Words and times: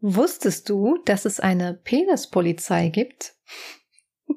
Wusstest 0.00 0.68
du, 0.68 0.98
dass 1.04 1.24
es 1.26 1.40
eine 1.40 1.74
Penispolizei 1.74 2.88
gibt? 2.88 3.34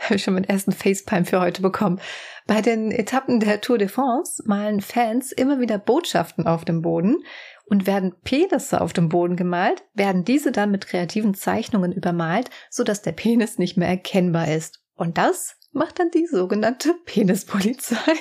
Habe 0.00 0.14
ich 0.14 0.22
schon 0.22 0.34
meinen 0.34 0.44
ersten 0.44 0.72
Facepalm 0.72 1.26
für 1.26 1.40
heute 1.40 1.60
bekommen. 1.60 2.00
Bei 2.46 2.62
den 2.62 2.90
Etappen 2.90 3.40
der 3.40 3.60
Tour 3.60 3.76
de 3.76 3.88
France 3.88 4.42
malen 4.46 4.80
Fans 4.80 5.32
immer 5.32 5.60
wieder 5.60 5.76
Botschaften 5.76 6.46
auf 6.46 6.64
dem 6.64 6.80
Boden 6.80 7.18
und 7.66 7.86
werden 7.86 8.14
Penisse 8.24 8.80
auf 8.80 8.94
dem 8.94 9.10
Boden 9.10 9.36
gemalt, 9.36 9.84
werden 9.92 10.24
diese 10.24 10.50
dann 10.50 10.70
mit 10.70 10.86
kreativen 10.86 11.34
Zeichnungen 11.34 11.92
übermalt, 11.92 12.48
sodass 12.70 13.02
der 13.02 13.12
Penis 13.12 13.58
nicht 13.58 13.76
mehr 13.76 13.88
erkennbar 13.88 14.50
ist. 14.50 14.82
Und 14.94 15.18
das 15.18 15.56
macht 15.72 15.98
dann 15.98 16.10
die 16.10 16.26
sogenannte 16.26 16.94
Penispolizei. 17.04 18.14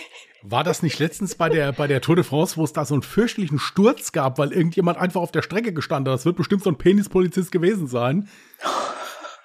War 0.50 0.64
das 0.64 0.82
nicht 0.82 0.98
letztens 1.00 1.36
bei 1.36 1.50
der, 1.50 1.74
bei 1.74 1.88
der 1.88 2.00
Tour 2.00 2.16
de 2.16 2.24
France, 2.24 2.56
wo 2.56 2.64
es 2.64 2.72
da 2.72 2.86
so 2.86 2.94
einen 2.96 3.02
fürchterlichen 3.02 3.60
Sturz 3.60 4.14
gab, 4.14 4.38
weil 4.38 4.54
irgendjemand 4.54 4.98
einfach 4.98 5.20
auf 5.20 5.32
der 5.32 5.42
Strecke 5.42 5.74
gestanden 5.74 6.12
hat? 6.12 6.20
Das 6.20 6.26
wird 6.26 6.38
bestimmt 6.38 6.64
so 6.64 6.70
ein 6.70 6.78
Penispolizist 6.78 7.52
gewesen 7.52 7.88
sein. 7.88 8.30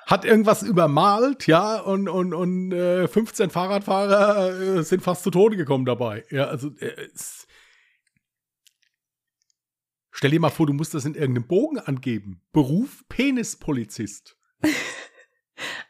Hat 0.07 0.25
irgendwas 0.25 0.63
übermalt, 0.63 1.49
ja, 1.49 1.81
und, 1.81 2.09
und, 2.09 2.35
und 2.35 2.73
äh, 2.73 3.09
15 3.09 3.51
Fahrradfahrer 3.51 4.79
äh, 4.79 4.83
sind 4.85 5.03
fast 5.03 5.25
zu 5.25 5.31
Tode 5.31 5.57
gekommen 5.57 5.87
dabei. 5.87 6.25
Ja, 6.31 6.45
also 6.45 6.69
äh, 6.79 7.09
Stell 10.13 10.31
dir 10.31 10.41
mal 10.41 10.51
vor, 10.51 10.67
du 10.67 10.73
musst 10.73 10.95
das 10.95 11.05
in 11.05 11.15
irgendeinem 11.15 11.49
Bogen 11.49 11.81
angeben. 11.81 12.43
Beruf 12.53 13.03
Penispolizist. 13.09 14.37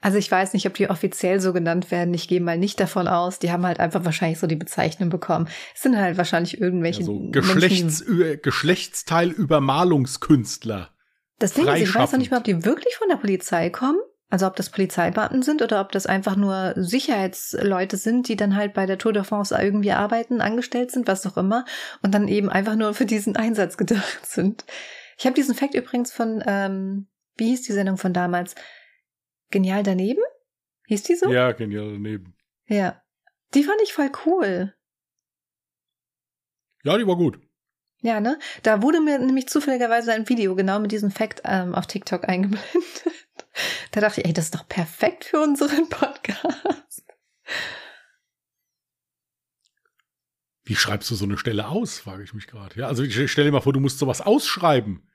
Also 0.03 0.19
ich 0.19 0.31
weiß 0.31 0.53
nicht, 0.53 0.67
ob 0.67 0.75
die 0.75 0.91
offiziell 0.91 1.41
so 1.41 1.53
genannt 1.53 1.93
werden. 1.93 2.13
Ich 2.13 2.29
gehe 2.29 2.41
mal 2.41 2.59
nicht 2.59 2.81
davon 2.81 3.07
aus. 3.07 3.39
Die 3.39 3.53
haben 3.53 3.65
halt 3.65 3.79
einfach 3.81 4.05
wahrscheinlich 4.05 4.41
so 4.41 4.49
die 4.49 4.57
Bezeichnung 4.57 5.11
bekommen. 5.11 5.49
Es 5.75 5.83
sind 5.83 5.97
halt 5.97 6.17
wahrscheinlich 6.19 6.61
irgendwelche 6.61 7.01
ja, 7.01 7.07
so 7.07 7.21
Geschlechts 7.31 8.05
Geschlechtsteilübermalungskünstler. 8.43 10.91
Das 11.39 11.55
Ding 11.55 11.69
ist, 11.69 11.81
ich 11.81 11.95
weiß 11.95 12.13
noch 12.13 12.19
nicht 12.19 12.33
mal, 12.33 12.39
ob 12.39 12.45
die 12.45 12.65
wirklich 12.65 12.97
von 12.97 13.09
der 13.09 13.17
Polizei 13.17 13.71
kommen. 13.71 13.99
Also 14.29 14.47
ob 14.47 14.57
das 14.57 14.71
Polizeibeamten 14.71 15.43
sind 15.43 15.63
oder 15.63 15.81
ob 15.81 15.93
das 15.93 16.07
einfach 16.07 16.37
nur 16.37 16.73
Sicherheitsleute 16.75 17.97
sind, 17.99 18.29
die 18.29 18.37
dann 18.37 18.57
halt 18.57 18.73
bei 18.73 18.87
der 18.87 18.97
Tour 18.97 19.13
de 19.13 19.25
France 19.25 19.55
irgendwie 19.61 19.93
arbeiten, 19.93 20.41
angestellt 20.41 20.91
sind, 20.91 21.07
was 21.07 21.27
auch 21.27 21.37
immer, 21.37 21.67
und 22.01 22.15
dann 22.15 22.29
eben 22.29 22.49
einfach 22.49 22.75
nur 22.75 22.95
für 22.95 23.05
diesen 23.05 23.37
Einsatz 23.37 23.77
gedacht 23.81 24.25
sind. 24.25 24.65
Ich 25.19 25.27
habe 25.27 25.35
diesen 25.35 25.55
Fakt 25.55 25.75
übrigens 25.75 26.13
von, 26.13 26.43
ähm, 26.47 27.09
wie 27.37 27.51
hieß 27.51 27.61
die 27.63 27.73
Sendung 27.73 27.99
von 27.99 28.15
damals? 28.15 28.55
Genial 29.53 29.83
daneben? 29.85 30.23
Hieß 30.89 31.05
die 31.05 31.15
so? 31.15 31.31
Ja, 31.31 31.53
genial 31.53 31.93
daneben. 31.93 32.35
Ja. 32.67 33.01
Die 33.55 33.63
fand 33.63 33.81
ich 33.83 33.93
voll 33.93 34.11
cool. 34.27 34.75
Ja, 36.83 36.99
die 36.99 37.07
war 37.07 37.17
gut. 37.17 37.39
Ja, 38.01 38.19
ne? 38.19 38.39
Da 38.65 38.83
wurde 38.83 39.01
mir 39.01 39.19
nämlich 39.19 39.49
zufälligerweise 39.49 40.13
ein 40.13 40.29
Video 40.29 40.57
genau 40.57 40.81
mit 40.81 40.91
diesem 40.91 41.13
Fakt 41.13 41.43
ähm, 41.45 41.75
auf 41.75 41.87
TikTok 41.87 42.25
eingeblendet. 42.29 43.05
Da 43.93 44.01
dachte 44.01 44.23
ich, 44.23 44.27
ey, 44.27 44.33
das 44.33 44.47
ist 44.47 44.55
doch 44.55 44.67
perfekt 44.67 45.25
für 45.27 45.39
unseren 45.41 45.89
Podcast. 45.91 47.05
Wie 50.65 50.77
schreibst 50.77 51.11
du 51.11 51.15
so 51.15 51.27
eine 51.27 51.37
Stelle 51.37 51.69
aus, 51.69 51.99
frage 51.99 52.23
ich 52.25 52.33
mich 52.33 52.47
gerade. 52.47 52.75
Ja, 52.81 52.87
also 52.87 53.03
ich 53.03 53.31
stelle 53.31 53.49
dir 53.49 53.53
mal 53.53 53.61
vor, 53.61 53.75
du 53.75 53.81
musst 53.81 53.99
sowas 53.99 54.23
ausschreiben. 54.23 55.07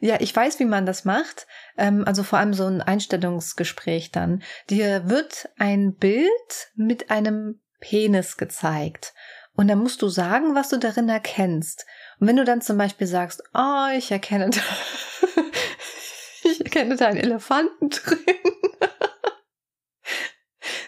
Ja, 0.00 0.20
ich 0.20 0.34
weiß, 0.34 0.58
wie 0.60 0.64
man 0.64 0.86
das 0.86 1.04
macht. 1.04 1.46
Ähm, 1.76 2.04
also 2.06 2.22
vor 2.22 2.38
allem 2.38 2.54
so 2.54 2.66
ein 2.66 2.82
Einstellungsgespräch 2.82 4.10
dann. 4.10 4.42
Dir 4.70 5.08
wird 5.08 5.48
ein 5.58 5.94
Bild 5.94 6.70
mit 6.74 7.10
einem 7.10 7.60
Penis 7.80 8.36
gezeigt. 8.36 9.14
Und 9.56 9.68
dann 9.68 9.78
musst 9.78 10.02
du 10.02 10.08
sagen, 10.08 10.54
was 10.54 10.68
du 10.68 10.78
darin 10.78 11.08
erkennst. 11.08 11.86
Und 12.18 12.26
wenn 12.26 12.36
du 12.36 12.44
dann 12.44 12.60
zum 12.60 12.76
Beispiel 12.76 13.06
sagst, 13.06 13.42
oh, 13.54 13.86
ich 13.96 14.10
erkenne 14.10 14.50
ich 16.44 16.60
erkenne 16.60 16.96
da 16.96 17.06
einen 17.06 17.18
Elefanten 17.18 17.90
drin. 17.90 18.18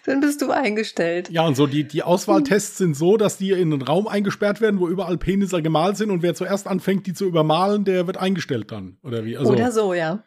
Dann 0.06 0.20
bist 0.20 0.40
du 0.40 0.50
eingestellt. 0.50 1.30
Ja, 1.30 1.46
und 1.46 1.56
so 1.56 1.66
die, 1.66 1.84
die 1.84 2.02
Auswahltests 2.02 2.78
sind 2.78 2.96
so, 2.96 3.16
dass 3.16 3.38
die 3.38 3.50
in 3.50 3.72
einen 3.72 3.82
Raum 3.82 4.06
eingesperrt 4.06 4.60
werden, 4.60 4.80
wo 4.80 4.88
überall 4.88 5.18
Penisse 5.18 5.60
gemalt 5.62 5.96
sind 5.96 6.10
und 6.10 6.22
wer 6.22 6.34
zuerst 6.34 6.66
anfängt, 6.66 7.06
die 7.06 7.12
zu 7.12 7.26
übermalen, 7.26 7.84
der 7.84 8.06
wird 8.06 8.16
eingestellt 8.16 8.70
dann. 8.70 8.98
Oder 9.02 9.24
wie? 9.24 9.36
Also, 9.36 9.52
Oder 9.52 9.72
so, 9.72 9.94
ja. 9.94 10.24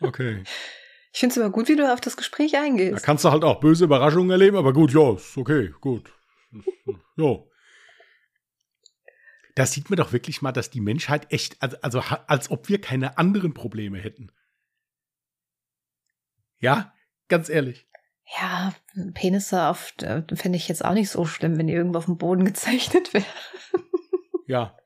Okay. 0.00 0.42
Ich 1.12 1.20
finde 1.20 1.32
es 1.32 1.36
immer 1.36 1.50
gut, 1.50 1.68
wie 1.68 1.76
du 1.76 1.90
auf 1.90 2.00
das 2.00 2.16
Gespräch 2.16 2.58
eingehst. 2.58 2.96
Da 2.96 2.98
kannst 2.98 3.24
du 3.24 3.30
halt 3.30 3.44
auch 3.44 3.60
böse 3.60 3.84
Überraschungen 3.84 4.30
erleben, 4.30 4.56
aber 4.56 4.72
gut, 4.72 4.92
ja, 4.92 5.14
ist 5.14 5.36
okay, 5.38 5.72
gut. 5.80 6.12
Ja 7.16 7.38
da 9.54 9.66
sieht 9.66 9.88
man 9.88 9.96
doch 9.96 10.12
wirklich 10.12 10.42
mal, 10.42 10.52
dass 10.52 10.70
die 10.70 10.80
Menschheit 10.80 11.32
echt, 11.32 11.62
also, 11.62 11.76
also 11.80 12.00
als 12.26 12.50
ob 12.50 12.68
wir 12.68 12.80
keine 12.80 13.18
anderen 13.18 13.54
Probleme 13.54 13.98
hätten. 13.98 14.32
Ja, 16.58 16.92
ganz 17.28 17.48
ehrlich. 17.48 17.86
Ja, 18.38 18.74
Penisse 19.12 19.60
oft 19.68 20.02
äh, 20.02 20.22
finde 20.34 20.56
ich 20.56 20.68
jetzt 20.68 20.84
auch 20.84 20.94
nicht 20.94 21.10
so 21.10 21.24
schlimm, 21.26 21.58
wenn 21.58 21.66
die 21.66 21.74
irgendwo 21.74 21.98
auf 21.98 22.06
dem 22.06 22.18
Boden 22.18 22.44
gezeichnet 22.46 23.12
werden. 23.12 23.26
ja. 24.46 24.76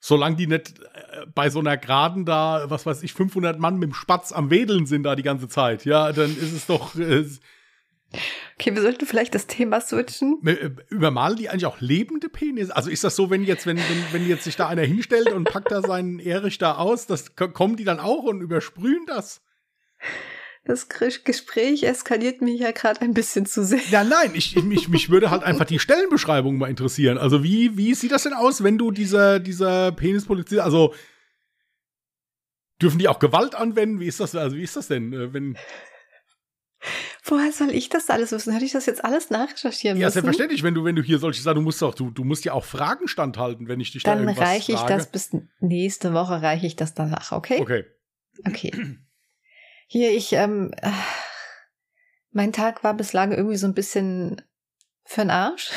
Solange 0.00 0.36
die 0.36 0.46
nicht 0.46 0.78
äh, 0.78 1.26
bei 1.34 1.50
so 1.50 1.58
einer 1.58 1.76
Geraden 1.76 2.24
da, 2.24 2.70
was 2.70 2.86
weiß 2.86 3.02
ich, 3.02 3.12
500 3.12 3.58
Mann 3.58 3.76
mit 3.76 3.90
dem 3.90 3.94
Spatz 3.94 4.32
am 4.32 4.50
Wedeln 4.50 4.86
sind 4.86 5.02
da 5.02 5.16
die 5.16 5.22
ganze 5.22 5.48
Zeit, 5.48 5.84
ja, 5.84 6.12
dann 6.12 6.30
ist 6.30 6.52
es 6.52 6.66
doch, 6.66 6.94
äh, 6.96 7.24
Okay, 8.54 8.74
wir 8.74 8.80
sollten 8.80 9.06
vielleicht 9.06 9.34
das 9.34 9.46
Thema 9.46 9.80
switchen. 9.80 10.40
Äh, 10.44 10.70
übermalen 10.88 11.36
die 11.36 11.50
eigentlich 11.50 11.66
auch 11.66 11.80
lebende 11.80 12.28
Penisse? 12.28 12.74
Also 12.74 12.90
ist 12.90 13.04
das 13.04 13.14
so, 13.14 13.30
wenn 13.30 13.44
jetzt, 13.44 13.66
wenn, 13.66 13.76
wenn, 13.76 14.04
wenn 14.12 14.26
jetzt 14.26 14.44
sich 14.44 14.56
da 14.56 14.66
einer 14.66 14.82
hinstellt 14.82 15.30
und 15.30 15.44
packt 15.44 15.70
da 15.70 15.82
seinen 15.82 16.18
Erich 16.18 16.58
da 16.58 16.76
aus, 16.76 17.06
das 17.06 17.36
kommen 17.36 17.76
die 17.76 17.84
dann 17.84 18.00
auch 18.00 18.24
und 18.24 18.40
übersprühen 18.40 19.04
das? 19.06 19.42
Das 20.68 20.86
Gespräch 20.90 21.82
eskaliert 21.82 22.42
mich 22.42 22.60
ja 22.60 22.72
gerade 22.72 23.00
ein 23.00 23.14
bisschen 23.14 23.46
zu 23.46 23.64
sehr. 23.64 23.80
Ja, 23.90 24.04
nein, 24.04 24.32
ich, 24.34 24.54
mich, 24.62 24.90
mich 24.90 25.08
würde 25.08 25.30
halt 25.30 25.42
einfach 25.42 25.64
die 25.64 25.78
Stellenbeschreibung 25.78 26.58
mal 26.58 26.68
interessieren. 26.68 27.16
Also 27.16 27.42
wie, 27.42 27.78
wie 27.78 27.94
sieht 27.94 28.12
das 28.12 28.24
denn 28.24 28.34
aus, 28.34 28.62
wenn 28.62 28.76
du 28.76 28.90
dieser, 28.90 29.40
dieser 29.40 29.92
Penispolizist, 29.92 30.60
also 30.60 30.94
dürfen 32.82 32.98
die 32.98 33.08
auch 33.08 33.18
Gewalt 33.18 33.54
anwenden? 33.54 33.98
Wie 33.98 34.08
ist 34.08 34.20
das, 34.20 34.34
also 34.34 34.56
wie 34.56 34.62
ist 34.62 34.76
das 34.76 34.88
denn, 34.88 35.14
äh, 35.14 35.32
wenn 35.32 35.56
Woher 37.24 37.50
soll 37.50 37.70
ich 37.70 37.88
das 37.88 38.10
alles 38.10 38.30
wissen? 38.30 38.52
Hätte 38.52 38.66
ich 38.66 38.72
das 38.72 38.84
jetzt 38.84 39.02
alles 39.02 39.30
nachrecherchieren 39.30 39.96
müssen? 39.96 40.02
Ja, 40.02 40.10
selbstverständlich, 40.10 40.62
wenn 40.62 40.74
du, 40.74 40.84
wenn 40.84 40.96
du 40.96 41.02
hier 41.02 41.18
solche 41.18 41.40
Sachen, 41.40 41.56
du 41.56 41.62
musst 41.62 41.80
doch, 41.80 41.94
du, 41.94 42.10
du 42.10 42.24
musst 42.24 42.44
ja 42.44 42.52
auch 42.52 42.64
Fragen 42.64 43.08
standhalten, 43.08 43.68
wenn 43.68 43.80
ich 43.80 43.92
dich 43.92 44.02
dann 44.02 44.18
da 44.18 44.24
irgendwas 44.24 44.48
reiche 44.48 44.72
ich 44.72 44.78
frage. 44.78 44.94
das 44.94 45.10
bis 45.10 45.30
nächste 45.60 46.12
Woche 46.12 46.42
reiche 46.42 46.66
ich 46.66 46.76
das 46.76 46.92
danach, 46.92 47.32
okay? 47.32 47.58
Okay. 47.58 47.86
Okay. 48.46 48.98
Hier, 49.90 50.14
ich, 50.14 50.34
ähm, 50.34 50.70
äh, 50.82 50.90
mein 52.30 52.52
Tag 52.52 52.84
war 52.84 52.92
bislang 52.92 53.32
irgendwie 53.32 53.56
so 53.56 53.66
ein 53.66 53.72
bisschen 53.72 54.42
für'n 55.08 55.30
Arsch. 55.30 55.70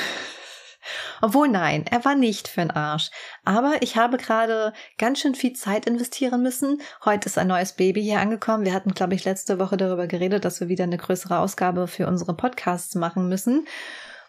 Obwohl 1.21 1.47
nein, 1.47 1.85
er 1.89 2.03
war 2.03 2.15
nicht 2.15 2.49
für 2.49 2.59
den 2.59 2.71
Arsch. 2.71 3.09
Aber 3.45 3.75
ich 3.79 3.95
habe 3.95 4.17
gerade 4.17 4.73
ganz 4.97 5.19
schön 5.19 5.33
viel 5.33 5.53
Zeit 5.53 5.85
investieren 5.85 6.43
müssen. 6.43 6.81
Heute 7.05 7.27
ist 7.27 7.37
ein 7.37 7.47
neues 7.47 7.71
Baby 7.71 8.03
hier 8.03 8.19
angekommen. 8.19 8.65
Wir 8.65 8.73
hatten, 8.73 8.93
glaube 8.93 9.15
ich, 9.15 9.23
letzte 9.23 9.59
Woche 9.59 9.77
darüber 9.77 10.07
geredet, 10.07 10.43
dass 10.43 10.59
wir 10.59 10.67
wieder 10.67 10.83
eine 10.83 10.97
größere 10.97 11.39
Ausgabe 11.39 11.87
für 11.87 12.05
unsere 12.05 12.35
Podcasts 12.35 12.95
machen 12.95 13.29
müssen. 13.29 13.65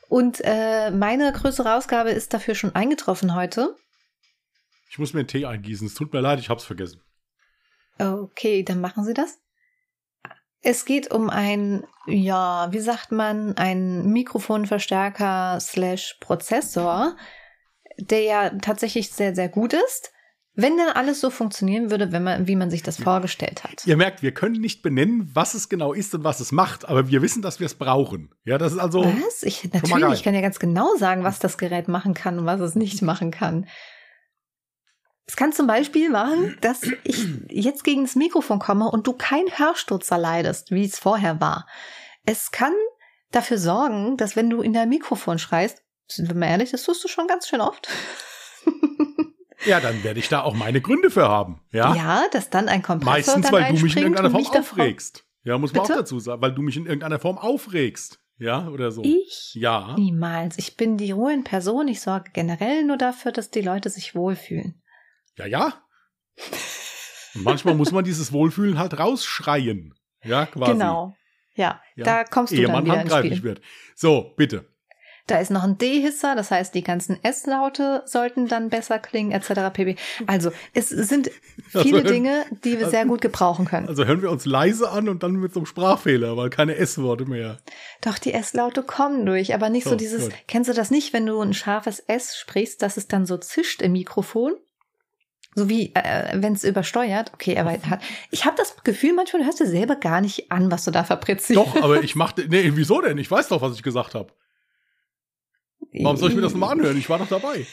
Und 0.08 0.42
äh, 0.44 0.92
meine 0.92 1.32
größere 1.32 1.74
Ausgabe 1.74 2.10
ist 2.10 2.32
dafür 2.32 2.54
schon 2.54 2.76
eingetroffen 2.76 3.34
heute. 3.34 3.74
Ich 4.90 5.00
muss 5.00 5.12
mir 5.12 5.20
einen 5.20 5.28
Tee 5.28 5.44
eingießen. 5.44 5.88
Es 5.88 5.94
tut 5.94 6.12
mir 6.12 6.20
leid, 6.20 6.38
ich 6.38 6.50
hab's 6.50 6.64
vergessen. 6.64 7.00
Okay, 7.98 8.62
dann 8.62 8.80
machen 8.80 9.04
Sie 9.04 9.14
das. 9.14 9.41
Es 10.62 10.84
geht 10.84 11.10
um 11.10 11.28
ein, 11.28 11.84
ja, 12.06 12.68
wie 12.70 12.80
sagt 12.80 13.10
man, 13.12 13.56
ein 13.56 14.06
Mikrofonverstärker 14.06 15.58
slash 15.60 16.16
Prozessor, 16.20 17.16
der 17.98 18.22
ja 18.22 18.50
tatsächlich 18.50 19.10
sehr, 19.10 19.34
sehr 19.34 19.48
gut 19.48 19.72
ist. 19.74 20.12
Wenn 20.54 20.76
denn 20.76 20.88
alles 20.88 21.20
so 21.20 21.30
funktionieren 21.30 21.90
würde, 21.90 22.12
wenn 22.12 22.22
man, 22.22 22.46
wie 22.46 22.56
man 22.56 22.70
sich 22.70 22.82
das 22.82 22.98
vorgestellt 23.02 23.64
hat. 23.64 23.86
Ihr 23.86 23.96
merkt, 23.96 24.22
wir 24.22 24.34
können 24.34 24.60
nicht 24.60 24.82
benennen, 24.82 25.30
was 25.32 25.54
es 25.54 25.70
genau 25.70 25.94
ist 25.94 26.14
und 26.14 26.24
was 26.24 26.40
es 26.40 26.52
macht, 26.52 26.86
aber 26.86 27.08
wir 27.08 27.22
wissen, 27.22 27.40
dass 27.40 27.58
wir 27.58 27.64
es 27.64 27.74
brauchen. 27.74 28.34
Ja, 28.44 28.58
das 28.58 28.74
ist 28.74 28.78
also. 28.78 29.02
Was? 29.02 29.42
Ich, 29.44 29.72
natürlich, 29.72 30.12
ich 30.12 30.22
kann 30.22 30.34
ja 30.34 30.42
ganz 30.42 30.58
genau 30.58 30.94
sagen, 30.96 31.24
was 31.24 31.38
das 31.38 31.56
Gerät 31.56 31.88
machen 31.88 32.12
kann 32.12 32.38
und 32.38 32.44
was 32.44 32.60
es 32.60 32.74
nicht 32.74 33.00
machen 33.00 33.30
kann. 33.30 33.66
Es 35.32 35.36
kann 35.36 35.54
zum 35.54 35.66
Beispiel 35.66 36.10
machen, 36.10 36.58
dass 36.60 36.82
ich 37.04 37.26
jetzt 37.48 37.84
gegen 37.84 38.02
das 38.02 38.16
Mikrofon 38.16 38.58
komme 38.58 38.90
und 38.90 39.06
du 39.06 39.14
kein 39.14 39.46
Hörsturzer 39.46 40.18
leidest, 40.18 40.72
wie 40.72 40.84
es 40.84 40.98
vorher 40.98 41.40
war. 41.40 41.66
Es 42.26 42.50
kann 42.50 42.74
dafür 43.30 43.56
sorgen, 43.56 44.18
dass 44.18 44.36
wenn 44.36 44.50
du 44.50 44.60
in 44.60 44.74
dein 44.74 44.90
Mikrofon 44.90 45.38
schreist, 45.38 45.82
sind 46.06 46.28
wir 46.28 46.36
mal 46.36 46.48
ehrlich, 46.48 46.72
das 46.72 46.82
tust 46.82 47.02
du 47.02 47.08
schon 47.08 47.28
ganz 47.28 47.48
schön 47.48 47.62
oft. 47.62 47.88
Ja, 49.64 49.78
dann 49.78 50.02
werde 50.02 50.18
ich 50.18 50.28
da 50.28 50.42
auch 50.42 50.54
meine 50.54 50.80
Gründe 50.80 51.08
für 51.08 51.28
haben. 51.28 51.60
Ja, 51.70 51.94
ja 51.94 52.24
dass 52.32 52.50
dann 52.50 52.68
ein 52.68 52.82
Kompressor 52.82 53.12
Meistens, 53.12 53.46
dann 53.46 53.52
weil 53.52 53.72
du 53.72 53.80
mich 53.80 53.96
in 53.96 54.02
irgendeiner 54.02 54.30
Form 54.32 54.44
aufregst. 54.44 55.24
Ja, 55.44 55.56
muss 55.56 55.72
man 55.72 55.82
Bitte? 55.82 55.94
auch 55.94 55.98
dazu 55.98 56.18
sagen, 56.18 56.42
weil 56.42 56.52
du 56.52 56.62
mich 56.62 56.76
in 56.76 56.86
irgendeiner 56.86 57.20
Form 57.20 57.38
aufregst. 57.38 58.18
Ja, 58.38 58.66
oder 58.66 58.90
so. 58.90 59.04
Ich? 59.04 59.54
Ja. 59.54 59.94
Niemals. 59.96 60.58
Ich 60.58 60.76
bin 60.76 60.96
die 60.96 61.12
ruhige 61.12 61.42
Person. 61.42 61.86
Ich 61.86 62.00
sorge 62.00 62.32
generell 62.32 62.82
nur 62.82 62.96
dafür, 62.96 63.30
dass 63.30 63.52
die 63.52 63.60
Leute 63.60 63.88
sich 63.88 64.16
wohlfühlen. 64.16 64.81
Ja, 65.38 65.46
ja. 65.46 65.74
Manchmal 67.34 67.74
muss 67.74 67.92
man 67.92 68.04
dieses 68.04 68.32
Wohlfühlen 68.32 68.78
halt 68.78 68.98
rausschreien. 68.98 69.94
Ja, 70.24 70.46
quasi. 70.46 70.72
Genau. 70.72 71.16
Ja, 71.54 71.80
Ja. 71.96 72.04
da 72.04 72.24
kommst 72.24 72.52
du 72.52 72.56
Ehe 72.56 72.62
dann 72.64 72.72
man 72.72 72.84
wieder 72.84 72.94
ins 72.94 73.00
handgreiflich 73.02 73.38
Spiel. 73.38 73.44
wird. 73.50 73.60
So, 73.94 74.32
bitte. 74.36 74.66
Da 75.28 75.38
ist 75.38 75.50
noch 75.52 75.62
ein 75.62 75.78
D-Hisser, 75.78 76.34
das 76.34 76.50
heißt, 76.50 76.74
die 76.74 76.82
ganzen 76.82 77.22
S-Laute 77.22 78.02
sollten 78.06 78.48
dann 78.48 78.70
besser 78.70 78.98
klingen, 78.98 79.30
etc. 79.30 79.72
pp. 79.72 79.96
Also, 80.26 80.50
es 80.74 80.88
sind 80.88 81.30
viele 81.68 81.98
Also, 81.98 82.08
Dinge, 82.12 82.44
die 82.64 82.78
wir 82.80 82.88
sehr 82.90 83.06
gut 83.06 83.20
gebrauchen 83.20 83.64
können. 83.66 83.86
Also 83.86 84.04
hören 84.04 84.20
wir 84.20 84.30
uns 84.32 84.46
leise 84.46 84.90
an 84.90 85.08
und 85.08 85.22
dann 85.22 85.34
mit 85.34 85.54
so 85.54 85.60
einem 85.60 85.66
Sprachfehler, 85.66 86.36
weil 86.36 86.50
keine 86.50 86.74
S-Worte 86.74 87.24
mehr. 87.26 87.58
Doch, 88.00 88.18
die 88.18 88.32
S-Laute 88.34 88.82
kommen 88.82 89.24
durch, 89.24 89.54
aber 89.54 89.68
nicht 89.70 89.84
so, 89.84 89.90
So, 89.90 89.96
dieses, 89.96 90.24
gut. 90.24 90.34
kennst 90.48 90.68
du 90.68 90.74
das 90.74 90.90
nicht, 90.90 91.12
wenn 91.12 91.24
du 91.26 91.40
ein 91.40 91.54
scharfes 91.54 92.00
S 92.00 92.36
sprichst, 92.36 92.82
dass 92.82 92.96
es 92.96 93.06
dann 93.06 93.24
so 93.24 93.36
zischt 93.38 93.80
im 93.80 93.92
Mikrofon? 93.92 94.54
So 95.54 95.68
wie, 95.68 95.94
äh, 95.94 96.40
wenn 96.40 96.54
es 96.54 96.64
übersteuert. 96.64 97.32
Okay, 97.34 97.58
aber 97.58 97.72
hat, 97.72 98.00
ich 98.30 98.46
habe 98.46 98.56
das 98.56 98.76
Gefühl, 98.84 99.12
manchmal 99.12 99.44
hörst 99.44 99.60
du 99.60 99.66
selber 99.66 99.96
gar 99.96 100.20
nicht 100.22 100.50
an, 100.50 100.70
was 100.70 100.84
du 100.84 100.90
da 100.90 101.04
verbritzt. 101.04 101.54
Doch, 101.54 101.76
aber 101.76 102.02
ich 102.02 102.14
machte. 102.16 102.46
Nee, 102.48 102.70
wieso 102.74 103.00
denn? 103.02 103.18
Ich 103.18 103.30
weiß 103.30 103.48
doch, 103.48 103.60
was 103.60 103.74
ich 103.74 103.82
gesagt 103.82 104.14
habe. 104.14 104.32
Warum 106.00 106.16
soll 106.16 106.30
ich 106.30 106.36
mir 106.36 106.42
das 106.42 106.52
nochmal 106.52 106.70
anhören? 106.72 106.96
Ich 106.96 107.10
war 107.10 107.18
doch 107.18 107.28
dabei. 107.28 107.66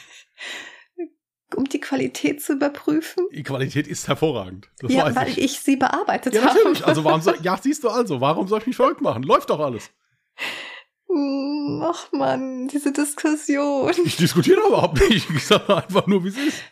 Um 1.56 1.64
die 1.64 1.80
Qualität 1.80 2.42
zu 2.42 2.52
überprüfen? 2.52 3.26
Die 3.32 3.42
Qualität 3.42 3.88
ist 3.88 4.06
hervorragend. 4.08 4.68
Das 4.78 4.92
ja, 4.92 5.06
weiß 5.06 5.16
weil 5.16 5.28
ich. 5.30 5.38
ich. 5.38 5.60
sie 5.60 5.76
bearbeitet 5.76 6.34
Ja, 6.34 6.42
habe. 6.42 6.54
natürlich. 6.58 6.86
Also 6.86 7.02
warum 7.02 7.22
soll, 7.22 7.38
ja, 7.42 7.58
siehst 7.60 7.82
du 7.82 7.88
also, 7.88 8.20
warum 8.20 8.46
soll 8.46 8.60
ich 8.60 8.66
mich 8.66 8.76
verrückt 8.76 9.00
machen? 9.00 9.22
Läuft 9.22 9.50
doch 9.50 9.58
alles. 9.58 9.90
Ach 11.82 12.12
man, 12.12 12.68
diese 12.68 12.92
Diskussion. 12.92 13.90
Ich 14.04 14.16
diskutiere 14.16 14.60
überhaupt 14.68 15.00
nicht. 15.08 15.28
Ich 15.30 15.46
sage 15.46 15.76
einfach 15.76 16.06
nur, 16.06 16.22
wie 16.24 16.28
es 16.28 16.36
ist. 16.36 16.62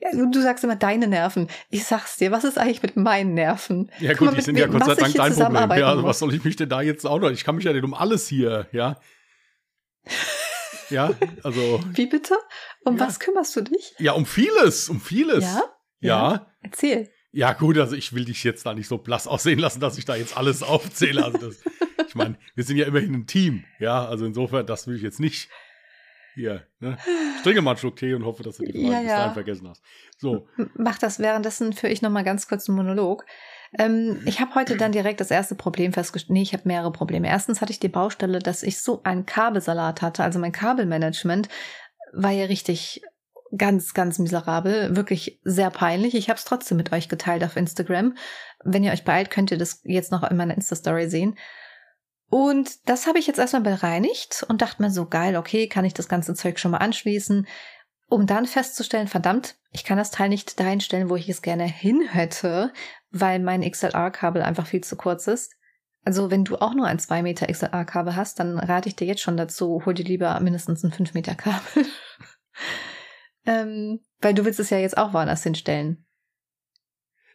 Ja, 0.00 0.10
du, 0.12 0.42
sagst 0.42 0.64
immer 0.64 0.74
deine 0.74 1.06
Nerven. 1.06 1.48
Ich 1.70 1.84
sag's 1.84 2.16
dir, 2.16 2.32
was 2.32 2.42
ist 2.42 2.58
eigentlich 2.58 2.82
mit 2.82 2.96
meinen 2.96 3.34
Nerven? 3.34 3.90
Ja 4.00 4.14
gut, 4.14 4.26
mal, 4.30 4.34
die 4.34 4.40
sind 4.40 4.56
ja 4.56 4.66
Gott 4.66 4.84
sei 4.84 4.94
Dank 4.96 5.14
dein 5.14 5.32
Problem. 5.32 5.78
Ja, 5.78 5.90
also 5.90 6.02
was 6.02 6.18
soll 6.18 6.34
ich 6.34 6.42
mich 6.42 6.56
denn 6.56 6.68
da 6.68 6.82
jetzt 6.82 7.06
auch 7.06 7.20
noch? 7.20 7.30
Ich 7.30 7.44
kann 7.44 7.54
mich 7.54 7.64
ja 7.64 7.72
nicht 7.72 7.84
um 7.84 7.94
alles 7.94 8.26
hier, 8.26 8.66
ja. 8.72 8.98
Ja, 10.90 11.10
also, 11.44 11.80
Wie 11.92 12.06
bitte? 12.06 12.34
Um 12.84 12.98
Ja. 12.98 13.06
was 13.06 13.20
kümmerst 13.20 13.54
du 13.54 13.60
dich? 13.60 13.94
ja, 13.98 14.12
um 14.12 14.26
vieles, 14.26 14.88
um 14.88 15.00
vieles. 15.00 15.44
Ja? 15.44 15.62
Ja. 16.00 16.46
Erzähl. 16.62 17.08
Ja, 17.30 17.52
gut, 17.52 17.78
also 17.78 17.94
ich 17.94 18.12
will 18.12 18.24
dich 18.24 18.42
jetzt 18.42 18.66
da 18.66 18.74
nicht 18.74 18.88
so 18.88 18.98
blass 18.98 19.28
aussehen 19.28 19.60
lassen, 19.60 19.78
dass 19.80 19.96
ich 19.98 20.04
da 20.04 20.16
jetzt 20.16 20.36
alles 20.36 20.62
aufzähle. 20.64 21.24
Also 21.24 21.38
das, 21.38 21.62
ich 22.08 22.14
meine, 22.16 22.36
wir 22.56 22.64
sind 22.64 22.76
ja 22.76 22.86
immerhin 22.86 23.14
ein 23.14 23.26
Team, 23.28 23.64
ja. 23.78 24.04
Also 24.04 24.26
insofern, 24.26 24.66
das 24.66 24.88
will 24.88 24.96
ich 24.96 25.02
jetzt 25.02 25.20
nicht 25.20 25.48
hier. 26.34 26.66
Ne? 26.80 26.96
Ich 27.36 27.42
trinke 27.42 27.62
mal 27.62 27.72
einen 27.72 27.78
Schluck 27.78 27.96
Tee 27.96 28.14
und 28.14 28.24
hoffe, 28.24 28.42
dass 28.42 28.56
du 28.56 28.64
die 28.64 28.72
Frage 28.72 28.92
Ja, 28.92 29.00
bis 29.00 29.08
ja. 29.10 29.16
dahin 29.18 29.34
vergessen 29.34 29.68
hast. 29.68 29.82
So, 30.18 30.48
Mach 30.74 30.98
das 30.98 31.18
währenddessen 31.18 31.72
für 31.72 31.88
ich 31.88 32.02
noch 32.02 32.10
mal 32.10 32.24
ganz 32.24 32.48
kurz 32.48 32.68
einen 32.68 32.76
Monolog. 32.76 33.24
Ähm, 33.78 34.20
ich 34.26 34.40
habe 34.40 34.54
heute 34.54 34.76
dann 34.76 34.92
direkt 34.92 35.20
das 35.20 35.30
erste 35.30 35.54
Problem 35.54 35.92
festgestellt. 35.92 36.32
Nee, 36.32 36.42
ich 36.42 36.52
habe 36.52 36.64
mehrere 36.66 36.92
Probleme. 36.92 37.28
Erstens 37.28 37.60
hatte 37.60 37.72
ich 37.72 37.80
die 37.80 37.88
Baustelle, 37.88 38.38
dass 38.38 38.62
ich 38.62 38.80
so 38.80 39.02
einen 39.02 39.26
Kabelsalat 39.26 40.02
hatte. 40.02 40.22
Also 40.22 40.38
mein 40.38 40.52
Kabelmanagement 40.52 41.48
war 42.12 42.30
ja 42.30 42.44
richtig 42.46 43.02
ganz, 43.56 43.94
ganz 43.94 44.18
miserabel. 44.18 44.96
Wirklich 44.96 45.40
sehr 45.44 45.70
peinlich. 45.70 46.14
Ich 46.14 46.28
habe 46.28 46.38
es 46.38 46.44
trotzdem 46.44 46.76
mit 46.76 46.92
euch 46.92 47.08
geteilt 47.08 47.44
auf 47.44 47.56
Instagram. 47.56 48.16
Wenn 48.64 48.84
ihr 48.84 48.92
euch 48.92 49.04
beeilt, 49.04 49.30
könnt 49.30 49.50
ihr 49.50 49.58
das 49.58 49.80
jetzt 49.84 50.12
noch 50.12 50.22
in 50.22 50.36
meiner 50.36 50.54
Insta-Story 50.54 51.08
sehen. 51.08 51.36
Und 52.32 52.88
das 52.88 53.06
habe 53.06 53.18
ich 53.18 53.26
jetzt 53.26 53.38
erstmal 53.38 53.60
bereinigt 53.60 54.46
und 54.48 54.62
dachte 54.62 54.80
mir 54.80 54.90
so, 54.90 55.04
geil, 55.04 55.36
okay, 55.36 55.68
kann 55.68 55.84
ich 55.84 55.92
das 55.92 56.08
ganze 56.08 56.32
Zeug 56.34 56.58
schon 56.58 56.70
mal 56.70 56.78
anschließen, 56.78 57.46
um 58.08 58.26
dann 58.26 58.46
festzustellen, 58.46 59.06
verdammt, 59.06 59.56
ich 59.70 59.84
kann 59.84 59.98
das 59.98 60.10
Teil 60.10 60.30
nicht 60.30 60.58
dahin 60.58 60.80
stellen, 60.80 61.10
wo 61.10 61.16
ich 61.16 61.28
es 61.28 61.42
gerne 61.42 61.64
hin 61.64 62.00
hätte, 62.08 62.72
weil 63.10 63.38
mein 63.38 63.60
XLR-Kabel 63.60 64.40
einfach 64.40 64.66
viel 64.66 64.82
zu 64.82 64.96
kurz 64.96 65.26
ist. 65.26 65.52
Also 66.06 66.30
wenn 66.30 66.44
du 66.44 66.56
auch 66.56 66.72
nur 66.72 66.86
ein 66.86 66.98
2 66.98 67.22
Meter 67.22 67.48
XLR-Kabel 67.48 68.16
hast, 68.16 68.40
dann 68.40 68.58
rate 68.58 68.88
ich 68.88 68.96
dir 68.96 69.06
jetzt 69.06 69.20
schon 69.20 69.36
dazu, 69.36 69.82
hol 69.84 69.92
dir 69.92 70.06
lieber 70.06 70.40
mindestens 70.40 70.82
ein 70.84 70.90
5 70.90 71.12
Meter 71.12 71.34
Kabel. 71.34 71.84
ähm, 73.44 74.00
weil 74.22 74.32
du 74.32 74.46
willst 74.46 74.58
es 74.58 74.70
ja 74.70 74.78
jetzt 74.78 74.96
auch 74.96 75.12
woanders 75.12 75.42
hinstellen. 75.42 76.06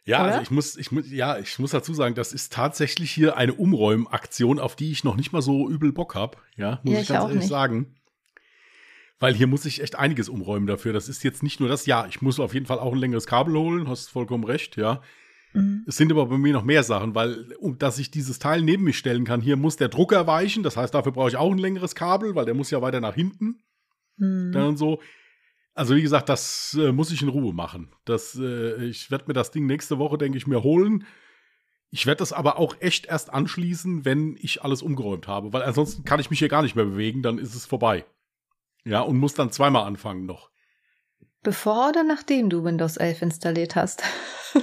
Ja, 0.08 0.22
Oder? 0.22 0.28
also 0.30 0.42
ich 0.42 0.50
muss, 0.50 0.76
ich 0.76 0.90
muss, 0.90 1.10
ja, 1.10 1.38
ich 1.38 1.58
muss 1.58 1.72
dazu 1.72 1.92
sagen, 1.92 2.14
das 2.14 2.32
ist 2.32 2.50
tatsächlich 2.52 3.10
hier 3.10 3.36
eine 3.36 3.52
Umräumaktion, 3.52 4.58
auf 4.58 4.74
die 4.74 4.90
ich 4.90 5.04
noch 5.04 5.16
nicht 5.16 5.32
mal 5.32 5.42
so 5.42 5.68
übel 5.68 5.92
Bock 5.92 6.14
habe. 6.14 6.38
Ja, 6.56 6.80
muss 6.82 6.94
Ja, 6.94 7.00
ich 7.02 7.08
ganz 7.08 7.24
ehrlich 7.24 7.38
nicht. 7.40 7.48
sagen. 7.48 7.94
Weil 9.20 9.34
hier 9.34 9.46
muss 9.48 9.66
ich 9.66 9.82
echt 9.82 9.96
einiges 9.96 10.30
umräumen 10.30 10.66
dafür. 10.66 10.94
Das 10.94 11.10
ist 11.10 11.24
jetzt 11.24 11.42
nicht 11.42 11.60
nur 11.60 11.68
das, 11.68 11.84
ja, 11.84 12.06
ich 12.06 12.22
muss 12.22 12.40
auf 12.40 12.54
jeden 12.54 12.64
Fall 12.64 12.78
auch 12.78 12.92
ein 12.92 12.98
längeres 12.98 13.26
Kabel 13.26 13.54
holen, 13.58 13.86
hast 13.86 14.08
vollkommen 14.08 14.44
recht, 14.44 14.76
ja. 14.76 15.02
Mhm. 15.52 15.84
Es 15.86 15.98
sind 15.98 16.10
aber 16.10 16.24
bei 16.26 16.38
mir 16.38 16.54
noch 16.54 16.64
mehr 16.64 16.84
Sachen, 16.84 17.14
weil, 17.14 17.52
um 17.58 17.76
dass 17.78 17.98
ich 17.98 18.10
dieses 18.10 18.38
Teil 18.38 18.62
neben 18.62 18.84
mich 18.84 18.96
stellen 18.96 19.24
kann, 19.24 19.42
hier 19.42 19.56
muss 19.56 19.76
der 19.76 19.88
Drucker 19.88 20.26
weichen. 20.26 20.62
Das 20.62 20.76
heißt, 20.78 20.94
dafür 20.94 21.12
brauche 21.12 21.28
ich 21.28 21.36
auch 21.36 21.50
ein 21.52 21.58
längeres 21.58 21.94
Kabel, 21.94 22.34
weil 22.34 22.46
der 22.46 22.54
muss 22.54 22.70
ja 22.70 22.80
weiter 22.80 23.00
nach 23.00 23.14
hinten. 23.14 23.58
Mhm. 24.16 24.52
Dann 24.52 24.76
so. 24.78 25.00
Also, 25.78 25.94
wie 25.94 26.02
gesagt, 26.02 26.28
das 26.28 26.76
äh, 26.76 26.90
muss 26.90 27.12
ich 27.12 27.22
in 27.22 27.28
Ruhe 27.28 27.54
machen. 27.54 27.92
Das, 28.04 28.34
äh, 28.34 28.86
ich 28.86 29.12
werde 29.12 29.26
mir 29.28 29.32
das 29.32 29.52
Ding 29.52 29.66
nächste 29.66 30.00
Woche, 30.00 30.18
denke 30.18 30.36
ich, 30.36 30.48
mir 30.48 30.64
holen. 30.64 31.06
Ich 31.90 32.04
werde 32.04 32.18
das 32.18 32.32
aber 32.32 32.58
auch 32.58 32.74
echt 32.80 33.06
erst 33.06 33.32
anschließen, 33.32 34.04
wenn 34.04 34.36
ich 34.40 34.64
alles 34.64 34.82
umgeräumt 34.82 35.28
habe, 35.28 35.52
weil 35.52 35.62
ansonsten 35.62 36.02
kann 36.02 36.18
ich 36.18 36.30
mich 36.30 36.40
hier 36.40 36.48
gar 36.48 36.62
nicht 36.62 36.74
mehr 36.74 36.86
bewegen, 36.86 37.22
dann 37.22 37.38
ist 37.38 37.54
es 37.54 37.64
vorbei. 37.64 38.04
Ja, 38.84 39.02
und 39.02 39.18
muss 39.18 39.34
dann 39.34 39.52
zweimal 39.52 39.84
anfangen 39.84 40.26
noch. 40.26 40.50
Bevor 41.44 41.90
oder 41.90 42.02
nachdem 42.02 42.50
du 42.50 42.64
Windows 42.64 42.96
11 42.96 43.22
installiert 43.22 43.76
hast? 43.76 44.02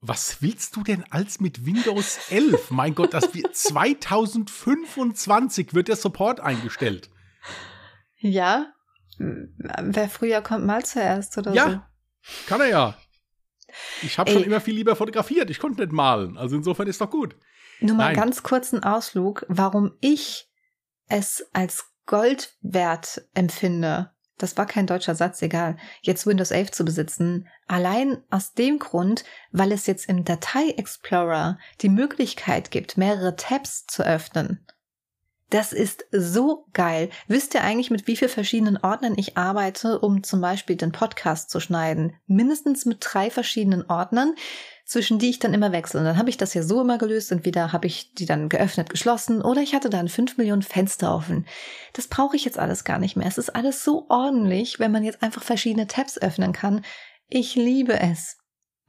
Was 0.00 0.40
willst 0.40 0.76
du 0.76 0.84
denn 0.84 1.02
als 1.10 1.40
mit 1.40 1.66
Windows 1.66 2.30
11? 2.30 2.70
mein 2.70 2.94
Gott, 2.94 3.12
das 3.12 3.34
wird 3.34 3.56
2025 3.56 5.74
wird 5.74 5.88
der 5.88 5.96
Support 5.96 6.38
eingestellt. 6.38 7.10
Ja? 8.18 8.72
Wer 9.18 10.08
früher 10.08 10.42
kommt, 10.42 10.66
mal 10.66 10.84
zuerst 10.84 11.36
oder 11.38 11.50
so. 11.50 11.56
Ja, 11.56 11.88
kann 12.46 12.60
er 12.60 12.68
ja. 12.68 12.98
Ich 14.02 14.18
habe 14.18 14.30
schon 14.30 14.44
immer 14.44 14.60
viel 14.60 14.74
lieber 14.74 14.96
fotografiert. 14.96 15.50
Ich 15.50 15.58
konnte 15.58 15.80
nicht 15.82 15.92
malen. 15.92 16.36
Also 16.36 16.56
insofern 16.56 16.86
ist 16.86 17.00
doch 17.00 17.10
gut. 17.10 17.36
Nur 17.80 17.96
mal 17.96 18.06
Nein. 18.06 18.16
ganz 18.16 18.42
kurzen 18.42 18.82
Ausflug, 18.82 19.44
warum 19.48 19.92
ich 20.00 20.50
es 21.08 21.46
als 21.52 21.86
Gold 22.06 22.56
wert 22.60 23.22
empfinde. 23.34 24.10
Das 24.38 24.56
war 24.56 24.66
kein 24.66 24.86
deutscher 24.86 25.16
Satz, 25.16 25.42
egal. 25.42 25.76
Jetzt 26.00 26.26
Windows 26.26 26.52
11 26.52 26.70
zu 26.70 26.84
besitzen. 26.84 27.48
Allein 27.66 28.22
aus 28.30 28.54
dem 28.54 28.78
Grund, 28.78 29.24
weil 29.50 29.72
es 29.72 29.86
jetzt 29.86 30.08
im 30.08 30.24
Datei 30.24 30.70
Explorer 30.76 31.58
die 31.80 31.88
Möglichkeit 31.88 32.70
gibt, 32.70 32.96
mehrere 32.96 33.34
Tabs 33.36 33.86
zu 33.86 34.06
öffnen. 34.06 34.64
Das 35.50 35.72
ist 35.72 36.04
so 36.12 36.66
geil. 36.74 37.08
Wisst 37.26 37.54
ihr 37.54 37.62
eigentlich, 37.62 37.90
mit 37.90 38.06
wie 38.06 38.16
vielen 38.16 38.30
verschiedenen 38.30 38.76
Ordnern 38.76 39.14
ich 39.16 39.38
arbeite, 39.38 39.98
um 39.98 40.22
zum 40.22 40.42
Beispiel 40.42 40.76
den 40.76 40.92
Podcast 40.92 41.48
zu 41.50 41.58
schneiden? 41.58 42.14
Mindestens 42.26 42.84
mit 42.84 42.98
drei 43.00 43.30
verschiedenen 43.30 43.88
Ordnern, 43.88 44.34
zwischen 44.88 45.18
die 45.18 45.30
ich 45.30 45.38
dann 45.38 45.54
immer 45.54 45.70
wechsle. 45.72 46.00
Und 46.00 46.06
dann 46.06 46.18
habe 46.18 46.30
ich 46.30 46.38
das 46.38 46.54
ja 46.54 46.62
so 46.62 46.80
immer 46.80 46.98
gelöst. 46.98 47.30
Entweder 47.30 47.72
habe 47.72 47.86
ich 47.86 48.14
die 48.14 48.26
dann 48.26 48.48
geöffnet, 48.48 48.90
geschlossen 48.90 49.42
oder 49.42 49.60
ich 49.62 49.74
hatte 49.74 49.90
dann 49.90 50.08
fünf 50.08 50.38
Millionen 50.38 50.62
Fenster 50.62 51.14
offen. 51.14 51.46
Das 51.92 52.08
brauche 52.08 52.36
ich 52.36 52.44
jetzt 52.44 52.58
alles 52.58 52.84
gar 52.84 52.98
nicht 52.98 53.16
mehr. 53.16 53.26
Es 53.26 53.38
ist 53.38 53.54
alles 53.54 53.84
so 53.84 54.06
ordentlich, 54.08 54.80
wenn 54.80 54.92
man 54.92 55.04
jetzt 55.04 55.22
einfach 55.22 55.42
verschiedene 55.42 55.86
Tabs 55.86 56.18
öffnen 56.18 56.52
kann. 56.52 56.84
Ich 57.28 57.54
liebe 57.54 58.00
es. 58.00 58.38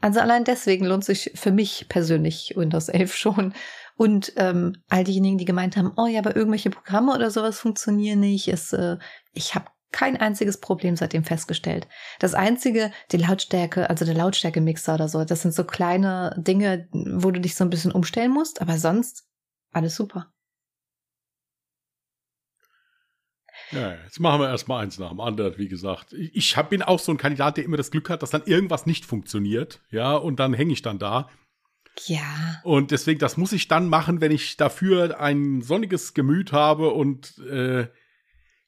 Also 0.02 0.22
allein 0.22 0.46
deswegen 0.46 0.86
lohnt 0.86 1.04
sich 1.04 1.32
für 1.36 1.52
mich 1.52 1.88
persönlich 1.90 2.54
Windows 2.56 2.88
11 2.88 3.16
schon. 3.16 3.54
Und 4.00 4.32
ähm, 4.38 4.78
all 4.88 5.04
diejenigen, 5.04 5.38
die 5.38 5.44
gemeint 5.44 5.76
haben, 5.76 5.92
oh 5.98 6.08
ja, 6.08 6.20
aber 6.20 6.34
irgendwelche 6.34 6.70
Programme 6.70 7.14
oder 7.14 7.30
sowas 7.32 7.60
funktionieren 7.60 8.22
nicht, 8.22 8.48
ist, 8.48 8.72
äh, 8.72 8.98
ich 9.34 9.56
habe 9.56 9.66
kein 9.92 10.16
einziges 10.16 10.62
Problem 10.62 10.96
seitdem 10.96 11.26
festgestellt. 11.26 11.86
Das 12.18 12.34
einzige, 12.34 12.94
die 13.12 13.18
Lautstärke, 13.18 13.90
also 13.90 14.06
der 14.06 14.14
Lautstärke-Mixer 14.16 14.94
oder 14.94 15.10
so, 15.10 15.26
das 15.26 15.42
sind 15.42 15.54
so 15.54 15.66
kleine 15.66 16.34
Dinge, 16.38 16.88
wo 16.94 17.30
du 17.32 17.42
dich 17.42 17.56
so 17.56 17.66
ein 17.66 17.70
bisschen 17.70 17.92
umstellen 17.92 18.32
musst, 18.32 18.62
aber 18.62 18.78
sonst 18.78 19.28
alles 19.74 19.98
super. 19.98 20.32
Ja, 23.72 23.96
jetzt 24.06 24.22
machen 24.22 24.40
wir 24.40 24.48
erstmal 24.48 24.82
eins 24.82 24.98
nach 24.98 25.10
dem 25.10 25.20
anderen, 25.20 25.58
wie 25.58 25.68
gesagt. 25.68 26.14
Ich, 26.14 26.56
hab, 26.56 26.70
bin 26.70 26.84
auch 26.84 27.00
so 27.00 27.12
ein 27.12 27.18
Kandidat, 27.18 27.58
der 27.58 27.66
immer 27.66 27.76
das 27.76 27.92
Glück 27.92 28.10
hat, 28.10 28.24
dass 28.24 28.30
dann 28.30 28.44
irgendwas 28.46 28.86
nicht 28.86 29.06
funktioniert. 29.06 29.82
Ja, 29.92 30.16
und 30.16 30.40
dann 30.40 30.54
hänge 30.54 30.72
ich 30.72 30.82
dann 30.82 31.00
da. 31.00 31.30
Ja. 32.08 32.62
Und 32.64 32.92
deswegen, 32.92 33.20
das 33.20 33.38
muss 33.38 33.52
ich 33.52 33.68
dann 33.68 33.90
machen, 33.90 34.22
wenn 34.22 34.32
ich 34.32 34.58
dafür 34.58 35.20
ein 35.20 35.62
sonniges 35.62 36.14
Gemüt 36.14 36.52
habe 36.52 36.90
und 36.92 37.38
äh, 37.40 37.88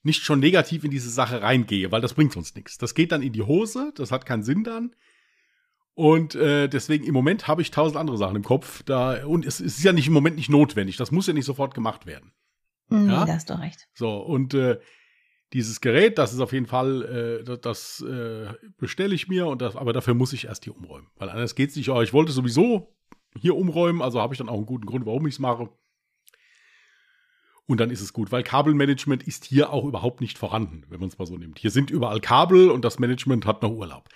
nicht 0.04 0.24
schon 0.24 0.40
negativ 0.40 0.84
in 0.84 0.92
diese 0.92 1.10
Sache 1.10 1.42
reingehe, 1.42 1.92
weil 1.92 2.02
das 2.02 2.14
bringt 2.14 2.36
uns 2.36 2.56
nichts. 2.56 2.78
Das 2.78 2.96
geht 2.96 3.12
dann 3.12 3.22
in 3.22 3.34
die 3.34 3.44
Hose, 3.44 3.94
das 3.96 4.12
hat 4.12 4.26
keinen 4.26 4.44
Sinn 4.44 4.64
dann. 4.64 4.96
Und 5.94 6.36
äh, 6.36 6.68
deswegen 6.68 7.04
im 7.06 7.14
Moment 7.14 7.48
habe 7.48 7.62
ich 7.62 7.70
tausend 7.70 7.98
andere 7.98 8.18
Sachen 8.18 8.38
im 8.38 8.44
Kopf. 8.44 8.82
Da, 8.84 9.26
und 9.26 9.46
es, 9.46 9.60
es 9.60 9.78
ist 9.78 9.84
ja 9.84 9.94
nicht 9.94 10.08
im 10.08 10.14
Moment 10.14 10.38
nicht 10.38 10.50
notwendig. 10.50 10.98
Das 10.98 11.12
muss 11.12 11.28
ja 11.28 11.34
nicht 11.34 11.46
sofort 11.46 11.74
gemacht 11.74 12.06
werden. 12.06 12.32
Nee, 12.90 13.12
Ja? 13.12 13.26
da 13.26 13.34
hast 13.34 13.50
du 13.50 13.60
recht. 13.60 13.88
So, 13.94 14.18
und 14.18 14.54
äh, 14.54 14.80
dieses 15.54 15.82
Gerät, 15.82 16.18
das 16.18 16.34
ist 16.34 16.40
auf 16.40 16.54
jeden 16.54 16.66
Fall, 16.66 17.42
äh, 17.46 17.58
das 17.58 18.02
äh, 18.02 18.48
bestelle 18.78 19.14
ich 19.14 19.28
mir, 19.28 19.48
und 19.48 19.62
das, 19.62 19.76
aber 19.76 19.92
dafür 19.92 20.14
muss 20.14 20.32
ich 20.34 20.46
erst 20.46 20.64
hier 20.64 20.76
umräumen. 20.76 21.10
Weil 21.18 21.30
anders 21.30 21.56
geht 21.56 21.72
es 21.72 21.76
nicht. 21.76 21.90
Aber 21.90 22.04
ich 22.04 22.14
wollte 22.14 22.32
sowieso 22.32 22.96
hier 23.40 23.56
umräumen, 23.56 24.02
also 24.02 24.22
habe 24.22 24.34
ich 24.34 24.38
dann 24.38 24.50
auch 24.50 24.58
einen 24.58 24.66
guten 24.66 24.86
Grund, 24.86 25.06
warum 25.06 25.26
ich 25.28 25.36
es 25.36 25.40
mache. 25.40 25.70
Und 27.68 27.80
dann 27.80 27.90
ist 27.90 28.02
es 28.02 28.12
gut, 28.12 28.32
weil 28.32 28.44
Kabelmanagement 28.44 29.24
ist 29.24 29.46
hier 29.46 29.72
auch 29.72 29.86
überhaupt 29.86 30.20
nicht 30.20 30.38
vorhanden, 30.38 30.84
wenn 30.90 31.00
man 31.00 31.10
es 31.10 31.18
mal 31.18 31.26
so 31.26 31.38
nimmt. 31.38 31.60
Hier 31.60 31.72
sind 31.72 31.90
überall 31.90 32.20
Kabel 32.20 32.70
und 32.70 32.84
das 32.84 33.00
Management 33.00 33.46
hat 33.46 33.62
noch 33.62 33.72
Urlaub. 33.72 34.10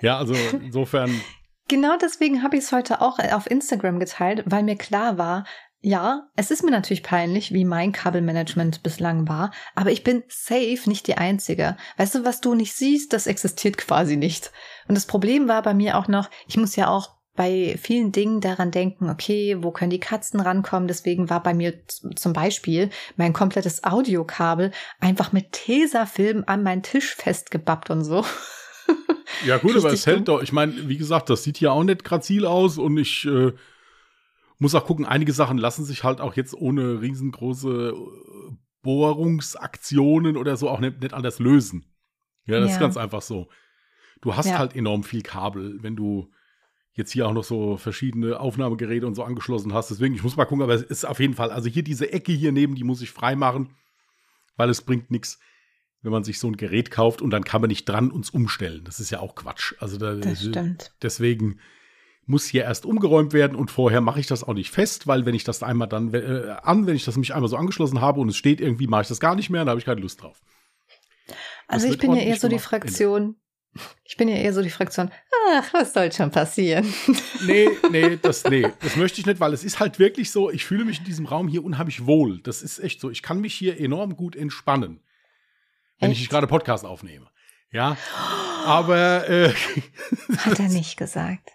Ja, 0.00 0.18
also 0.18 0.34
insofern. 0.62 1.10
Genau 1.68 1.96
deswegen 1.96 2.42
habe 2.42 2.56
ich 2.56 2.64
es 2.64 2.72
heute 2.72 3.00
auch 3.00 3.18
auf 3.18 3.50
Instagram 3.50 3.98
geteilt, 3.98 4.42
weil 4.46 4.62
mir 4.62 4.76
klar 4.76 5.16
war, 5.16 5.44
ja, 5.80 6.28
es 6.36 6.50
ist 6.50 6.62
mir 6.62 6.70
natürlich 6.70 7.02
peinlich, 7.02 7.52
wie 7.52 7.64
mein 7.64 7.92
Kabelmanagement 7.92 8.82
bislang 8.82 9.26
war, 9.26 9.52
aber 9.74 9.90
ich 9.90 10.04
bin 10.04 10.22
safe 10.28 10.82
nicht 10.86 11.06
die 11.06 11.16
Einzige. 11.16 11.76
Weißt 11.96 12.14
du, 12.14 12.24
was 12.24 12.40
du 12.40 12.54
nicht 12.54 12.74
siehst, 12.74 13.12
das 13.12 13.26
existiert 13.26 13.78
quasi 13.78 14.16
nicht. 14.16 14.52
Und 14.86 14.96
das 14.96 15.06
Problem 15.06 15.48
war 15.48 15.62
bei 15.62 15.72
mir 15.72 15.96
auch 15.96 16.08
noch, 16.08 16.28
ich 16.46 16.56
muss 16.56 16.76
ja 16.76 16.88
auch 16.88 17.16
bei 17.34 17.78
vielen 17.80 18.12
Dingen 18.12 18.40
daran 18.40 18.70
denken, 18.70 19.08
okay, 19.08 19.56
wo 19.60 19.70
können 19.70 19.90
die 19.90 20.00
Katzen 20.00 20.40
rankommen? 20.40 20.86
Deswegen 20.86 21.30
war 21.30 21.42
bei 21.42 21.54
mir 21.54 21.74
zum 22.14 22.32
Beispiel 22.32 22.90
mein 23.16 23.32
komplettes 23.32 23.84
Audiokabel 23.84 24.70
einfach 25.00 25.32
mit 25.32 25.52
Tesafilm 25.52 26.44
an 26.46 26.62
meinen 26.62 26.82
Tisch 26.82 27.14
festgebappt 27.14 27.90
und 27.90 28.04
so. 28.04 28.24
Ja 29.46 29.58
gut, 29.58 29.76
aber 29.76 29.92
es 29.92 30.06
hält 30.06 30.28
doch. 30.28 30.42
Ich 30.42 30.52
meine, 30.52 30.88
wie 30.88 30.96
gesagt, 30.96 31.30
das 31.30 31.42
sieht 31.42 31.58
ja 31.60 31.72
auch 31.72 31.82
nicht 31.82 32.04
grazil 32.04 32.46
aus 32.46 32.78
und 32.78 32.96
ich 32.98 33.24
äh, 33.24 33.52
muss 34.58 34.74
auch 34.74 34.84
gucken, 34.84 35.04
einige 35.04 35.32
Sachen 35.32 35.58
lassen 35.58 35.84
sich 35.84 36.04
halt 36.04 36.20
auch 36.20 36.34
jetzt 36.34 36.54
ohne 36.54 37.00
riesengroße 37.00 37.94
äh, 37.94 38.54
Bohrungsaktionen 38.82 40.36
oder 40.36 40.56
so 40.56 40.68
auch 40.68 40.80
nicht, 40.80 41.00
nicht 41.00 41.14
anders 41.14 41.38
lösen. 41.38 41.86
Ja, 42.44 42.60
das 42.60 42.70
ja. 42.70 42.74
ist 42.74 42.80
ganz 42.80 42.96
einfach 42.96 43.22
so. 43.22 43.48
Du 44.20 44.36
hast 44.36 44.46
ja. 44.46 44.58
halt 44.58 44.76
enorm 44.76 45.02
viel 45.02 45.22
Kabel, 45.22 45.78
wenn 45.82 45.96
du 45.96 46.30
jetzt 46.94 47.12
hier 47.12 47.26
auch 47.26 47.32
noch 47.32 47.44
so 47.44 47.76
verschiedene 47.76 48.38
Aufnahmegeräte 48.38 49.06
und 49.06 49.14
so 49.14 49.24
angeschlossen 49.24 49.72
hast. 49.72 49.90
Deswegen, 49.90 50.14
ich 50.14 50.22
muss 50.22 50.36
mal 50.36 50.44
gucken, 50.44 50.62
aber 50.62 50.74
es 50.74 50.82
ist 50.82 51.04
auf 51.04 51.20
jeden 51.20 51.34
Fall, 51.34 51.50
also 51.50 51.68
hier 51.68 51.82
diese 51.82 52.12
Ecke 52.12 52.32
hier 52.32 52.52
neben, 52.52 52.74
die 52.74 52.84
muss 52.84 53.02
ich 53.02 53.10
freimachen, 53.10 53.70
weil 54.56 54.68
es 54.68 54.82
bringt 54.82 55.10
nichts, 55.10 55.38
wenn 56.02 56.12
man 56.12 56.24
sich 56.24 56.38
so 56.38 56.48
ein 56.48 56.56
Gerät 56.56 56.90
kauft 56.90 57.22
und 57.22 57.30
dann 57.30 57.44
kann 57.44 57.60
man 57.60 57.68
nicht 57.68 57.88
dran 57.88 58.10
uns 58.10 58.30
umstellen. 58.30 58.84
Das 58.84 59.00
ist 59.00 59.10
ja 59.10 59.20
auch 59.20 59.34
Quatsch. 59.34 59.74
Also 59.78 59.96
da, 59.96 60.14
das 60.14 60.44
stimmt. 60.44 60.92
deswegen 61.02 61.60
muss 62.26 62.46
hier 62.46 62.64
erst 62.64 62.86
umgeräumt 62.86 63.32
werden 63.32 63.56
und 63.56 63.70
vorher 63.70 64.00
mache 64.00 64.20
ich 64.20 64.26
das 64.26 64.44
auch 64.44 64.54
nicht 64.54 64.70
fest, 64.70 65.06
weil 65.06 65.26
wenn 65.26 65.34
ich 65.34 65.44
das 65.44 65.62
einmal 65.62 65.88
dann 65.88 66.12
äh, 66.14 66.54
an, 66.62 66.86
wenn 66.86 66.94
ich 66.94 67.04
das 67.04 67.16
mich 67.16 67.34
einmal 67.34 67.48
so 67.48 67.56
angeschlossen 67.56 68.00
habe 68.00 68.20
und 68.20 68.28
es 68.28 68.36
steht 68.36 68.60
irgendwie, 68.60 68.86
mache 68.86 69.02
ich 69.02 69.08
das 69.08 69.18
gar 69.18 69.34
nicht 69.34 69.50
mehr, 69.50 69.62
dann 69.62 69.70
habe 69.70 69.80
ich 69.80 69.86
keine 69.86 70.00
Lust 70.00 70.22
drauf. 70.22 70.40
Also 71.66 71.88
ich 71.88 71.98
bin 71.98 72.14
ja 72.14 72.22
eher 72.22 72.36
so 72.36 72.48
die 72.48 72.58
Fraktion, 72.58 73.36
ich 74.04 74.16
bin 74.16 74.28
ja 74.28 74.36
eher 74.36 74.52
so 74.52 74.62
die 74.62 74.70
Fraktion, 74.70 75.10
ach, 75.50 75.72
was 75.72 75.94
soll 75.94 76.12
schon 76.12 76.30
passieren? 76.30 76.92
Nee, 77.44 77.68
nee, 77.90 78.18
das, 78.22 78.44
nee, 78.44 78.68
das 78.80 78.94
möchte 78.94 79.20
ich 79.20 79.26
nicht, 79.26 79.40
weil 79.40 79.52
es 79.52 79.64
ist 79.64 79.80
halt 79.80 79.98
wirklich 79.98 80.30
so, 80.30 80.48
ich 80.48 80.64
fühle 80.64 80.84
mich 80.84 81.00
in 81.00 81.04
diesem 81.04 81.26
Raum 81.26 81.48
hier 81.48 81.64
unheimlich 81.64 82.06
wohl. 82.06 82.40
Das 82.40 82.62
ist 82.62 82.78
echt 82.78 83.00
so. 83.00 83.10
Ich 83.10 83.20
kann 83.20 83.40
mich 83.40 83.52
hier 83.52 83.80
enorm 83.80 84.14
gut 84.14 84.36
entspannen, 84.36 85.00
wenn 85.98 86.12
echt? 86.12 86.20
ich 86.20 86.28
gerade 86.28 86.46
Podcast 86.46 86.84
aufnehme. 86.84 87.26
Ja, 87.72 87.96
aber 88.64 89.28
äh, 89.28 89.52
hat 90.36 90.60
er 90.60 90.68
nicht 90.68 90.96
gesagt. 90.96 91.50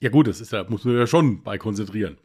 Ja 0.00 0.08
gut, 0.08 0.28
das 0.28 0.40
ist 0.40 0.52
da 0.52 0.64
muss 0.64 0.84
man 0.84 0.96
ja 0.96 1.06
schon 1.06 1.42
bei 1.42 1.58
konzentrieren. 1.58 2.16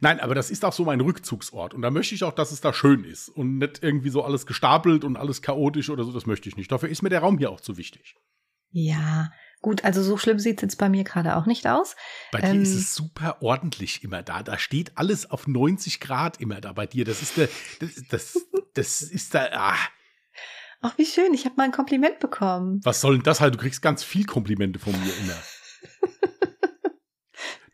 Nein, 0.00 0.20
aber 0.20 0.34
das 0.34 0.50
ist 0.50 0.64
auch 0.64 0.72
so 0.72 0.84
mein 0.84 1.00
Rückzugsort. 1.00 1.74
Und 1.74 1.82
da 1.82 1.90
möchte 1.90 2.14
ich 2.14 2.24
auch, 2.24 2.32
dass 2.32 2.52
es 2.52 2.60
da 2.60 2.72
schön 2.72 3.04
ist 3.04 3.28
und 3.28 3.58
nicht 3.58 3.82
irgendwie 3.82 4.10
so 4.10 4.22
alles 4.22 4.46
gestapelt 4.46 5.04
und 5.04 5.16
alles 5.16 5.42
chaotisch 5.42 5.90
oder 5.90 6.04
so. 6.04 6.12
Das 6.12 6.26
möchte 6.26 6.48
ich 6.48 6.56
nicht. 6.56 6.70
Dafür 6.70 6.88
ist 6.88 7.02
mir 7.02 7.08
der 7.08 7.20
Raum 7.20 7.38
hier 7.38 7.50
auch 7.50 7.60
zu 7.60 7.76
wichtig. 7.76 8.16
Ja, 8.70 9.30
gut, 9.62 9.84
also 9.84 10.02
so 10.02 10.16
schlimm 10.16 10.38
sieht 10.38 10.58
es 10.58 10.62
jetzt 10.62 10.78
bei 10.78 10.88
mir 10.88 11.04
gerade 11.04 11.36
auch 11.36 11.46
nicht 11.46 11.66
aus. 11.66 11.96
Bei 12.32 12.40
ähm, 12.40 12.52
dir 12.52 12.62
ist 12.62 12.74
es 12.74 12.94
super 12.94 13.38
ordentlich 13.40 14.04
immer 14.04 14.22
da. 14.22 14.42
Da 14.42 14.58
steht 14.58 14.96
alles 14.96 15.30
auf 15.30 15.46
90 15.46 16.00
Grad 16.00 16.40
immer 16.40 16.60
da 16.60 16.72
bei 16.72 16.86
dir. 16.86 17.04
Das 17.04 17.22
ist 17.22 17.36
der, 17.36 17.48
das, 17.80 17.94
das, 18.08 18.46
das 18.74 19.02
ist 19.02 19.34
da. 19.34 19.48
Ah. 19.52 19.76
Ach, 20.82 20.98
wie 20.98 21.06
schön, 21.06 21.32
ich 21.32 21.46
habe 21.46 21.56
mal 21.56 21.64
ein 21.64 21.72
Kompliment 21.72 22.20
bekommen. 22.20 22.80
Was 22.84 23.00
soll 23.00 23.14
denn 23.14 23.22
das 23.22 23.40
halt? 23.40 23.54
Du 23.54 23.58
kriegst 23.58 23.80
ganz 23.82 24.04
viel 24.04 24.26
Komplimente 24.26 24.78
von 24.78 24.92
mir 24.92 25.12
immer. 25.22 25.38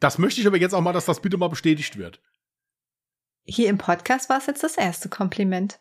Das 0.03 0.19
möchte 0.19 0.41
ich 0.41 0.47
aber 0.49 0.57
jetzt 0.57 0.75
auch 0.75 0.81
mal, 0.81 0.93
dass 0.93 1.05
das 1.05 1.21
bitte 1.21 1.37
mal 1.37 1.47
bestätigt 1.47 1.97
wird. 1.97 2.21
Hier 3.45 3.69
im 3.69 3.79
Podcast 3.79 4.29
war 4.29 4.39
es 4.39 4.47
jetzt 4.47 4.65
das 4.65 4.77
erste 4.77 5.09
Kompliment. 5.09 5.81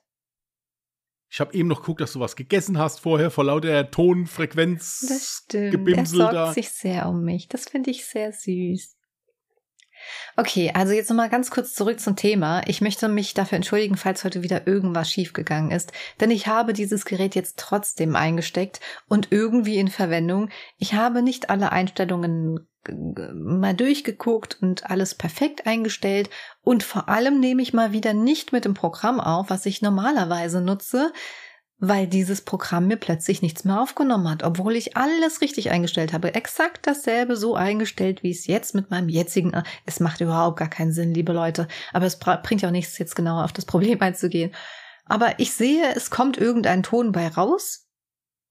Ich 1.28 1.40
habe 1.40 1.56
eben 1.56 1.68
noch 1.68 1.80
geguckt, 1.80 2.02
dass 2.02 2.14
du 2.14 2.20
was 2.20 2.36
gegessen 2.36 2.78
hast 2.78 3.00
vorher, 3.00 3.32
vor 3.32 3.46
lauter 3.46 3.90
Tonfrequenz. 3.90 5.08
Das 5.10 5.44
stimmt. 5.44 5.88
Er 5.90 6.06
sorgt 6.06 6.54
sich 6.54 6.70
sehr 6.70 7.10
um 7.10 7.24
mich. 7.24 7.48
Das 7.48 7.68
finde 7.68 7.90
ich 7.90 8.06
sehr 8.06 8.32
süß. 8.32 8.96
Okay, 10.38 10.72
also 10.74 10.94
jetzt 10.94 11.10
nochmal 11.10 11.30
ganz 11.30 11.52
kurz 11.52 11.74
zurück 11.74 12.00
zum 12.00 12.16
Thema. 12.16 12.62
Ich 12.68 12.82
möchte 12.82 13.08
mich 13.10 13.34
dafür 13.34 13.58
entschuldigen, 13.58 13.98
falls 13.98 14.24
heute 14.24 14.44
wieder 14.44 14.66
irgendwas 14.68 15.10
schiefgegangen 15.10 15.72
ist, 15.72 15.92
denn 16.20 16.32
ich 16.32 16.48
habe 16.48 16.74
dieses 16.74 17.06
Gerät 17.06 17.36
jetzt 17.36 17.60
trotzdem 17.60 18.16
eingesteckt 18.16 18.80
und 19.08 19.28
irgendwie 19.32 19.78
in 19.78 19.90
Verwendung. 19.90 20.50
Ich 20.78 20.94
habe 20.94 21.22
nicht 21.22 21.50
alle 21.50 21.72
Einstellungen 21.72 22.68
mal 22.90 23.76
durchgeguckt 23.76 24.58
und 24.62 24.90
alles 24.90 25.14
perfekt 25.14 25.68
eingestellt 25.68 26.30
und 26.64 26.82
vor 26.84 27.10
allem 27.10 27.40
nehme 27.40 27.62
ich 27.62 27.74
mal 27.74 27.92
wieder 27.92 28.14
nicht 28.14 28.54
mit 28.54 28.66
dem 28.66 28.74
Programm 28.74 29.20
auf, 29.20 29.50
was 29.50 29.68
ich 29.68 29.84
normalerweise 29.84 30.62
nutze, 30.62 31.14
weil 31.84 32.06
dieses 32.06 32.42
Programm 32.42 32.88
mir 32.88 32.96
plötzlich 32.96 33.42
nichts 33.42 33.66
mehr 33.66 33.82
aufgenommen 33.82 34.30
hat, 34.30 34.44
obwohl 34.44 34.76
ich 34.76 34.96
alles 34.96 35.42
richtig 35.42 35.72
eingestellt 35.72 36.14
habe. 36.14 36.36
Exakt 36.36 36.86
dasselbe 36.86 37.36
so 37.36 37.56
eingestellt, 37.56 38.22
wie 38.22 38.30
es 38.30 38.46
jetzt 38.46 38.76
mit 38.76 38.92
meinem 38.92 39.10
jetzigen. 39.10 39.52
Es 39.88 40.00
macht 40.00 40.22
überhaupt 40.22 40.60
gar 40.60 40.70
keinen 40.70 40.92
Sinn, 40.92 41.16
liebe 41.16 41.34
Leute. 41.34 41.68
Aber 41.92 42.06
es 42.06 42.20
bringt 42.20 42.62
ja 42.62 42.70
auch 42.70 42.72
nichts, 42.72 43.00
jetzt 43.00 43.16
genauer 43.16 43.44
auf 43.44 43.52
das 43.52 43.66
Problem 43.66 44.00
einzugehen. 44.00 44.54
Aber 45.06 45.40
ich 45.40 45.54
sehe, 45.54 45.96
es 45.96 46.12
kommt 46.12 46.38
irgendein 46.38 46.84
Ton 46.84 47.12
bei 47.12 47.28
raus. 47.28 47.88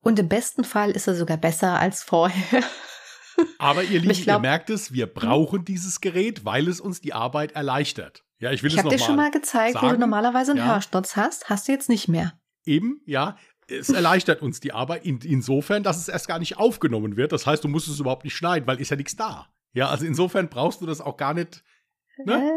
Und 0.02 0.18
im 0.18 0.28
besten 0.28 0.64
Fall 0.64 0.90
ist 0.90 1.06
er 1.06 1.14
sogar 1.14 1.36
besser 1.36 1.78
als 1.78 2.02
vorher. 2.02 2.64
Aber 3.58 3.84
ihr 3.84 4.00
Lieben, 4.00 4.24
glaub, 4.24 4.38
ihr 4.38 4.40
merkt 4.40 4.70
es, 4.70 4.92
wir 4.92 5.06
brauchen 5.06 5.64
dieses 5.64 6.00
Gerät, 6.00 6.44
weil 6.44 6.66
es 6.66 6.80
uns 6.80 7.00
die 7.00 7.12
Arbeit 7.12 7.52
erleichtert. 7.52 8.24
Ja, 8.40 8.50
ich 8.50 8.64
will 8.64 8.72
ich 8.72 8.76
es 8.76 8.82
noch 8.82 8.90
dir 8.90 8.98
schon 8.98 9.16
mal 9.16 9.30
gezeigt, 9.30 9.74
sagen. 9.74 9.86
wo 9.86 9.92
du 9.92 9.98
normalerweise 9.98 10.50
einen 10.50 10.60
ja. 10.60 10.74
Hörsturz 10.74 11.14
hast, 11.14 11.48
hast 11.48 11.68
du 11.68 11.72
jetzt 11.72 11.88
nicht 11.88 12.08
mehr. 12.08 12.39
Eben, 12.70 13.00
ja. 13.04 13.36
Es 13.68 13.88
erleichtert 13.88 14.42
uns 14.42 14.60
die 14.60 14.72
Arbeit 14.72 15.04
in, 15.04 15.20
insofern, 15.20 15.82
dass 15.82 15.98
es 15.98 16.08
erst 16.08 16.28
gar 16.28 16.38
nicht 16.38 16.56
aufgenommen 16.56 17.16
wird. 17.16 17.32
Das 17.32 17.46
heißt, 17.46 17.62
du 17.62 17.68
musst 17.68 17.88
es 17.88 18.00
überhaupt 18.00 18.24
nicht 18.24 18.34
schneiden, 18.34 18.66
weil 18.66 18.80
ist 18.80 18.90
ja 18.90 18.96
nichts 18.96 19.16
da. 19.16 19.48
Ja, 19.72 19.88
also 19.88 20.04
insofern 20.04 20.48
brauchst 20.48 20.80
du 20.80 20.86
das 20.86 21.00
auch 21.00 21.16
gar 21.16 21.34
nicht. 21.34 21.62
Ne? 22.24 22.50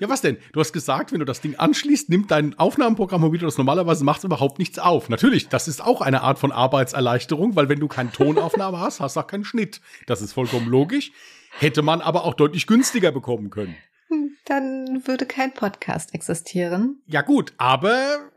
Ja, 0.00 0.08
was 0.08 0.22
denn? 0.22 0.38
Du 0.52 0.60
hast 0.60 0.72
gesagt, 0.72 1.12
wenn 1.12 1.20
du 1.20 1.24
das 1.24 1.40
Ding 1.40 1.56
anschließt, 1.56 2.08
nimmt 2.08 2.30
dein 2.30 2.58
Aufnahmeprogramm, 2.58 3.32
wie 3.32 3.38
du 3.38 3.44
das 3.44 3.58
normalerweise 3.58 4.04
machst, 4.04 4.24
überhaupt 4.24 4.58
nichts 4.58 4.78
auf. 4.78 5.08
Natürlich, 5.08 5.48
das 5.48 5.68
ist 5.68 5.82
auch 5.82 6.00
eine 6.00 6.22
Art 6.22 6.38
von 6.38 6.52
Arbeitserleichterung, 6.52 7.54
weil 7.54 7.68
wenn 7.68 7.80
du 7.80 7.88
keine 7.88 8.10
Tonaufnahme 8.10 8.80
hast, 8.80 9.00
hast 9.00 9.16
du 9.16 9.20
auch 9.20 9.26
keinen 9.26 9.44
Schnitt. 9.44 9.80
Das 10.06 10.22
ist 10.22 10.32
vollkommen 10.32 10.68
logisch. 10.68 11.12
Hätte 11.58 11.82
man 11.82 12.00
aber 12.00 12.24
auch 12.24 12.34
deutlich 12.34 12.66
günstiger 12.66 13.12
bekommen 13.12 13.50
können. 13.50 13.76
Hm, 14.08 14.36
dann 14.46 15.06
würde 15.06 15.26
kein 15.26 15.54
Podcast 15.54 16.14
existieren. 16.14 17.02
Ja, 17.06 17.22
gut, 17.22 17.52
aber 17.58 18.30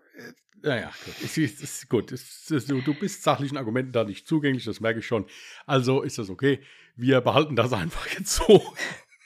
naja, 0.62 0.92
gut. 1.06 1.22
Ist, 1.22 1.38
ist, 1.38 1.90
gut. 1.90 2.12
Ist, 2.12 2.50
du 2.50 2.94
bist 2.94 3.24
sachlichen 3.24 3.58
Argumenten 3.58 3.92
da 3.92 4.04
nicht 4.04 4.28
zugänglich, 4.28 4.66
das 4.66 4.80
merke 4.80 5.00
ich 5.00 5.08
schon. 5.08 5.26
Also 5.66 6.02
ist 6.02 6.18
das 6.18 6.30
okay. 6.30 6.62
Wir 6.96 7.22
behalten 7.22 7.56
das 7.56 7.74
einfach 7.74 8.08
jetzt 8.08 8.36
so. 8.36 8.64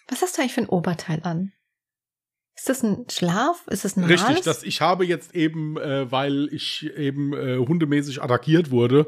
Was 0.09 0.21
hast 0.21 0.37
du 0.37 0.41
eigentlich 0.41 0.53
für 0.53 0.61
ein 0.61 0.69
Oberteil 0.69 1.21
an? 1.23 1.53
Ist 2.55 2.69
das 2.69 2.83
ein 2.83 3.05
Schlaf? 3.09 3.65
Ist 3.67 3.85
das 3.85 3.95
ein 3.95 4.03
Richtig, 4.03 4.41
das, 4.41 4.63
ich 4.63 4.81
habe 4.81 5.05
jetzt 5.05 5.33
eben, 5.33 5.77
äh, 5.77 6.11
weil 6.11 6.49
ich 6.51 6.85
eben 6.95 7.33
äh, 7.33 7.57
hundemäßig 7.57 8.21
attackiert 8.21 8.71
wurde 8.71 9.07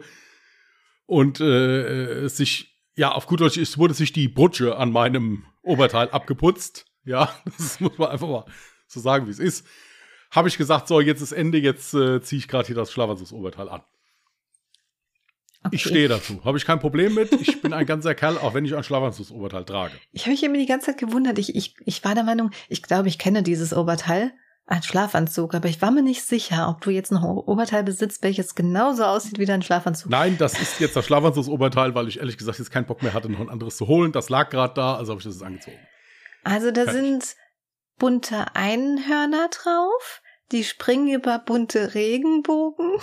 und 1.06 1.40
äh, 1.42 2.28
sich, 2.30 2.80
ja, 2.96 3.12
auf 3.12 3.28
gut 3.28 3.42
Deutsch, 3.42 3.58
es 3.58 3.78
wurde 3.78 3.94
sich 3.94 4.14
die 4.14 4.30
Brutsche 4.30 4.78
an 4.78 4.92
meinem 4.92 5.46
Oberteil 5.62 6.10
abgeputzt. 6.10 6.86
Ja, 7.04 7.36
das 7.46 7.80
muss 7.80 7.98
man 7.98 8.10
einfach 8.10 8.28
mal 8.28 8.46
so 8.88 9.00
sagen, 9.00 9.28
wie 9.28 9.32
es 9.32 9.40
ist. 9.40 9.68
Habe 10.34 10.48
ich 10.48 10.58
gesagt, 10.58 10.88
so, 10.88 11.00
jetzt 11.00 11.22
ist 11.22 11.32
Ende, 11.32 11.60
jetzt 11.60 11.94
äh, 11.94 12.22
ziehe 12.22 12.40
ich 12.40 12.48
gerade 12.48 12.66
hier 12.66 12.76
das 12.76 12.92
Schlafanzugsoberteil 12.92 13.70
an. 13.70 13.82
Okay. 15.66 15.76
Ich 15.76 15.84
stehe 15.84 16.08
dazu. 16.10 16.44
Habe 16.44 16.58
ich 16.58 16.66
kein 16.66 16.80
Problem 16.80 17.14
mit. 17.14 17.32
Ich 17.34 17.62
bin 17.62 17.72
ein 17.72 17.86
ganzer 17.86 18.16
Kerl, 18.16 18.38
auch 18.38 18.54
wenn 18.54 18.66
ich 18.66 18.76
ein 18.76 18.84
Schlafanzugsoberteil 18.84 19.64
trage. 19.64 19.94
Ich 20.12 20.24
habe 20.24 20.32
mich 20.32 20.44
immer 20.44 20.58
die 20.58 20.66
ganze 20.66 20.88
Zeit 20.88 20.98
gewundert. 20.98 21.38
Ich, 21.38 21.56
ich, 21.56 21.76
ich 21.86 22.04
war 22.04 22.16
der 22.16 22.24
Meinung, 22.24 22.50
ich 22.68 22.82
glaube, 22.82 23.08
ich 23.08 23.18
kenne 23.18 23.44
dieses 23.44 23.74
Oberteil. 23.74 24.34
Ein 24.66 24.82
Schlafanzug, 24.82 25.56
aber 25.56 25.68
ich 25.68 25.82
war 25.82 25.92
mir 25.92 26.02
nicht 26.02 26.24
sicher, 26.24 26.70
ob 26.70 26.80
du 26.80 26.90
jetzt 26.90 27.12
noch 27.12 27.22
ein 27.22 27.32
Oberteil 27.32 27.84
besitzt, 27.84 28.24
welches 28.24 28.56
genauso 28.56 29.04
aussieht 29.04 29.38
wie 29.38 29.46
dein 29.46 29.62
Schlafanzug. 29.62 30.10
Nein, 30.10 30.38
das 30.38 30.58
ist 30.58 30.80
jetzt 30.80 30.96
das 30.96 31.06
Schlafanzugsoberteil, 31.06 31.94
weil 31.96 32.08
ich 32.08 32.20
ehrlich 32.20 32.38
gesagt 32.38 32.60
jetzt 32.60 32.72
keinen 32.72 32.86
Bock 32.86 33.04
mehr 33.04 33.14
hatte, 33.14 33.30
noch 33.30 33.42
ein 33.42 33.50
anderes 33.50 33.76
zu 33.76 33.88
holen. 33.88 34.14
Das 34.14 34.30
lag 34.30 34.50
gerade 34.50 34.74
da, 34.74 34.96
also 34.96 35.12
habe 35.12 35.20
ich 35.20 35.26
das 35.26 35.36
jetzt 35.36 35.44
angezogen. 35.44 35.78
Also 36.46 36.72
da 36.72 36.86
Fertig. 36.86 37.02
sind 37.02 37.36
bunte 38.04 38.54
Einhörner 38.54 39.48
drauf 39.48 40.22
Die 40.52 40.66
springen 40.66 41.08
über 41.08 41.40
bunte 41.40 41.96
Regenbogen. 41.96 42.98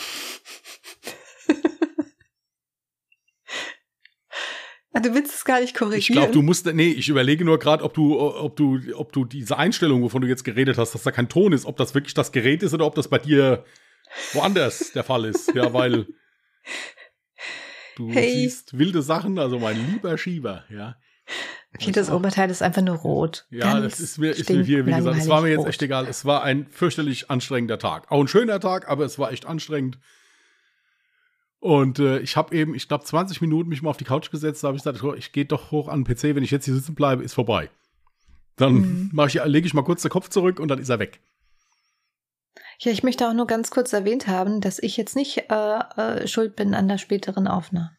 Ah, 4.93 5.01
du 5.03 5.15
willst 5.15 5.35
es 5.35 5.47
gar 5.47 5.63
nicht 5.63 5.75
korrigieren. 5.75 6.01
Ich 6.01 6.09
glaube, 6.09 6.33
du 6.35 6.43
musst, 6.43 6.67
nee, 6.67 6.91
ich 6.91 7.09
überlege 7.09 7.47
nur 7.47 7.59
gerade, 7.59 7.83
ob 7.83 7.95
du, 7.95 8.21
ob 8.21 8.57
du, 8.57 8.79
ob 8.95 9.15
du 9.15 9.25
diese 9.25 9.57
Einstellung, 9.57 10.03
wovon 10.03 10.21
du 10.21 10.29
jetzt 10.29 10.45
geredet 10.45 10.77
hast, 10.77 10.95
dass 10.95 11.03
da 11.03 11.13
kein 11.13 11.31
Ton 11.31 11.55
ist, 11.55 11.65
ob 11.65 11.79
das 11.79 11.95
wirklich 11.95 12.13
das 12.13 12.31
Gerät 12.31 12.63
ist 12.63 12.75
oder 12.75 12.85
ob 12.85 12.95
das 12.95 13.09
bei 13.09 13.17
dir 13.17 13.65
woanders 14.35 14.93
der 14.93 15.05
Fall 15.05 15.25
ist. 15.25 15.55
Ja, 15.55 15.73
weil 15.73 16.09
du 17.97 18.13
hey. 18.13 18.33
siehst 18.35 18.77
wilde 18.79 19.01
Sachen, 19.01 19.39
also 19.39 19.59
mein 19.59 19.93
lieber 19.93 20.19
Schieber, 20.19 20.67
ja. 20.69 20.99
Okay, 21.75 21.93
das 21.93 22.11
Oberteil 22.11 22.51
ist 22.51 22.63
einfach 22.63 22.83
nur 22.83 22.97
rot. 22.97 23.47
Ja, 23.51 23.75
Ganz 23.75 23.93
das 23.93 24.01
ist 24.01 24.19
mir, 24.19 24.31
ist 24.31 24.51
mir 24.51 24.65
hier, 24.65 24.87
wie 24.87 24.93
gesagt, 24.93 25.19
es 25.19 25.29
war 25.29 25.41
mir 25.41 25.51
jetzt 25.51 25.67
echt 25.67 25.83
egal. 25.83 26.07
Es 26.07 26.25
war 26.25 26.43
ein 26.43 26.67
fürchterlich 26.71 27.31
anstrengender 27.31 27.79
Tag. 27.79 28.11
Auch 28.11 28.21
ein 28.21 28.29
schöner 28.29 28.59
Tag, 28.59 28.89
aber 28.89 29.05
es 29.05 29.19
war 29.19 29.31
echt 29.31 29.47
anstrengend. 29.47 29.99
Und 31.61 31.99
äh, 31.99 32.19
ich 32.21 32.37
habe 32.37 32.57
eben, 32.57 32.75
ich 32.75 32.89
glaube, 32.89 33.05
20 33.05 33.41
Minuten 33.41 33.69
mich 33.69 33.83
mal 33.83 33.91
auf 33.91 33.99
die 33.99 34.05
Couch 34.05 34.31
gesetzt, 34.31 34.65
da 34.65 34.69
habe 34.69 34.79
ich 34.79 34.83
gesagt, 34.83 35.05
ich 35.19 35.33
gehe 35.33 35.45
doch 35.45 35.71
hoch 35.71 35.89
an 35.89 36.05
den 36.05 36.17
PC, 36.17 36.35
wenn 36.35 36.43
ich 36.43 36.51
jetzt 36.51 36.65
hier 36.65 36.75
sitzen 36.75 36.95
bleibe, 36.95 37.23
ist 37.23 37.35
vorbei. 37.35 37.71
Dann 38.57 39.11
mhm. 39.13 39.21
ich, 39.27 39.35
lege 39.45 39.67
ich 39.67 39.75
mal 39.75 39.85
kurz 39.85 40.03
den 40.03 40.11
Kopf 40.11 40.29
zurück 40.29 40.59
und 40.59 40.69
dann 40.69 40.79
ist 40.79 40.89
er 40.89 40.99
weg. 40.99 41.21
Ja, 42.81 42.91
ich 42.91 43.03
möchte 43.03 43.29
auch 43.29 43.35
nur 43.35 43.47
ganz 43.47 43.71
kurz 43.71 43.93
erwähnt 43.93 44.27
haben, 44.27 44.61
dass 44.63 44.79
ich 44.79 44.97
jetzt 44.97 45.15
nicht 45.15 45.51
äh, 45.51 45.79
äh, 45.97 46.27
schuld 46.27 46.57
bin 46.57 46.75
an 46.75 46.89
der 46.89 46.99
späteren 46.99 47.47
Aufnahme. 47.47 47.91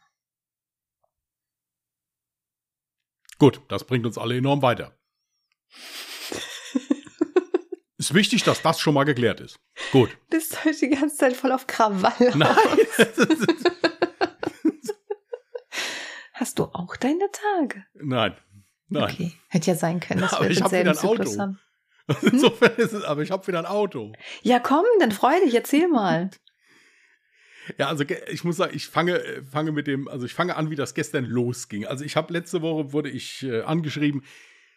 Gut, 3.42 3.60
das 3.70 3.86
bringt 3.86 4.06
uns 4.06 4.20
alle 4.20 4.38
enorm 4.38 4.62
weiter. 4.62 4.96
ist 7.98 8.14
wichtig, 8.14 8.44
dass 8.44 8.62
das 8.62 8.80
schon 8.80 8.94
mal 8.94 9.04
geklärt 9.04 9.40
ist. 9.40 9.60
Gut. 9.92 10.16
Bist 10.30 10.64
heute 10.64 10.78
die 10.78 10.90
ganze 10.90 11.16
Zeit 11.16 11.36
voll 11.36 11.52
auf 11.52 11.66
Krawall. 11.66 12.14
Nein. 12.36 12.56
Hast 16.34 16.60
du 16.60 16.66
auch 16.66 16.96
deine 16.98 17.32
Tage? 17.32 17.84
Nein. 17.96 18.38
Nein. 18.90 19.12
Okay. 19.12 19.32
Hätte 19.48 19.72
ja 19.72 19.76
sein 19.76 20.00
können, 20.02 20.22
dass 20.22 20.34
aber 20.34 20.48
wir 20.48 20.56
denselben 20.56 20.94
Zyklus 20.94 21.40
haben. 21.40 21.60
Insofern 22.22 22.76
ist 22.76 22.94
es, 22.94 23.04
aber 23.04 23.24
ich 23.24 23.32
habe 23.32 23.48
wieder 23.48 23.58
ein 23.58 23.66
Auto. 23.66 24.14
Ja, 24.44 24.60
komm, 24.60 24.86
dann 25.00 25.12
freu 25.12 25.34
dich, 25.44 25.56
erzähl 25.56 25.88
mal. 25.88 26.30
Ja, 27.78 27.88
also 27.88 28.04
ich 28.32 28.44
muss 28.44 28.58
sagen, 28.58 28.76
ich 28.76 28.88
fange, 28.88 29.22
fange 29.50 29.72
mit 29.72 29.88
dem, 29.88 30.08
also 30.08 30.26
ich 30.26 30.34
fange 30.34 30.56
an, 30.56 30.70
wie 30.70 30.76
das 30.76 30.94
gestern 30.94 31.26
losging. 31.26 31.86
Also 31.86 32.04
ich 32.04 32.16
habe 32.16 32.34
letzte 32.34 32.62
Woche 32.62 32.94
wurde 32.94 33.10
ich 33.10 33.44
äh, 33.44 33.62
angeschrieben, 33.62 34.24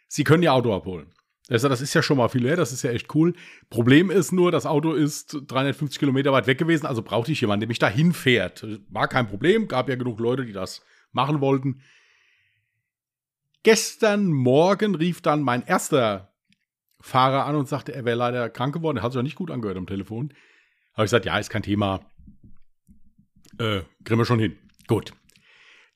Sie 0.08 0.22
können 0.22 0.42
Ihr 0.42 0.52
Auto 0.52 0.74
abholen. 0.74 1.12
Also 1.50 1.68
das 1.68 1.80
ist 1.80 1.92
ja 1.92 2.02
schon 2.02 2.16
mal 2.16 2.28
viel 2.28 2.46
her, 2.46 2.56
das 2.56 2.72
ist 2.72 2.82
ja 2.82 2.90
echt 2.90 3.14
cool. 3.14 3.34
Problem 3.68 4.10
ist 4.10 4.32
nur, 4.32 4.50
das 4.50 4.64
Auto 4.64 4.92
ist 4.92 5.36
350 5.46 5.98
Kilometer 5.98 6.32
weit 6.32 6.46
weg 6.46 6.56
gewesen, 6.56 6.86
also 6.86 7.02
brauchte 7.02 7.32
ich 7.32 7.40
jemanden, 7.40 7.60
der 7.60 7.68
mich 7.68 7.78
da 7.78 7.88
hinfährt. 7.88 8.66
War 8.88 9.08
kein 9.08 9.26
Problem, 9.26 9.68
gab 9.68 9.88
ja 9.88 9.96
genug 9.96 10.20
Leute, 10.20 10.46
die 10.46 10.52
das 10.52 10.82
machen 11.12 11.40
wollten. 11.40 11.82
Gestern 13.62 14.26
Morgen 14.26 14.94
rief 14.94 15.20
dann 15.20 15.42
mein 15.42 15.66
erster 15.66 16.32
Fahrer 17.00 17.44
an 17.44 17.56
und 17.56 17.68
sagte, 17.68 17.94
er 17.94 18.04
wäre 18.04 18.16
leider 18.16 18.48
krank 18.48 18.74
geworden. 18.74 18.96
Er 18.96 19.02
hat 19.02 19.12
sich 19.12 19.18
auch 19.18 19.22
nicht 19.24 19.36
gut 19.36 19.50
angehört 19.50 19.76
am 19.76 19.86
Telefon. 19.86 20.32
Habe 20.94 21.04
ich 21.04 21.10
gesagt, 21.10 21.26
ja, 21.26 21.38
ist 21.38 21.50
kein 21.50 21.62
Thema. 21.62 22.00
Äh, 23.58 23.82
kriegen 24.04 24.18
wir 24.18 24.25
schon 24.25 24.38
hin. 24.38 24.56
Gut. 24.87 25.12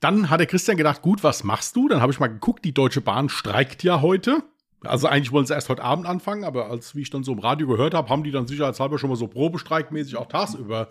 Dann 0.01 0.31
hat 0.31 0.41
der 0.41 0.47
Christian 0.47 0.77
gedacht, 0.77 1.03
gut, 1.03 1.25
was 1.25 1.43
machst 1.43 1.75
du? 1.75 1.89
Dann 1.89 2.01
habe 2.01 2.13
ich 2.13 2.21
mal 2.21 2.29
geguckt, 2.29 2.65
die 2.65 2.73
Deutsche 2.73 3.01
Bahn 3.01 3.29
streikt 3.29 3.83
ja 3.83 4.01
heute. 4.01 4.45
Also 4.83 5.09
eigentlich 5.09 5.33
wollen 5.33 5.47
sie 5.47 5.55
erst 5.55 5.69
heute 5.69 5.83
Abend 5.83 6.07
anfangen, 6.07 6.45
aber 6.45 6.71
als 6.71 6.95
wie 6.95 7.03
ich 7.03 7.11
dann 7.11 7.25
so 7.25 7.33
im 7.33 7.41
Radio 7.41 7.67
gehört 7.67 7.95
habe, 7.95 8.09
haben 8.09 8.23
die 8.23 8.31
dann 8.31 8.47
sicherheitshalber 8.47 8.99
schon 8.99 9.11
mal 9.11 9.17
so 9.17 9.27
probestreikmäßig 9.27 10.17
auch 10.17 10.29
tagsüber 10.29 10.89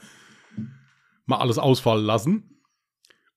mal 1.25 1.37
alles 1.37 1.57
ausfallen 1.57 2.05
lassen. 2.05 2.61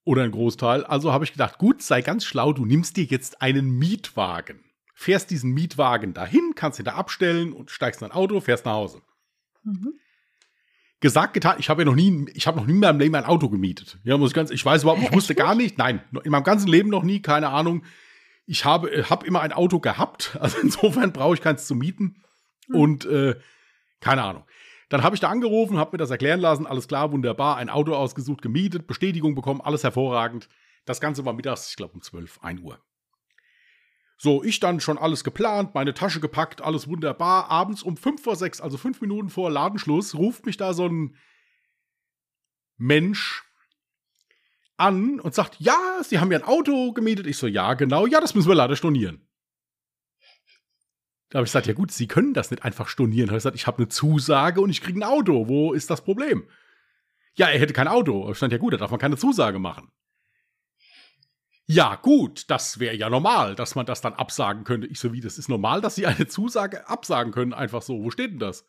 Oder 0.03 0.25
ein 0.25 0.33
Großteil. 0.33 0.85
Also 0.85 1.13
habe 1.13 1.25
ich 1.25 1.33
gedacht, 1.33 1.59
gut, 1.59 1.83
sei 1.83 2.03
ganz 2.03 2.25
schlau, 2.25 2.53
du 2.53 2.65
nimmst 2.65 2.97
dir 2.97 3.05
jetzt 3.05 3.43
einen 3.43 3.71
Mietwagen. 3.71 4.65
Fährst 4.95 5.31
diesen 5.31 5.53
Mietwagen 5.53 6.15
dahin, 6.15 6.55
kannst 6.57 6.79
ihn 6.79 6.85
da 6.85 6.95
abstellen 6.95 7.53
und 7.53 7.71
steigst 7.71 8.03
in 8.03 8.09
ein 8.09 8.13
Auto, 8.13 8.41
fährst 8.41 8.65
nach 8.65 8.73
Hause. 8.73 9.03
Mhm. 9.63 9.95
Gesagt, 11.01 11.35
getan, 11.35 11.57
ich 11.59 11.71
habe 11.71 11.83
ja 11.83 11.87
noch 11.87 11.95
nie, 11.95 12.27
ich 12.35 12.47
habe 12.47 12.59
noch 12.59 12.67
nie 12.67 12.75
in 12.75 12.81
meinem 12.81 13.01
Leben 13.01 13.15
ein 13.15 13.25
Auto 13.25 13.49
gemietet. 13.49 13.99
Ja, 14.05 14.19
muss 14.19 14.31
ich 14.31 14.35
ganz, 14.35 14.51
ich 14.51 14.65
weiß 14.65 14.83
überhaupt, 14.83 15.03
ich 15.03 15.13
wusste 15.13 15.35
gar 15.35 15.55
nicht, 15.55 15.79
nein, 15.79 16.03
in 16.25 16.31
meinem 16.31 16.45
ganzen 16.45 16.69
Leben 16.69 16.91
noch 16.91 17.03
nie, 17.03 17.23
keine 17.23 17.49
Ahnung 17.49 17.83
ich 18.51 18.65
habe 18.65 18.91
äh, 18.91 19.05
hab 19.05 19.25
immer 19.25 19.41
ein 19.41 19.53
Auto 19.53 19.79
gehabt, 19.79 20.37
also 20.41 20.59
insofern 20.59 21.13
brauche 21.13 21.35
ich 21.35 21.41
keins 21.41 21.67
zu 21.67 21.75
mieten. 21.75 22.23
Mhm. 22.69 22.77
Und 22.77 23.07
äh, 23.07 23.37
keine 24.01 24.25
Ahnung. 24.25 24.45
Dann 24.89 25.05
habe 25.05 25.15
ich 25.15 25.21
da 25.21 25.29
angerufen, 25.29 25.79
habe 25.79 25.93
mir 25.93 25.99
das 25.99 26.11
erklären 26.11 26.41
lassen, 26.41 26.67
alles 26.67 26.89
klar, 26.89 27.13
wunderbar, 27.13 27.59
ein 27.59 27.71
Auto 27.71 27.95
ausgesucht, 27.95 28.43
gemietet, 28.43 28.89
Bestätigung 28.89 29.37
bekommen, 29.37 29.61
alles 29.61 29.85
hervorragend. 29.85 30.49
Das 30.85 31.01
Ganze 31.01 31.25
war 31.25 31.33
mittags, 31.33 31.71
ich 31.71 31.77
glaube 31.77 31.95
um 31.95 32.03
12, 32.03 32.41
1 32.43 32.61
Uhr. 32.61 32.81
So, 34.23 34.45
ich 34.45 34.61
dann 34.61 34.81
schon 34.81 34.99
alles 34.99 35.25
geplant, 35.25 35.75
meine 35.75 35.95
Tasche 35.95 36.21
gepackt, 36.21 36.61
alles 36.61 36.87
wunderbar. 36.87 37.51
Abends 37.51 37.83
um 37.83 37.97
5 37.97 38.23
vor 38.23 38.37
6, 38.37 38.61
also 38.61 38.77
5 38.77 39.01
Minuten 39.01 39.31
vor 39.31 39.51
Ladenschluss, 39.51 40.15
ruft 40.15 40.45
mich 40.45 40.59
da 40.59 40.75
so 40.75 40.87
ein 40.87 41.17
Mensch 42.77 43.43
an 44.77 45.21
und 45.21 45.35
sagt, 45.35 45.57
ja, 45.59 45.79
Sie 46.03 46.19
haben 46.19 46.31
ja 46.31 46.39
ein 46.39 46.45
Auto 46.45 46.93
gemietet. 46.93 47.27
Ich 47.27 47.39
so, 47.39 47.47
ja, 47.47 47.73
genau, 47.73 48.05
ja, 48.05 48.21
das 48.21 48.35
müssen 48.35 48.49
wir 48.49 48.55
leider 48.55 48.77
stornieren. 48.77 49.27
Da 51.31 51.39
habe 51.39 51.47
ich 51.47 51.53
gesagt, 51.53 51.69
ja 51.69 51.73
gut, 51.73 51.91
Sie 51.91 52.07
können 52.07 52.35
das 52.35 52.51
nicht 52.51 52.63
einfach 52.63 52.89
stornieren. 52.89 53.29
Da 53.29 53.31
habe 53.31 53.39
ich 53.39 53.45
gesagt, 53.45 53.57
ich 53.57 53.67
habe 53.67 53.79
eine 53.79 53.89
Zusage 53.89 54.61
und 54.61 54.69
ich 54.69 54.83
kriege 54.83 54.99
ein 54.99 55.03
Auto. 55.03 55.49
Wo 55.49 55.73
ist 55.73 55.89
das 55.89 56.05
Problem? 56.05 56.47
Ja, 57.37 57.47
er 57.47 57.59
hätte 57.59 57.73
kein 57.73 57.89
Auto. 57.89 58.29
Da 58.29 58.35
stand 58.35 58.53
ja 58.53 58.59
gut, 58.59 58.75
da 58.75 58.77
darf 58.77 58.91
man 58.91 59.01
keine 59.01 59.17
Zusage 59.17 59.59
machen. 59.59 59.91
Ja, 61.73 61.95
gut, 61.95 62.51
das 62.51 62.81
wäre 62.81 62.97
ja 62.97 63.09
normal, 63.09 63.55
dass 63.55 63.77
man 63.77 63.87
das 63.87 64.01
dann 64.01 64.15
absagen 64.15 64.65
könnte. 64.65 64.89
Ich 64.89 64.99
so, 64.99 65.13
wie, 65.13 65.21
das 65.21 65.39
ist 65.39 65.49
normal, 65.49 65.81
dass 65.81 65.95
Sie 65.95 66.05
eine 66.05 66.27
Zusage 66.27 66.89
absagen 66.89 67.33
können, 67.33 67.53
einfach 67.55 67.81
so. 67.81 68.03
Wo 68.03 68.11
steht 68.11 68.33
denn 68.33 68.39
das? 68.41 68.67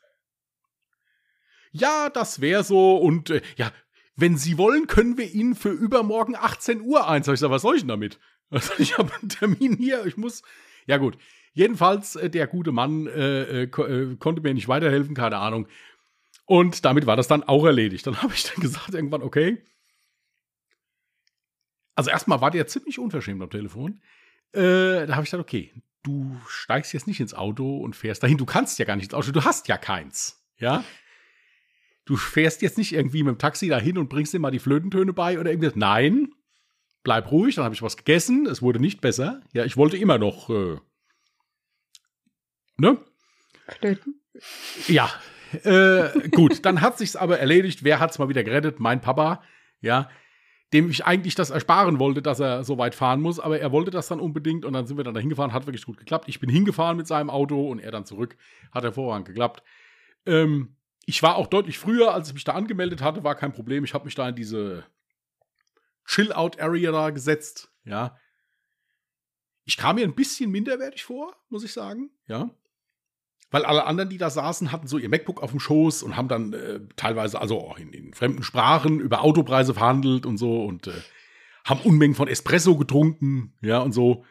Ja, 1.71 2.11
das 2.11 2.41
wäre 2.41 2.63
so 2.63 2.97
und 2.97 3.31
äh, 3.31 3.41
ja, 3.55 3.71
wenn 4.15 4.37
Sie 4.37 4.59
wollen, 4.59 4.85
können 4.85 5.17
wir 5.17 5.33
Ihnen 5.33 5.55
für 5.55 5.71
übermorgen 5.71 6.35
18 6.35 6.81
Uhr 6.81 7.09
eins. 7.09 7.27
ich 7.27 7.31
gesagt, 7.31 7.51
was 7.51 7.63
soll 7.63 7.75
ich 7.75 7.81
denn 7.81 7.87
damit? 7.87 8.19
Also 8.51 8.73
ich 8.77 8.97
habe 8.99 9.11
einen 9.15 9.29
Termin 9.29 9.77
hier, 9.77 10.05
ich 10.05 10.17
muss. 10.17 10.43
Ja, 10.85 10.97
gut. 10.97 11.17
Jedenfalls, 11.53 12.17
äh, 12.17 12.29
der 12.29 12.45
gute 12.45 12.71
Mann 12.71 13.07
äh, 13.07 13.63
äh, 13.63 13.63
äh, 13.63 14.15
konnte 14.17 14.41
mir 14.43 14.53
nicht 14.53 14.67
weiterhelfen, 14.67 15.15
keine 15.15 15.37
Ahnung. 15.37 15.67
Und 16.45 16.85
damit 16.85 17.07
war 17.07 17.15
das 17.15 17.27
dann 17.27 17.41
auch 17.43 17.65
erledigt. 17.65 18.05
Dann 18.05 18.17
habe 18.21 18.33
ich 18.35 18.43
dann 18.43 18.61
gesagt, 18.61 18.93
irgendwann, 18.93 19.23
okay. 19.23 19.63
Also 21.95 22.09
erstmal 22.09 22.41
war 22.41 22.51
der 22.51 22.67
ziemlich 22.67 22.99
unverschämt 22.99 23.41
am 23.41 23.49
Telefon. 23.49 24.01
Äh, 24.53 25.05
da 25.05 25.15
habe 25.15 25.23
ich 25.23 25.31
gesagt, 25.31 25.41
okay, 25.41 25.73
du 26.03 26.35
steigst 26.47 26.93
jetzt 26.93 27.07
nicht 27.07 27.19
ins 27.19 27.33
Auto 27.33 27.77
und 27.77 27.95
fährst 27.95 28.23
dahin. 28.23 28.37
Du 28.37 28.45
kannst 28.45 28.79
ja 28.79 28.85
gar 28.85 28.95
nicht 28.95 29.05
ins 29.05 29.13
Auto, 29.13 29.31
du 29.31 29.43
hast 29.43 29.67
ja 29.67 29.77
keins. 29.77 30.43
Ja. 30.57 30.83
Du 32.05 32.15
fährst 32.15 32.61
jetzt 32.61 32.77
nicht 32.77 32.93
irgendwie 32.93 33.23
mit 33.23 33.35
dem 33.35 33.39
Taxi 33.39 33.67
dahin 33.67 33.97
und 33.97 34.09
bringst 34.09 34.33
dir 34.33 34.39
mal 34.39 34.51
die 34.51 34.59
Flötentöne 34.59 35.13
bei 35.13 35.39
oder 35.39 35.51
irgendwas. 35.51 35.75
Nein, 35.75 36.29
bleib 37.03 37.31
ruhig, 37.31 37.55
dann 37.55 37.65
habe 37.65 37.75
ich 37.75 37.81
was 37.81 37.97
gegessen. 37.97 38.45
Es 38.47 38.61
wurde 38.61 38.79
nicht 38.79 39.01
besser. 39.01 39.41
Ja, 39.53 39.65
ich 39.65 39.77
wollte 39.77 39.97
immer 39.97 40.17
noch. 40.17 40.49
Äh, 40.49 40.77
ne? 42.77 42.97
Flöten? 43.67 44.21
Ja. 44.87 45.09
Äh, 45.63 46.29
gut, 46.29 46.65
dann 46.65 46.81
hat 46.81 46.97
sich's 46.97 47.15
aber 47.15 47.39
erledigt. 47.39 47.83
Wer 47.83 47.99
hat's 47.99 48.19
mal 48.19 48.29
wieder 48.29 48.43
gerettet? 48.43 48.79
Mein 48.79 49.01
Papa. 49.01 49.43
Ja, 49.81 50.09
dem 50.73 50.89
ich 50.89 51.05
eigentlich 51.05 51.35
das 51.35 51.49
ersparen 51.49 51.99
wollte, 51.99 52.21
dass 52.21 52.39
er 52.39 52.63
so 52.63 52.77
weit 52.77 52.95
fahren 52.95 53.21
muss, 53.21 53.39
aber 53.39 53.59
er 53.59 53.71
wollte 53.71 53.91
das 53.91 54.07
dann 54.07 54.19
unbedingt 54.19 54.63
und 54.63 54.73
dann 54.73 54.87
sind 54.87 54.97
wir 54.97 55.03
dann 55.03 55.13
dahin 55.13 55.29
gefahren, 55.29 55.53
hat 55.53 55.65
wirklich 55.67 55.85
gut 55.85 55.97
geklappt. 55.97 56.29
Ich 56.29 56.39
bin 56.39 56.49
hingefahren 56.49 56.97
mit 56.97 57.07
seinem 57.07 57.29
Auto 57.29 57.69
und 57.69 57.79
er 57.79 57.91
dann 57.91 58.05
zurück, 58.05 58.37
hat 58.71 58.83
hervorragend 58.83 59.27
geklappt. 59.27 59.63
Ähm, 60.25 60.75
ich 61.05 61.21
war 61.23 61.35
auch 61.35 61.47
deutlich 61.47 61.77
früher, 61.77 62.13
als 62.13 62.29
ich 62.29 62.33
mich 62.33 62.43
da 62.43 62.53
angemeldet 62.53 63.01
hatte, 63.01 63.23
war 63.23 63.35
kein 63.35 63.51
Problem. 63.51 63.83
Ich 63.83 63.93
habe 63.93 64.05
mich 64.05 64.15
da 64.15 64.29
in 64.29 64.35
diese 64.35 64.85
Chill-Out-Area 66.05 66.91
da 66.91 67.09
gesetzt, 67.09 67.71
ja. 67.83 68.17
Ich 69.65 69.77
kam 69.77 69.97
mir 69.97 70.03
ein 70.03 70.15
bisschen 70.15 70.51
minderwertig 70.51 71.03
vor, 71.03 71.35
muss 71.49 71.63
ich 71.63 71.73
sagen, 71.73 72.11
ja. 72.27 72.49
Weil 73.51 73.65
alle 73.65 73.85
anderen, 73.85 74.09
die 74.09 74.17
da 74.17 74.29
saßen, 74.29 74.71
hatten 74.71 74.87
so 74.87 74.97
ihr 74.97 75.09
MacBook 75.09 75.43
auf 75.43 75.51
dem 75.51 75.59
Schoß 75.59 76.03
und 76.03 76.15
haben 76.15 76.29
dann 76.29 76.53
äh, 76.53 76.79
teilweise, 76.95 77.39
also 77.39 77.59
auch 77.59 77.77
in, 77.77 77.91
in, 77.91 78.13
fremden 78.13 78.43
Sprachen, 78.43 79.01
über 79.01 79.21
Autopreise 79.21 79.73
verhandelt 79.73 80.25
und 80.25 80.37
so 80.37 80.63
und 80.63 80.87
äh, 80.87 80.93
haben 81.65 81.81
Unmengen 81.81 82.15
von 82.15 82.29
Espresso 82.29 82.77
getrunken, 82.77 83.53
ja, 83.61 83.79
und 83.79 83.91
so. 83.91 84.23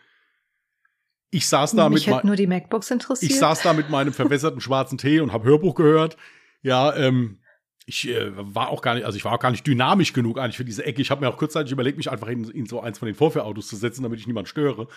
Ich 1.31 1.47
saß 1.47 1.77
da 1.77 1.89
Mich 1.89 2.09
mit 2.09 2.25
nur 2.25 2.35
die 2.35 2.47
MacBooks 2.47 2.91
interessiert. 2.91 3.31
Ich 3.31 3.39
saß 3.39 3.63
da 3.63 3.73
mit 3.73 3.89
meinem 3.91 4.13
verwässerten 4.13 4.61
schwarzen 4.61 4.99
Tee 4.99 5.21
und 5.21 5.33
habe 5.33 5.45
Hörbuch 5.45 5.77
gehört. 5.77 6.17
Ja, 6.63 6.95
ähm, 6.97 7.39
ich 7.87 8.09
äh, 8.09 8.33
war 8.35 8.71
auch 8.71 8.83
gar 8.83 8.95
nicht, 8.95 9.05
also 9.05 9.17
ich 9.17 9.25
war 9.25 9.33
auch 9.33 9.39
gar 9.39 9.51
nicht 9.51 9.67
dynamisch 9.67 10.13
genug 10.13 10.39
eigentlich 10.39 10.57
für 10.57 10.65
diese 10.65 10.85
Ecke. 10.85 11.03
Ich 11.03 11.11
habe 11.11 11.21
mir 11.21 11.29
auch 11.29 11.37
kurzzeitig 11.37 11.71
überlegt, 11.73 11.99
mich 11.99 12.11
einfach 12.11 12.29
in, 12.29 12.45
in, 12.51 12.67
so 12.67 12.81
eins 12.81 12.99
von 12.99 13.07
den 13.07 13.15
Vorführautos 13.15 13.69
zu 13.69 13.77
setzen, 13.77 14.03
damit 14.03 14.19
ich 14.19 14.27
niemand 14.27 14.49
störe. 14.49 14.89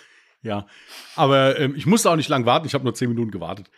Ja, 0.42 0.66
aber 1.16 1.60
ähm, 1.60 1.76
ich 1.76 1.86
musste 1.86 2.10
auch 2.10 2.16
nicht 2.16 2.30
lang 2.30 2.46
warten. 2.46 2.66
Ich 2.66 2.74
habe 2.74 2.84
nur 2.84 2.94
zehn 2.94 3.10
Minuten 3.10 3.32
gewartet. 3.32 3.70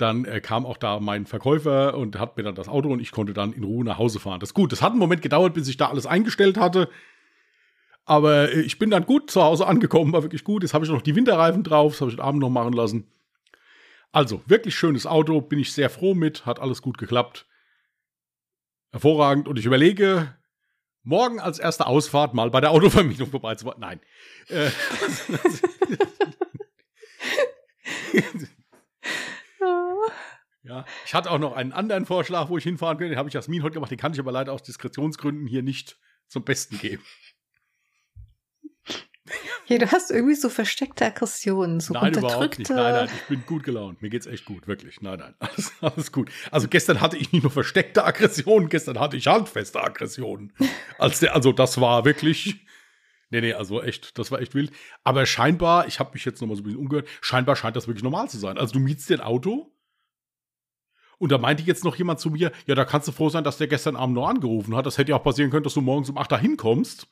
Dann 0.00 0.24
äh, 0.24 0.40
kam 0.40 0.66
auch 0.66 0.76
da 0.76 1.00
mein 1.00 1.26
Verkäufer 1.26 1.96
und 1.96 2.18
hat 2.18 2.36
mir 2.36 2.42
dann 2.42 2.54
das 2.54 2.68
Auto 2.68 2.90
und 2.90 3.00
ich 3.00 3.12
konnte 3.12 3.32
dann 3.32 3.52
in 3.52 3.64
Ruhe 3.64 3.84
nach 3.84 3.98
Hause 3.98 4.20
fahren. 4.20 4.40
Das 4.40 4.50
ist 4.50 4.54
gut. 4.54 4.72
Das 4.72 4.82
hat 4.82 4.90
einen 4.90 4.98
Moment 4.98 5.22
gedauert, 5.22 5.54
bis 5.54 5.68
ich 5.68 5.76
da 5.76 5.88
alles 5.88 6.06
eingestellt 6.06 6.56
hatte. 6.56 6.88
Aber 8.04 8.52
äh, 8.52 8.60
ich 8.60 8.78
bin 8.78 8.90
dann 8.90 9.06
gut 9.06 9.30
zu 9.30 9.42
Hause 9.42 9.66
angekommen, 9.66 10.12
war 10.12 10.22
wirklich 10.22 10.44
gut. 10.44 10.62
Jetzt 10.62 10.74
habe 10.74 10.84
ich 10.84 10.90
noch 10.90 11.02
die 11.02 11.14
Winterreifen 11.14 11.62
drauf, 11.62 11.92
das 11.92 12.00
habe 12.00 12.10
ich 12.10 12.16
den 12.16 12.24
Abend 12.24 12.40
noch 12.40 12.50
machen 12.50 12.72
lassen. 12.72 13.06
Also, 14.12 14.42
wirklich 14.46 14.74
schönes 14.74 15.06
Auto, 15.06 15.40
bin 15.40 15.60
ich 15.60 15.72
sehr 15.72 15.88
froh 15.88 16.14
mit, 16.14 16.44
hat 16.44 16.58
alles 16.58 16.82
gut 16.82 16.98
geklappt. 16.98 17.46
Hervorragend. 18.90 19.46
Und 19.46 19.58
ich 19.58 19.66
überlege, 19.66 20.34
morgen 21.04 21.38
als 21.38 21.60
erste 21.60 21.86
Ausfahrt 21.86 22.34
mal 22.34 22.50
bei 22.50 22.60
der 22.60 22.72
Autovermietung 22.72 23.30
vorbeizufahren. 23.30 23.80
Nein. 23.80 24.00
Ja, 30.62 30.84
ich 31.06 31.14
hatte 31.14 31.30
auch 31.30 31.38
noch 31.38 31.54
einen 31.54 31.72
anderen 31.72 32.04
Vorschlag, 32.04 32.48
wo 32.50 32.58
ich 32.58 32.64
hinfahren 32.64 32.98
könnte. 32.98 33.10
Den 33.10 33.18
habe 33.18 33.28
ich 33.28 33.34
Jasmin 33.34 33.62
heute 33.62 33.74
gemacht. 33.74 33.90
Den 33.90 33.98
kann 33.98 34.12
ich 34.12 34.20
aber 34.20 34.32
leider 34.32 34.52
aus 34.52 34.62
Diskretionsgründen 34.62 35.46
hier 35.46 35.62
nicht 35.62 35.98
zum 36.28 36.44
Besten 36.44 36.78
geben. 36.78 37.02
Ja, 39.66 39.78
du 39.78 39.90
hast 39.90 40.10
irgendwie 40.10 40.34
so 40.34 40.48
versteckte 40.48 41.06
Aggressionen, 41.06 41.78
so 41.78 41.94
nein, 41.94 42.12
überhaupt 42.12 42.58
nicht. 42.58 42.68
Nein, 42.70 42.92
nein, 42.92 43.08
ich 43.14 43.28
bin 43.28 43.46
gut 43.46 43.62
gelaunt. 43.62 44.02
Mir 44.02 44.10
geht's 44.10 44.26
echt 44.26 44.44
gut, 44.44 44.66
wirklich. 44.66 45.00
Nein, 45.00 45.20
nein, 45.20 45.34
alles, 45.38 45.72
alles 45.80 46.12
gut. 46.12 46.30
Also 46.50 46.66
gestern 46.66 47.00
hatte 47.00 47.16
ich 47.16 47.30
nicht 47.32 47.42
nur 47.42 47.52
versteckte 47.52 48.04
Aggressionen, 48.04 48.68
gestern 48.68 48.98
hatte 48.98 49.16
ich 49.16 49.28
handfeste 49.28 49.80
Aggressionen. 49.80 50.52
Als 50.98 51.20
der, 51.20 51.36
also 51.36 51.52
das 51.52 51.80
war 51.80 52.04
wirklich. 52.04 52.66
Nee, 53.30 53.42
nee, 53.42 53.52
also 53.52 53.80
echt, 53.80 54.18
das 54.18 54.32
war 54.32 54.40
echt 54.40 54.56
wild. 54.56 54.72
Aber 55.04 55.24
scheinbar, 55.24 55.86
ich 55.86 56.00
habe 56.00 56.10
mich 56.14 56.24
jetzt 56.24 56.40
noch 56.40 56.48
mal 56.48 56.56
so 56.56 56.62
ein 56.62 56.64
bisschen 56.64 56.80
umgehört, 56.80 57.08
scheinbar 57.20 57.54
scheint 57.54 57.76
das 57.76 57.86
wirklich 57.86 58.02
normal 58.02 58.28
zu 58.28 58.38
sein. 58.38 58.58
Also 58.58 58.72
du 58.72 58.80
mietst 58.80 59.08
dir 59.08 59.20
ein 59.20 59.24
Auto 59.24 59.69
und 61.20 61.30
da 61.30 61.36
meinte 61.36 61.62
jetzt 61.62 61.84
noch 61.84 61.96
jemand 61.96 62.18
zu 62.18 62.30
mir, 62.30 62.50
ja, 62.66 62.74
da 62.74 62.86
kannst 62.86 63.06
du 63.06 63.12
froh 63.12 63.28
sein, 63.28 63.44
dass 63.44 63.58
der 63.58 63.68
gestern 63.68 63.94
Abend 63.94 64.14
noch 64.14 64.26
angerufen 64.26 64.74
hat. 64.74 64.86
Das 64.86 64.96
hätte 64.96 65.10
ja 65.10 65.16
auch 65.16 65.22
passieren 65.22 65.50
können, 65.50 65.64
dass 65.64 65.74
du 65.74 65.82
morgens 65.82 66.08
um 66.08 66.16
8 66.16 66.32
da 66.32 66.38
hinkommst. 66.38 67.08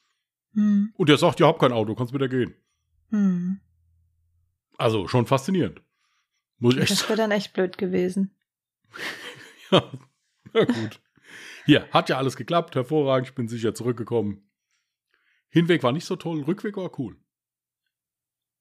Hm. 0.54 0.94
Und 0.96 1.08
der 1.10 1.18
sagt, 1.18 1.40
ja, 1.40 1.46
hab 1.46 1.58
kein 1.58 1.72
Auto, 1.72 1.94
kannst 1.94 2.14
wieder 2.14 2.26
gehen. 2.26 2.54
Hm. 3.10 3.60
Also 4.78 5.08
schon 5.08 5.26
faszinierend. 5.26 5.82
Muss 6.56 6.74
ich 6.74 6.80
echt 6.80 6.90
das 6.90 7.08
wäre 7.10 7.18
dann 7.18 7.32
echt 7.32 7.52
blöd 7.52 7.76
gewesen. 7.76 8.34
ja, 9.70 9.84
na 10.54 10.64
gut. 10.64 11.02
Hier, 11.66 11.86
hat 11.90 12.08
ja 12.08 12.16
alles 12.16 12.36
geklappt, 12.36 12.76
hervorragend, 12.76 13.28
ich 13.28 13.34
bin 13.34 13.46
sicher 13.46 13.74
zurückgekommen. 13.74 14.50
Hinweg 15.50 15.82
war 15.82 15.92
nicht 15.92 16.06
so 16.06 16.16
toll, 16.16 16.42
Rückweg 16.44 16.78
war 16.78 16.98
cool. 16.98 17.18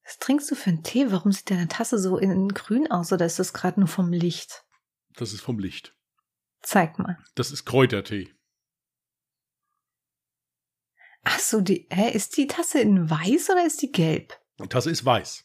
Was 0.03 0.19
trinkst 0.19 0.51
du 0.51 0.55
für 0.55 0.71
einen 0.71 0.83
Tee? 0.83 1.09
Warum 1.09 1.31
sieht 1.31 1.49
deine 1.49 1.69
Tasse 1.69 1.99
so 1.99 2.17
in, 2.17 2.31
in 2.31 2.49
grün 2.49 2.91
aus 2.91 3.13
oder 3.13 3.25
ist 3.25 3.39
das 3.39 3.53
gerade 3.53 3.79
nur 3.79 3.87
vom 3.87 4.11
Licht? 4.11 4.66
Das 5.17 5.33
ist 5.33 5.41
vom 5.41 5.59
Licht. 5.59 5.95
Zeig 6.61 6.99
mal. 6.99 7.17
Das 7.35 7.51
ist 7.51 7.65
Kräutertee. 7.65 8.33
Ach 11.23 11.39
so, 11.39 11.59
die, 11.59 11.87
hä, 11.91 12.11
ist 12.11 12.37
die 12.37 12.47
Tasse 12.47 12.79
in 12.79 13.09
weiß 13.09 13.49
oder 13.49 13.65
ist 13.65 13.81
die 13.81 13.91
gelb? 13.91 14.39
Die 14.61 14.67
Tasse 14.67 14.91
ist 14.91 15.03
weiß. 15.03 15.43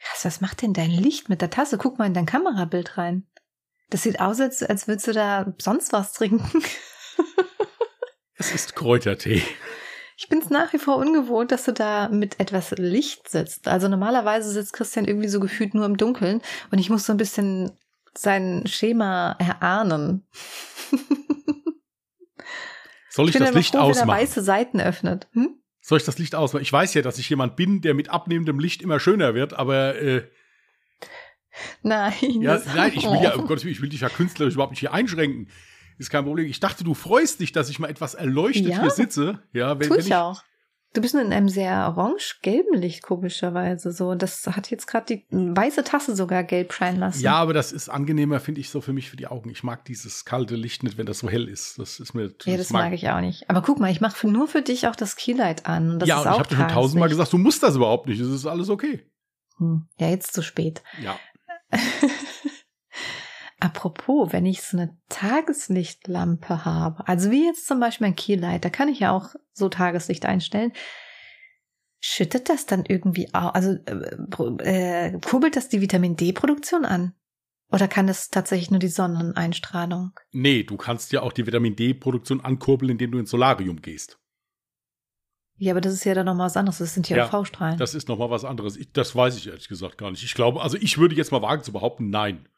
Krass, 0.00 0.24
was 0.24 0.40
macht 0.40 0.62
denn 0.62 0.72
dein 0.72 0.90
Licht 0.90 1.28
mit 1.28 1.42
der 1.42 1.50
Tasse? 1.50 1.78
Guck 1.78 1.98
mal 1.98 2.06
in 2.06 2.14
dein 2.14 2.26
Kamerabild 2.26 2.98
rein. 2.98 3.28
Das 3.90 4.02
sieht 4.02 4.18
aus, 4.18 4.40
als, 4.40 4.62
als 4.62 4.88
würdest 4.88 5.06
du 5.06 5.12
da 5.12 5.54
sonst 5.58 5.92
was 5.92 6.14
trinken. 6.14 6.62
es 8.34 8.52
ist 8.52 8.74
Kräutertee. 8.74 9.42
Ich 10.16 10.28
bin 10.28 10.38
es 10.38 10.48
nach 10.48 10.72
wie 10.72 10.78
vor 10.78 10.96
ungewohnt, 10.96 11.52
dass 11.52 11.64
du 11.64 11.72
da 11.72 12.08
mit 12.08 12.40
etwas 12.40 12.70
Licht 12.72 13.28
sitzt. 13.28 13.68
Also 13.68 13.88
normalerweise 13.88 14.50
sitzt 14.50 14.72
Christian 14.72 15.04
irgendwie 15.04 15.28
so 15.28 15.40
gefühlt 15.40 15.74
nur 15.74 15.84
im 15.84 15.98
Dunkeln 15.98 16.40
und 16.70 16.78
ich 16.78 16.90
muss 16.90 17.04
so 17.04 17.12
ein 17.12 17.18
bisschen 17.18 17.76
sein 18.16 18.66
Schema 18.66 19.32
erahnen. 19.38 20.26
Soll 23.08 23.28
ich, 23.28 23.34
ich 23.34 23.40
das 23.40 23.54
Licht 23.54 23.72
froh, 23.74 23.80
ausmachen? 23.80 24.08
Wenn 24.08 24.14
er 24.14 24.22
weiße 24.22 24.42
Seiten 24.42 24.80
öffnet. 24.80 25.28
Hm? 25.32 25.58
Soll 25.80 25.98
ich 25.98 26.04
das 26.04 26.18
Licht 26.18 26.34
ausmachen? 26.34 26.62
Ich 26.62 26.72
weiß 26.72 26.94
ja, 26.94 27.02
dass 27.02 27.18
ich 27.18 27.28
jemand 27.28 27.56
bin, 27.56 27.80
der 27.80 27.94
mit 27.94 28.08
abnehmendem 28.08 28.58
Licht 28.58 28.82
immer 28.82 29.00
schöner 29.00 29.34
wird, 29.34 29.52
aber 29.52 29.96
äh, 29.96 30.28
Nein. 31.82 32.12
Ja, 32.40 32.60
nein, 32.74 32.92
ich 32.94 33.04
will 33.04 33.22
ja, 33.22 33.34
um 33.34 33.46
Gottes 33.46 33.64
Willen, 33.64 33.74
ich 33.74 33.82
will 33.82 33.90
dich 33.90 34.00
ja 34.00 34.08
künstlerisch 34.08 34.54
überhaupt 34.54 34.72
nicht 34.72 34.80
hier 34.80 34.92
einschränken. 34.92 35.48
Ist 35.98 36.10
kein 36.10 36.24
Problem. 36.24 36.46
Ich 36.46 36.60
dachte, 36.60 36.84
du 36.84 36.94
freust 36.94 37.40
dich, 37.40 37.52
dass 37.52 37.68
ich 37.68 37.78
mal 37.78 37.88
etwas 37.90 38.14
erleuchtet 38.14 38.68
ja, 38.68 38.80
hier 38.80 38.90
sitze. 38.90 39.42
Ja, 39.52 39.78
wenn, 39.78 39.88
tu 39.88 39.94
ich, 39.94 40.00
wenn 40.00 40.06
ich 40.06 40.14
auch. 40.14 40.42
Du 40.94 41.00
bist 41.00 41.14
nur 41.14 41.22
in 41.22 41.32
einem 41.32 41.48
sehr 41.48 41.88
orange-gelben 41.88 42.78
Licht, 42.78 43.02
komischerweise. 43.02 43.92
So, 43.92 44.14
das 44.14 44.46
hat 44.46 44.70
jetzt 44.70 44.86
gerade 44.86 45.06
die 45.06 45.24
weiße 45.30 45.84
Tasse 45.84 46.14
sogar 46.14 46.44
gelb 46.44 46.74
scheinen 46.74 46.98
lassen. 46.98 47.22
Ja, 47.22 47.36
aber 47.36 47.54
das 47.54 47.72
ist 47.72 47.88
angenehmer, 47.88 48.40
finde 48.40 48.60
ich, 48.60 48.68
so 48.68 48.82
für 48.82 48.92
mich 48.92 49.08
für 49.08 49.16
die 49.16 49.26
Augen. 49.26 49.48
Ich 49.48 49.62
mag 49.62 49.86
dieses 49.86 50.26
kalte 50.26 50.54
Licht 50.54 50.82
nicht, 50.82 50.98
wenn 50.98 51.06
das 51.06 51.20
so 51.20 51.30
hell 51.30 51.48
ist. 51.48 51.78
Das 51.78 51.98
ist 51.98 52.12
mir. 52.12 52.34
Ja, 52.44 52.58
das 52.58 52.70
mag, 52.70 52.84
mag 52.84 52.92
ich 52.92 53.08
auch 53.08 53.20
nicht. 53.20 53.48
Aber 53.48 53.62
guck 53.62 53.80
mal, 53.80 53.90
ich 53.90 54.02
mache 54.02 54.28
nur 54.28 54.48
für 54.48 54.60
dich 54.60 54.86
auch 54.86 54.96
das 54.96 55.16
Keylight 55.16 55.64
an. 55.64 55.98
Das 55.98 56.08
ja, 56.08 56.18
und 56.18 56.24
ich 56.24 56.38
habe 56.38 56.48
dir 56.48 56.56
schon 56.56 56.68
tausendmal 56.68 57.08
gesagt, 57.08 57.32
du 57.32 57.38
musst 57.38 57.62
das 57.62 57.76
überhaupt 57.76 58.06
nicht. 58.06 58.20
Es 58.20 58.28
ist 58.28 58.44
alles 58.44 58.68
okay. 58.68 59.00
Hm. 59.56 59.86
Ja, 59.98 60.10
jetzt 60.10 60.34
zu 60.34 60.42
spät. 60.42 60.82
Ja. 61.02 61.18
Apropos, 63.62 64.32
wenn 64.32 64.44
ich 64.44 64.60
so 64.60 64.76
eine 64.76 64.98
Tageslichtlampe 65.08 66.64
habe, 66.64 67.06
also 67.06 67.30
wie 67.30 67.44
jetzt 67.46 67.68
zum 67.68 67.78
Beispiel 67.78 68.08
ein 68.08 68.16
Keylight, 68.16 68.64
da 68.64 68.70
kann 68.70 68.88
ich 68.88 68.98
ja 68.98 69.12
auch 69.12 69.36
so 69.52 69.68
Tageslicht 69.68 70.26
einstellen. 70.26 70.72
Schüttet 72.00 72.48
das 72.48 72.66
dann 72.66 72.84
irgendwie 72.84 73.32
auch, 73.32 73.54
also 73.54 73.76
äh, 73.86 75.12
äh, 75.12 75.20
kurbelt 75.20 75.54
das 75.54 75.68
die 75.68 75.80
Vitamin 75.80 76.16
D-Produktion 76.16 76.84
an? 76.84 77.14
Oder 77.70 77.86
kann 77.86 78.08
das 78.08 78.30
tatsächlich 78.30 78.72
nur 78.72 78.80
die 78.80 78.88
Sonneneinstrahlung? 78.88 80.10
Nee, 80.32 80.64
du 80.64 80.76
kannst 80.76 81.12
ja 81.12 81.22
auch 81.22 81.32
die 81.32 81.46
Vitamin 81.46 81.76
D-Produktion 81.76 82.40
ankurbeln, 82.40 82.90
indem 82.90 83.12
du 83.12 83.18
ins 83.20 83.30
Solarium 83.30 83.80
gehst. 83.80 84.18
Ja, 85.56 85.72
aber 85.72 85.80
das 85.80 85.92
ist 85.92 86.04
ja 86.04 86.14
dann 86.14 86.26
nochmal 86.26 86.46
was 86.46 86.56
anderes. 86.56 86.78
Das 86.78 86.94
sind 86.94 87.08
ja, 87.08 87.18
ja 87.18 87.26
UV-Strahlen. 87.28 87.78
Das 87.78 87.94
ist 87.94 88.08
nochmal 88.08 88.30
was 88.30 88.44
anderes. 88.44 88.76
Ich, 88.76 88.92
das 88.92 89.14
weiß 89.14 89.36
ich 89.36 89.46
ehrlich 89.46 89.68
gesagt 89.68 89.98
gar 89.98 90.10
nicht. 90.10 90.24
Ich 90.24 90.34
glaube, 90.34 90.60
also 90.60 90.76
ich 90.78 90.98
würde 90.98 91.14
jetzt 91.14 91.30
mal 91.30 91.42
wagen 91.42 91.62
zu 91.62 91.70
behaupten, 91.70 92.10
nein. 92.10 92.48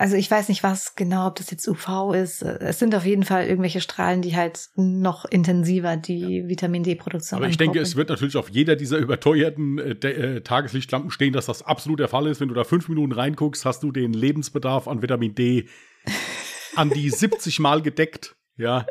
Also 0.00 0.16
ich 0.16 0.30
weiß 0.30 0.48
nicht, 0.48 0.62
was 0.62 0.94
genau, 0.94 1.26
ob 1.26 1.36
das 1.36 1.50
jetzt 1.50 1.68
UV 1.68 2.14
ist. 2.14 2.40
Es 2.40 2.78
sind 2.78 2.94
auf 2.94 3.04
jeden 3.04 3.22
Fall 3.22 3.46
irgendwelche 3.46 3.82
Strahlen, 3.82 4.22
die 4.22 4.34
halt 4.34 4.70
noch 4.74 5.26
intensiver 5.26 5.98
die 5.98 6.38
ja. 6.38 6.48
Vitamin 6.48 6.82
D-Produktion 6.82 7.36
Aber 7.36 7.50
ich 7.50 7.58
denke, 7.58 7.80
es 7.80 7.96
wird 7.96 8.08
natürlich 8.08 8.38
auf 8.38 8.48
jeder 8.48 8.76
dieser 8.76 8.96
überteuerten 8.96 9.78
äh, 9.78 9.90
äh, 9.90 10.40
Tageslichtlampen 10.40 11.10
stehen, 11.10 11.34
dass 11.34 11.44
das 11.44 11.60
absolut 11.62 12.00
der 12.00 12.08
Fall 12.08 12.28
ist. 12.28 12.40
Wenn 12.40 12.48
du 12.48 12.54
da 12.54 12.64
fünf 12.64 12.88
Minuten 12.88 13.12
reinguckst, 13.12 13.66
hast 13.66 13.82
du 13.82 13.92
den 13.92 14.14
Lebensbedarf 14.14 14.88
an 14.88 15.02
Vitamin 15.02 15.34
D 15.34 15.68
an 16.76 16.88
die 16.88 17.10
70 17.10 17.58
Mal 17.58 17.82
gedeckt. 17.82 18.36
Ja. 18.56 18.86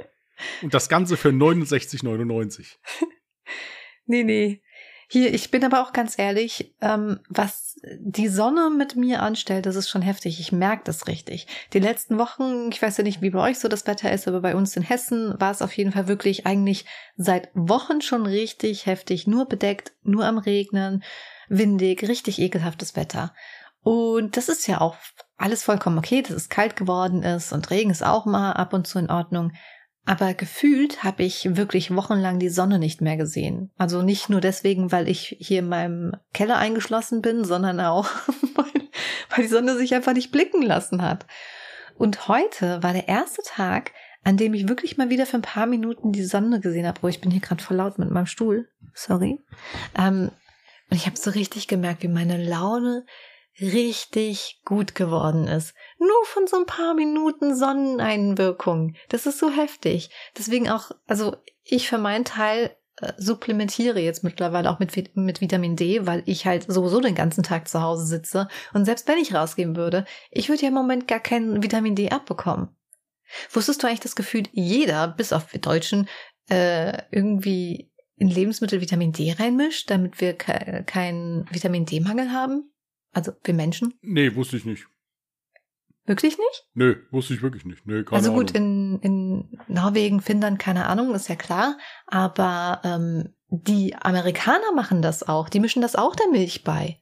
Und 0.62 0.76
das 0.76 0.90
Ganze 0.90 1.18
für 1.18 1.30
69,99. 1.30 2.76
nee, 4.06 4.24
nee. 4.24 4.62
Hier, 5.12 5.34
ich 5.34 5.50
bin 5.50 5.66
aber 5.66 5.82
auch 5.82 5.92
ganz 5.92 6.20
ehrlich, 6.20 6.76
ähm, 6.82 7.20
was 7.30 7.80
die 8.00 8.28
Sonne 8.28 8.70
mit 8.70 8.96
mir 8.96 9.24
anstellt, 9.24 9.66
das 9.66 9.76
ist 9.76 9.90
schon 9.90 10.04
heftig. 10.04 10.40
Ich 10.40 10.52
merke 10.52 10.84
das 10.86 11.08
richtig. 11.08 11.48
Die 11.74 11.80
letzten 11.80 12.20
Wochen, 12.20 12.70
ich 12.72 12.80
weiß 12.80 12.98
ja 12.98 13.04
nicht, 13.04 13.20
wie 13.20 13.32
bei 13.32 13.40
euch 13.40 13.58
so 13.58 13.68
das 13.68 13.88
Wetter 13.88 14.12
ist, 14.12 14.28
aber 14.28 14.42
bei 14.42 14.56
uns 14.56 14.78
in 14.78 14.84
Hessen 14.84 15.34
war 15.40 15.50
es 15.50 15.64
auf 15.64 15.76
jeden 15.76 15.94
Fall 15.94 16.08
wirklich 16.08 16.46
eigentlich 16.46 16.86
seit 17.18 17.50
Wochen 17.56 18.02
schon 18.02 18.28
richtig 18.28 18.86
heftig. 18.86 19.26
Nur 19.26 19.48
bedeckt, 19.48 19.94
nur 20.04 20.26
am 20.26 20.38
Regnen, 20.38 21.04
windig, 21.48 22.08
richtig 22.08 22.38
ekelhaftes 22.38 22.96
Wetter. 22.96 23.34
Und 23.82 24.38
das 24.38 24.48
ist 24.48 24.68
ja 24.68 24.80
auch 24.80 24.96
alles 25.38 25.64
vollkommen 25.64 25.98
okay, 25.98 26.22
dass 26.22 26.36
es 26.36 26.50
kalt 26.50 26.76
geworden 26.76 27.24
ist 27.24 27.52
und 27.52 27.72
Regen 27.72 27.90
ist 27.90 28.06
auch 28.06 28.28
mal 28.28 28.52
ab 28.52 28.74
und 28.74 28.86
zu 28.86 29.00
in 29.00 29.10
Ordnung. 29.10 29.54
Aber 30.06 30.34
gefühlt 30.34 31.04
habe 31.04 31.24
ich 31.24 31.56
wirklich 31.56 31.94
wochenlang 31.96 32.40
die 32.40 32.50
Sonne 32.50 32.80
nicht 32.80 33.02
mehr 33.02 33.18
gesehen. 33.18 33.72
Also 33.78 34.02
nicht 34.02 34.30
nur 34.30 34.42
deswegen, 34.42 34.92
weil 34.92 35.08
ich 35.08 35.38
hier 35.40 35.60
in 35.60 35.70
meinem 35.70 36.14
Keller 36.34 36.58
eingeschlossen 36.58 37.22
bin, 37.22 37.44
sondern 37.44 37.80
auch, 37.80 38.08
weil 38.56 39.44
die 39.44 39.48
Sonne 39.48 39.78
sich 39.78 39.94
einfach 39.94 40.14
nicht 40.14 40.32
blicken 40.32 40.62
lassen 40.62 41.02
hat. 41.02 41.28
Und 41.96 42.28
heute 42.28 42.82
war 42.82 42.94
der 42.94 43.08
erste 43.08 43.42
Tag, 43.44 43.92
an 44.24 44.38
dem 44.38 44.54
ich 44.54 44.68
wirklich 44.68 44.98
mal 44.98 45.10
wieder 45.10 45.26
für 45.26 45.38
ein 45.38 45.42
paar 45.42 45.66
Minuten 45.66 46.12
die 46.12 46.24
Sonne 46.24 46.60
gesehen 46.60 46.88
habe. 46.88 47.00
Oh, 47.04 47.08
ich 47.08 47.22
bin 47.22 47.32
hier 47.32 47.42
gerade 47.42 47.64
voll 47.64 47.78
laut 47.78 48.00
mit 48.00 48.10
meinem 48.10 48.26
Stuhl. 48.26 48.70
Sorry. 48.94 49.40
Ähm, 49.98 50.32
und 50.90 50.98
ich 50.98 51.06
habe 51.06 51.18
so 51.18 51.30
richtig 51.32 51.68
gemerkt, 51.68 52.04
wie 52.04 52.08
meine 52.08 52.44
Laune 52.44 53.06
richtig 53.62 54.62
gut 54.66 54.96
geworden 54.96 55.48
ist. 55.48 55.74
Nur 55.98 56.26
von 56.26 56.48
so 56.48 56.58
ein 56.58 56.66
paar 56.66 56.94
Minuten 56.94 57.56
Sonneneinwirkung. 57.56 58.96
Das 59.10 59.26
ist 59.26 59.40
so 59.40 59.50
heftig. 59.50 60.10
Deswegen 60.38 60.70
auch, 60.70 60.92
also 61.08 61.36
ich 61.64 61.90
für 61.90 61.98
meinen 61.98 62.26
Teil 62.26 62.76
äh, 62.98 63.14
supplementiere 63.18 64.00
jetzt 64.00 64.24
mittlerweile 64.24 64.70
auch 64.70 64.80
mit, 64.80 65.16
mit 65.16 65.42
Vitamin 65.42 65.76
D, 65.76 66.06
weil 66.06 66.24
ich 66.26 66.46
halt 66.46 66.72
sowieso 66.72 67.00
den 67.00 67.16
ganzen 67.16 67.44
Tag 67.44 67.68
zu 67.68 67.82
Hause 67.82 68.06
sitze. 68.06 68.48
Und 68.74 68.86
selbst 68.86 69.08
wenn 69.08 69.18
ich 69.18 69.34
rausgehen 69.34 69.76
würde, 69.76 70.06
ich 70.32 70.50
würde 70.50 70.64
ja 70.64 70.70
im 70.70 70.74
Moment 70.74 71.08
gar 71.08 71.20
kein 71.20 71.64
Vitamin 71.64 71.96
D 71.96 72.10
abbekommen. 72.10 72.70
Wusstest 73.52 73.84
du 73.84 73.88
eigentlich 73.88 74.00
das 74.00 74.16
Gefühl, 74.16 74.44
jeder, 74.52 75.08
bis 75.08 75.34
auf 75.34 75.54
wir 75.54 75.62
Deutschen, 75.62 76.10
äh, 76.50 77.04
irgendwie 77.12 77.92
in 78.16 78.28
Lebensmittel 78.28 78.82
Vitamin 78.82 79.12
D 79.12 79.32
reinmischt, 79.32 79.90
damit 79.90 80.20
wir 80.20 80.34
ke 80.34 80.84
keinen 80.86 81.46
Vitamin 81.52 81.86
D-Mangel 81.86 82.32
haben? 82.32 82.72
Also 83.12 83.32
wir 83.44 83.54
Menschen? 83.54 83.94
Nee, 84.02 84.36
wusste 84.36 84.58
ich 84.58 84.66
nicht. 84.66 84.88
Wirklich 86.06 86.38
nicht? 86.40 86.68
Nö, 86.74 86.96
wusste 87.12 87.36
ich 87.36 87.44
wirklich 87.44 87.66
nicht. 87.66 87.86
Nö, 87.86 88.04
keine 88.04 88.18
also 88.18 88.34
gut, 88.34 88.56
Ahnung. 88.56 89.00
in, 89.02 89.48
in 89.48 89.60
Norwegen, 89.68 90.22
Finnland, 90.22 90.58
keine 90.58 90.88
Ahnung, 90.88 91.14
ist 91.14 91.30
ja 91.30 91.36
klar. 91.36 91.78
Aber 92.08 92.82
ähm, 92.84 93.36
die 93.50 93.96
Amerikaner 93.96 94.72
machen 94.74 95.04
das 95.04 95.22
auch. 95.22 95.50
Die 95.50 95.60
mischen 95.60 95.84
das 95.84 95.96
auch 95.96 96.16
der 96.16 96.28
Milch 96.30 96.64
bei. 96.64 97.00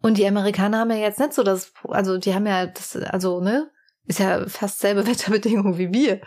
Und 0.00 0.16
die 0.16 0.26
Amerikaner 0.26 0.78
haben 0.78 0.90
ja 0.90 0.96
jetzt 0.96 1.18
nicht 1.18 1.34
so 1.34 1.42
das, 1.42 1.72
also 1.84 2.16
die 2.16 2.34
haben 2.34 2.46
ja 2.46 2.66
das, 2.66 2.96
also, 2.96 3.40
ne, 3.40 3.70
ist 4.06 4.20
ja 4.20 4.48
fast 4.48 4.78
selbe 4.78 5.06
Wetterbedingungen 5.06 5.76
wie 5.76 5.92
wir. 5.92 6.22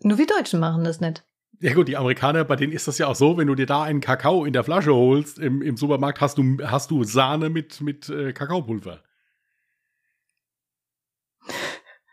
Nur 0.00 0.16
wir 0.16 0.26
Deutschen 0.26 0.60
machen 0.60 0.82
das 0.82 1.00
nicht. 1.00 1.27
Ja 1.60 1.74
gut, 1.74 1.88
die 1.88 1.96
Amerikaner, 1.96 2.44
bei 2.44 2.54
denen 2.54 2.72
ist 2.72 2.86
das 2.86 2.98
ja 2.98 3.08
auch 3.08 3.16
so, 3.16 3.36
wenn 3.36 3.48
du 3.48 3.56
dir 3.56 3.66
da 3.66 3.82
einen 3.82 4.00
Kakao 4.00 4.44
in 4.44 4.52
der 4.52 4.62
Flasche 4.62 4.94
holst 4.94 5.38
im, 5.38 5.60
im 5.60 5.76
Supermarkt, 5.76 6.20
hast 6.20 6.38
du, 6.38 6.58
hast 6.62 6.90
du 6.90 7.02
Sahne 7.02 7.50
mit, 7.50 7.80
mit 7.80 8.08
äh, 8.08 8.32
Kakaopulver. 8.32 9.02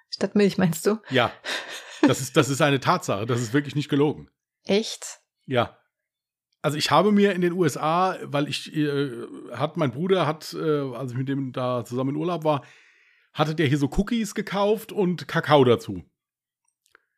Statt 0.09 0.33
Milch, 0.35 0.57
meinst 0.57 0.85
du? 0.87 0.97
Ja, 1.09 1.31
das 2.01 2.21
ist, 2.21 2.37
das 2.37 2.49
ist 2.49 2.61
eine 2.61 2.79
Tatsache, 2.79 3.25
das 3.25 3.41
ist 3.41 3.53
wirklich 3.53 3.75
nicht 3.75 3.89
gelogen. 3.89 4.29
Echt? 4.63 5.19
Ja. 5.45 5.77
Also 6.61 6.77
ich 6.77 6.89
habe 6.89 7.11
mir 7.11 7.33
in 7.33 7.41
den 7.41 7.53
USA, 7.53 8.17
weil 8.23 8.47
ich, 8.47 8.75
äh, 8.75 9.11
hat 9.51 9.77
mein 9.77 9.91
Bruder 9.91 10.25
hat, 10.25 10.55
äh, 10.59 10.93
als 10.95 11.11
ich 11.11 11.17
mit 11.17 11.29
dem 11.29 11.51
da 11.51 11.85
zusammen 11.85 12.11
in 12.11 12.15
Urlaub 12.15 12.43
war, 12.43 12.63
hatte 13.33 13.53
der 13.53 13.67
hier 13.67 13.77
so 13.77 13.91
Cookies 13.95 14.33
gekauft 14.33 14.91
und 14.91 15.27
Kakao 15.27 15.63
dazu. 15.63 16.03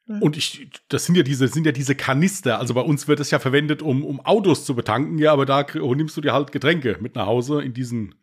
Hm. 0.07 0.21
Und 0.21 0.37
ich, 0.37 0.69
das 0.89 1.05
sind 1.05 1.15
ja 1.15 1.23
diese, 1.23 1.47
sind 1.47 1.65
ja 1.65 1.71
diese 1.71 1.95
Kanister. 1.95 2.59
Also 2.59 2.73
bei 2.73 2.81
uns 2.81 3.07
wird 3.07 3.19
es 3.19 3.31
ja 3.31 3.39
verwendet, 3.39 3.81
um, 3.81 4.03
um 4.03 4.19
Autos 4.25 4.65
zu 4.65 4.75
betanken, 4.75 5.17
ja, 5.19 5.31
aber 5.33 5.45
da 5.45 5.61
krie- 5.61 5.95
nimmst 5.95 6.17
du 6.17 6.21
dir 6.21 6.33
halt 6.33 6.51
Getränke 6.51 6.97
mit 6.99 7.15
nach 7.15 7.25
Hause 7.27 7.61
in 7.61 7.73
diesen 7.73 8.15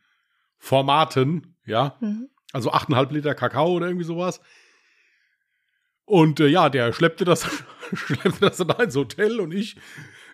Formaten, 0.59 1.57
ja. 1.67 1.97
Mhm. 2.01 2.29
Also 2.53 2.73
8,5 2.73 3.13
Liter 3.13 3.35
Kakao 3.35 3.73
oder 3.73 3.87
irgendwie 3.87 4.07
sowas. 4.07 4.41
Und 6.07 6.41
äh, 6.41 6.47
ja, 6.49 6.69
der 6.69 6.93
schleppte 6.93 7.25
das, 7.25 7.47
schleppte 7.95 8.41
das 8.41 8.57
dann 8.59 8.81
ins 8.81 8.97
Hotel 8.97 9.41
und 9.41 9.53
ich 9.53 9.77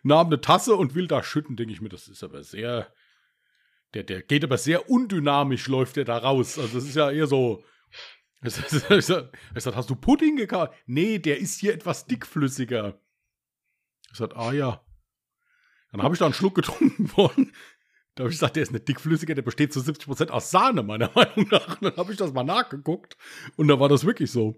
nahm 0.03 0.27
eine 0.29 0.41
Tasse 0.41 0.75
und 0.77 0.95
will 0.95 1.07
da 1.07 1.23
schütten, 1.23 1.57
denke 1.57 1.73
ich 1.73 1.81
mir, 1.81 1.89
das 1.89 2.09
ist 2.09 2.23
aber 2.25 2.43
sehr, 2.43 2.93
der, 3.95 4.03
der 4.05 4.23
geht 4.23 4.45
aber 4.45 4.59
sehr 4.59 4.89
undynamisch, 4.91 5.67
läuft 5.69 5.97
der 5.97 6.05
da 6.05 6.19
raus. 6.19 6.59
Also 6.59 6.75
das 6.79 6.85
ist 6.85 6.97
ja 6.97 7.11
eher 7.11 7.27
so. 7.27 7.65
Ich 8.47 8.55
sag, 8.55 8.91
ich 8.91 9.05
sag, 9.05 9.39
ich 9.55 9.63
sag, 9.63 9.77
hast 9.77 9.91
du 9.91 9.95
Pudding 9.95 10.37
gekauft? 10.37 10.73
Nee, 10.87 11.19
der 11.19 11.39
ist 11.39 11.61
hier 11.61 11.75
etwas 11.75 12.07
dickflüssiger. 12.07 12.99
Ich 14.11 14.17
sag, 14.17 14.35
ah 14.37 14.53
ja. 14.53 14.83
Dann 15.93 16.03
habe 16.03 16.15
ich 16.15 16.19
da 16.19 16.25
einen 16.25 16.35
Schluck 16.35 16.55
getrunken 16.55 17.07
von. 17.09 17.53
Da 18.15 18.25
habe 18.25 18.31
ich 18.31 18.37
gesagt, 18.37 18.57
der 18.57 18.63
ist 18.63 18.73
nicht 18.73 18.89
dickflüssiger, 18.89 19.35
der 19.35 19.43
besteht 19.43 19.73
zu 19.73 19.81
70% 19.81 20.31
aus 20.31 20.51
Sahne, 20.51 20.83
meiner 20.83 21.11
Meinung 21.15 21.49
nach. 21.51 21.81
Und 21.81 21.83
dann 21.83 21.97
habe 21.97 22.13
ich 22.13 22.19
das 22.19 22.33
mal 22.33 22.45
nachgeguckt 22.45 23.17
und 23.57 23.69
da 23.69 23.79
war 23.79 23.89
das 23.89 24.05
wirklich 24.05 24.31
so. 24.31 24.57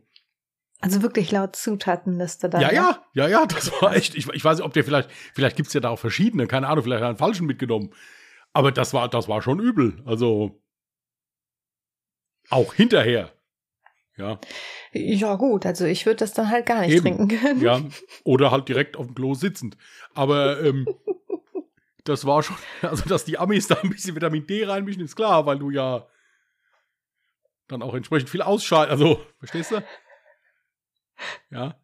Also 0.81 1.03
wirklich 1.03 1.31
laut 1.31 1.55
Zutatenliste 1.55 2.51
da. 2.51 2.61
Ja, 2.61 2.73
ja, 2.73 3.05
ja, 3.15 3.29
ja, 3.29 3.47
das 3.47 3.71
war 3.81 3.95
echt. 3.95 4.17
Ich, 4.17 4.29
ich 4.29 4.45
weiß 4.45 4.59
nicht, 4.59 4.67
ob 4.67 4.73
der 4.73 4.83
vielleicht, 4.83 5.11
vielleicht 5.33 5.57
gibt's 5.57 5.73
ja 5.75 5.81
da 5.81 5.91
auch 5.91 5.99
verschiedene, 5.99 6.49
keine 6.49 6.67
Ahnung, 6.67 6.83
vielleicht 6.83 7.01
hat 7.01 7.07
er 7.07 7.11
einen 7.11 7.19
falschen 7.19 7.47
mitgenommen. 7.47 7.95
Aber 8.53 8.73
das 8.73 8.93
war, 8.93 9.09
das 9.09 9.29
war 9.29 9.43
schon 9.43 9.61
übel. 9.61 10.03
Also 10.07 10.61
auch 12.51 12.75
hinterher. 12.75 13.33
Ja, 14.17 14.39
Ja, 14.93 15.37
gut, 15.37 15.65
also 15.65 15.87
ich 15.87 16.05
würde 16.05 16.19
das 16.19 16.35
dann 16.35 16.51
halt 16.51 16.67
gar 16.67 16.81
nicht 16.83 16.93
Eben. 16.93 17.03
trinken 17.03 17.29
können. 17.29 17.61
ja. 17.63 17.83
Oder 18.25 18.51
halt 18.51 18.69
direkt 18.69 18.97
auf 18.97 19.07
dem 19.07 19.15
Klo 19.15 19.35
sitzend. 19.35 19.77
Aber 20.15 20.61
ähm, 20.63 20.87
das 22.05 22.27
war 22.27 22.43
schon, 22.43 22.57
also 22.83 23.09
dass 23.09 23.25
die 23.25 23.39
Amis 23.39 23.69
da 23.69 23.77
ein 23.83 23.91
bisschen 23.91 24.15
Vitamin 24.15 24.47
D 24.47 24.65
reinmischen, 24.65 25.03
ist 25.03 25.17
klar, 25.17 25.47
weil 25.47 25.59
du 25.59 25.71
ja 25.71 26.07
dann 27.69 27.83
auch 27.83 27.95
entsprechend 27.95 28.29
viel 28.29 28.43
ausscheidest. 28.43 28.91
Also, 28.91 29.25
verstehst 29.39 29.71
du? 29.71 29.83
Ja. 31.51 31.79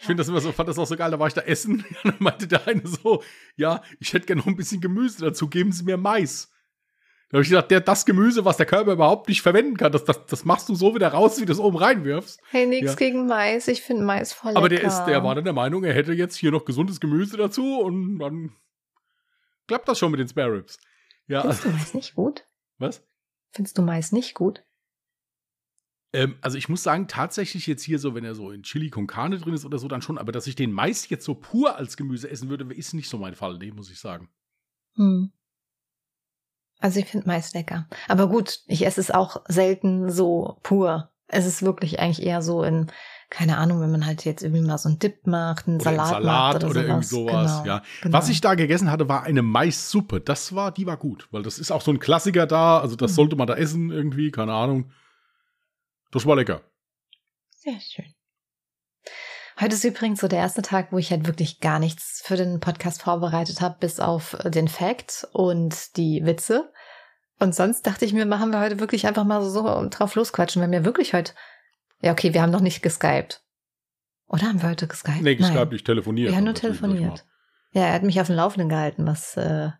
Ich 0.00 0.06
finde 0.06 0.20
das 0.20 0.28
immer 0.28 0.40
so, 0.40 0.52
fand 0.52 0.68
das 0.68 0.78
auch 0.78 0.86
so 0.86 0.96
geil, 0.96 1.10
da 1.10 1.18
war 1.18 1.26
ich 1.26 1.34
da 1.34 1.40
essen, 1.42 1.84
und 1.84 1.96
dann 2.04 2.16
meinte 2.20 2.46
der 2.46 2.66
eine 2.66 2.86
so, 2.86 3.22
ja, 3.56 3.82
ich 3.98 4.12
hätte 4.12 4.26
gerne 4.26 4.40
noch 4.40 4.46
ein 4.46 4.56
bisschen 4.56 4.80
Gemüse 4.80 5.20
dazu, 5.20 5.48
geben 5.48 5.72
Sie 5.72 5.84
mir 5.84 5.96
Mais. 5.96 6.50
Da 7.28 7.36
habe 7.38 7.42
ich 7.42 7.48
gesagt, 7.48 7.72
der, 7.72 7.80
das 7.80 8.06
Gemüse, 8.06 8.44
was 8.44 8.56
der 8.56 8.66
Körper 8.66 8.92
überhaupt 8.92 9.28
nicht 9.28 9.42
verwenden 9.42 9.76
kann, 9.76 9.90
das, 9.90 10.04
das, 10.04 10.26
das 10.26 10.44
machst 10.44 10.68
du 10.68 10.76
so 10.76 10.94
wieder 10.94 11.08
raus, 11.08 11.40
wie 11.40 11.44
du 11.44 11.52
es 11.52 11.58
oben 11.58 11.76
reinwirfst. 11.76 12.38
Hey, 12.50 12.66
nix 12.66 12.86
Ja. 12.86 12.94
gegen 12.94 13.26
Mais. 13.26 13.66
Ich 13.66 13.82
finde 13.82 14.04
Mais 14.04 14.32
voll 14.32 14.50
lecker. 14.50 14.58
Aber 14.58 14.68
der 14.68 14.84
ist, 14.84 15.04
der 15.06 15.24
war 15.24 15.34
dann 15.34 15.42
der 15.44 15.52
Meinung, 15.52 15.82
er 15.82 15.92
hätte 15.92 16.12
jetzt 16.12 16.36
hier 16.36 16.52
noch 16.52 16.64
gesundes 16.64 17.00
Gemüse 17.00 17.36
dazu 17.36 17.80
und 17.80 18.20
dann 18.20 18.52
klappt 19.66 19.88
das 19.88 19.98
schon 19.98 20.12
mit 20.12 20.20
den 20.20 20.28
Spare 20.28 20.52
Ribs. 20.52 20.78
Ja, 21.26 21.40
Findest 21.42 21.64
du 21.64 21.70
Mais 21.70 21.94
nicht 21.94 22.14
gut? 22.14 22.46
was? 22.78 23.04
Findest 23.52 23.76
du 23.78 23.82
Mais 23.82 24.12
nicht 24.12 24.34
gut? 24.34 24.62
Ähm, 26.12 26.36
also 26.40 26.56
ich 26.56 26.68
muss 26.68 26.84
sagen, 26.84 27.08
tatsächlich 27.08 27.66
jetzt 27.66 27.82
hier 27.82 27.98
so, 27.98 28.14
wenn 28.14 28.24
er 28.24 28.36
so 28.36 28.52
in 28.52 28.62
Chili 28.62 28.90
con 28.90 29.08
Carne 29.08 29.38
drin 29.38 29.54
ist 29.54 29.64
oder 29.64 29.78
so, 29.78 29.88
dann 29.88 30.02
schon. 30.02 30.18
Aber 30.18 30.30
dass 30.30 30.46
ich 30.46 30.54
den 30.54 30.70
Mais 30.72 31.08
jetzt 31.08 31.24
so 31.24 31.34
pur 31.34 31.74
als 31.76 31.96
Gemüse 31.96 32.30
essen 32.30 32.48
würde, 32.48 32.72
ist 32.72 32.94
nicht 32.94 33.08
so 33.08 33.18
mein 33.18 33.34
Fall, 33.34 33.58
nee, 33.58 33.72
muss 33.72 33.90
ich 33.90 33.98
sagen. 33.98 34.30
Hm. 34.94 35.32
Also 36.78 37.00
ich 37.00 37.06
finde 37.06 37.26
Mais 37.26 37.54
lecker. 37.54 37.86
Aber 38.08 38.28
gut, 38.28 38.60
ich 38.66 38.84
esse 38.86 39.00
es 39.00 39.10
auch 39.10 39.42
selten 39.48 40.10
so 40.10 40.58
pur. 40.62 41.10
Es 41.28 41.46
ist 41.46 41.62
wirklich 41.62 41.98
eigentlich 41.98 42.24
eher 42.24 42.42
so 42.42 42.62
in, 42.62 42.86
keine 43.30 43.56
Ahnung, 43.58 43.80
wenn 43.80 43.90
man 43.90 44.06
halt 44.06 44.24
jetzt 44.24 44.42
irgendwie 44.42 44.62
mal 44.62 44.78
so 44.78 44.88
einen 44.88 44.98
Dip 44.98 45.26
macht, 45.26 45.66
einen 45.66 45.80
Oder 45.80 45.90
Salat, 45.90 46.08
Salat 46.08 46.24
macht 46.24 46.56
oder, 46.64 46.70
oder 46.70 46.84
irgendwie 46.86 47.06
sowas, 47.06 47.62
Genau, 47.62 47.66
ja. 47.76 47.82
genau. 48.02 48.16
Was 48.18 48.28
ich 48.28 48.40
da 48.40 48.54
gegessen 48.54 48.90
hatte, 48.90 49.08
war 49.08 49.24
eine 49.24 49.42
Maissuppe. 49.42 50.20
Das 50.20 50.54
war, 50.54 50.70
die 50.70 50.86
war 50.86 50.96
gut, 50.96 51.26
weil 51.32 51.42
das 51.42 51.58
ist 51.58 51.72
auch 51.72 51.80
so 51.82 51.90
ein 51.90 51.98
Klassiker 51.98 52.46
da. 52.46 52.78
Also 52.78 52.94
das 52.94 53.12
Mhm. 53.12 53.16
sollte 53.16 53.36
man 53.36 53.46
da 53.48 53.54
essen 53.54 53.90
irgendwie, 53.90 54.30
keine 54.30 54.52
Ahnung. 54.52 54.92
Das 56.12 56.24
war 56.26 56.36
lecker. 56.36 56.60
Sehr 57.50 57.80
schön. 57.80 58.12
Heute 59.58 59.74
ist 59.74 59.84
übrigens 59.84 60.20
so 60.20 60.28
der 60.28 60.40
erste 60.40 60.60
Tag, 60.60 60.92
wo 60.92 60.98
ich 60.98 61.10
halt 61.10 61.26
wirklich 61.26 61.60
gar 61.60 61.78
nichts 61.78 62.20
für 62.22 62.36
den 62.36 62.60
Podcast 62.60 63.02
vorbereitet 63.02 63.62
habe, 63.62 63.76
bis 63.80 64.00
auf 64.00 64.34
äh, 64.44 64.50
den 64.50 64.68
Fact 64.68 65.26
und 65.32 65.96
die 65.96 66.24
Witze. 66.26 66.70
Und 67.38 67.54
sonst 67.54 67.86
dachte 67.86 68.04
ich 68.04 68.12
mir, 68.12 68.26
machen 68.26 68.50
wir 68.50 68.60
heute 68.60 68.80
wirklich 68.80 69.06
einfach 69.06 69.24
mal 69.24 69.42
so 69.42 69.62
drauf 69.88 70.14
losquatschen. 70.14 70.60
Wir 70.60 70.66
haben 70.66 70.72
ja 70.74 70.84
wirklich 70.84 71.14
heute. 71.14 71.32
Ja, 72.02 72.12
okay, 72.12 72.34
wir 72.34 72.42
haben 72.42 72.50
noch 72.50 72.60
nicht 72.60 72.82
geskypt. 72.82 73.42
Oder 74.28 74.48
haben 74.48 74.60
wir 74.60 74.68
heute 74.68 74.86
geskypt? 74.86 75.22
Nee, 75.22 75.36
Nein. 75.40 75.52
Skype 75.52 75.72
nicht 75.72 75.86
telefoniert. 75.86 76.30
Wir 76.30 76.36
haben 76.36 76.44
nur 76.44 76.54
ich 76.54 76.60
telefoniert. 76.60 77.24
Ja, 77.72 77.82
er 77.86 77.92
hat 77.94 78.02
mich 78.02 78.20
auf 78.20 78.26
dem 78.26 78.36
Laufenden 78.36 78.68
gehalten, 78.68 79.06
was 79.06 79.38
äh, 79.38 79.70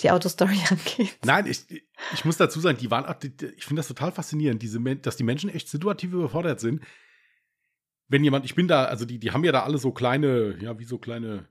die 0.00 0.10
Autostory 0.10 0.58
angeht. 0.70 1.18
Nein, 1.24 1.46
ich, 1.46 1.66
ich 2.14 2.24
muss 2.24 2.38
dazu 2.38 2.60
sagen, 2.60 2.78
die 2.78 2.90
waren, 2.90 3.04
ich 3.56 3.64
finde 3.64 3.80
das 3.80 3.88
total 3.88 4.12
faszinierend, 4.12 4.62
diese, 4.62 4.80
dass 4.96 5.16
die 5.16 5.24
Menschen 5.24 5.50
echt 5.50 5.68
situativ 5.68 6.12
überfordert 6.12 6.60
sind. 6.60 6.82
Wenn 8.08 8.24
jemand, 8.24 8.44
ich 8.44 8.54
bin 8.54 8.68
da, 8.68 8.84
also 8.84 9.04
die, 9.04 9.18
die 9.18 9.32
haben 9.32 9.44
ja 9.44 9.52
da 9.52 9.62
alle 9.64 9.78
so 9.78 9.92
kleine, 9.92 10.56
ja, 10.60 10.78
wie 10.78 10.84
so 10.84 10.98
kleine 10.98 11.46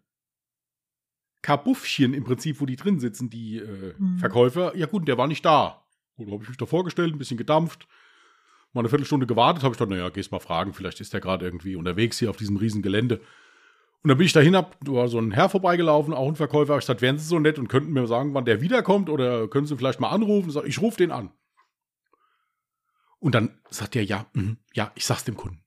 Kabuffchen 1.42 2.14
im 2.14 2.24
Prinzip, 2.24 2.60
wo 2.60 2.66
die 2.66 2.76
drin 2.76 3.00
sitzen, 3.00 3.30
die 3.30 3.58
äh, 3.60 3.94
Mhm. 3.98 4.18
Verkäufer. 4.18 4.76
Ja 4.76 4.88
gut, 4.88 5.08
der 5.08 5.18
war 5.18 5.28
nicht 5.28 5.46
da. 5.46 5.84
Gut, 6.18 6.32
habe 6.32 6.42
ich 6.44 6.50
mich 6.50 6.58
da 6.58 6.66
vorgestellt, 6.66 7.14
ein 7.14 7.20
bisschen 7.20 7.38
gedampft, 7.38 7.88
mal 8.74 8.82
eine 8.82 8.90
Viertelstunde 8.90 9.28
gewartet, 9.28 9.64
habe 9.64 9.74
ich 9.74 9.78
gedacht, 9.78 9.92
naja, 9.92 10.10
gehst 10.10 10.32
mal 10.32 10.40
fragen, 10.40 10.74
vielleicht 10.74 11.00
ist 11.00 11.14
der 11.14 11.22
gerade 11.22 11.46
irgendwie 11.46 11.76
unterwegs 11.76 12.18
hier 12.18 12.30
auf 12.32 12.38
diesem 12.38 12.58
riesen 12.58 12.82
Gelände. 12.82 13.22
Und 14.04 14.10
dann 14.10 14.18
bin 14.18 14.26
ich 14.26 14.34
dahin, 14.34 14.56
hab, 14.56 14.84
da 14.84 14.92
war 14.94 15.08
so 15.10 15.20
ein 15.20 15.32
Herr 15.32 15.50
vorbeigelaufen, 15.50 16.14
auch 16.14 16.28
ein 16.28 16.36
Verkäufer. 16.36 16.74
Hab 16.74 16.80
Ich 16.80 16.86
gesagt, 16.86 17.02
wären 17.02 17.18
Sie 17.20 17.26
so 17.28 17.40
nett 17.40 17.60
und 17.60 17.68
könnten 17.68 17.94
mir 17.94 18.08
sagen, 18.08 18.34
wann 18.34 18.46
der 18.46 18.62
wiederkommt 18.62 19.10
oder 19.10 19.48
können 19.48 19.68
Sie 19.68 19.76
vielleicht 19.78 20.00
mal 20.00 20.10
anrufen? 20.10 20.50
Ich, 20.50 20.56
ich 20.64 20.82
rufe 20.82 20.98
den 20.98 21.12
an. 21.12 21.32
Und 23.20 23.36
dann 23.36 23.60
sagt 23.70 23.96
er, 23.96 24.04
ja, 24.04 24.28
mhm, 24.34 24.58
ja, 24.74 24.92
ich 24.96 25.06
sag's 25.06 25.24
dem 25.24 25.36
Kunden. 25.36 25.64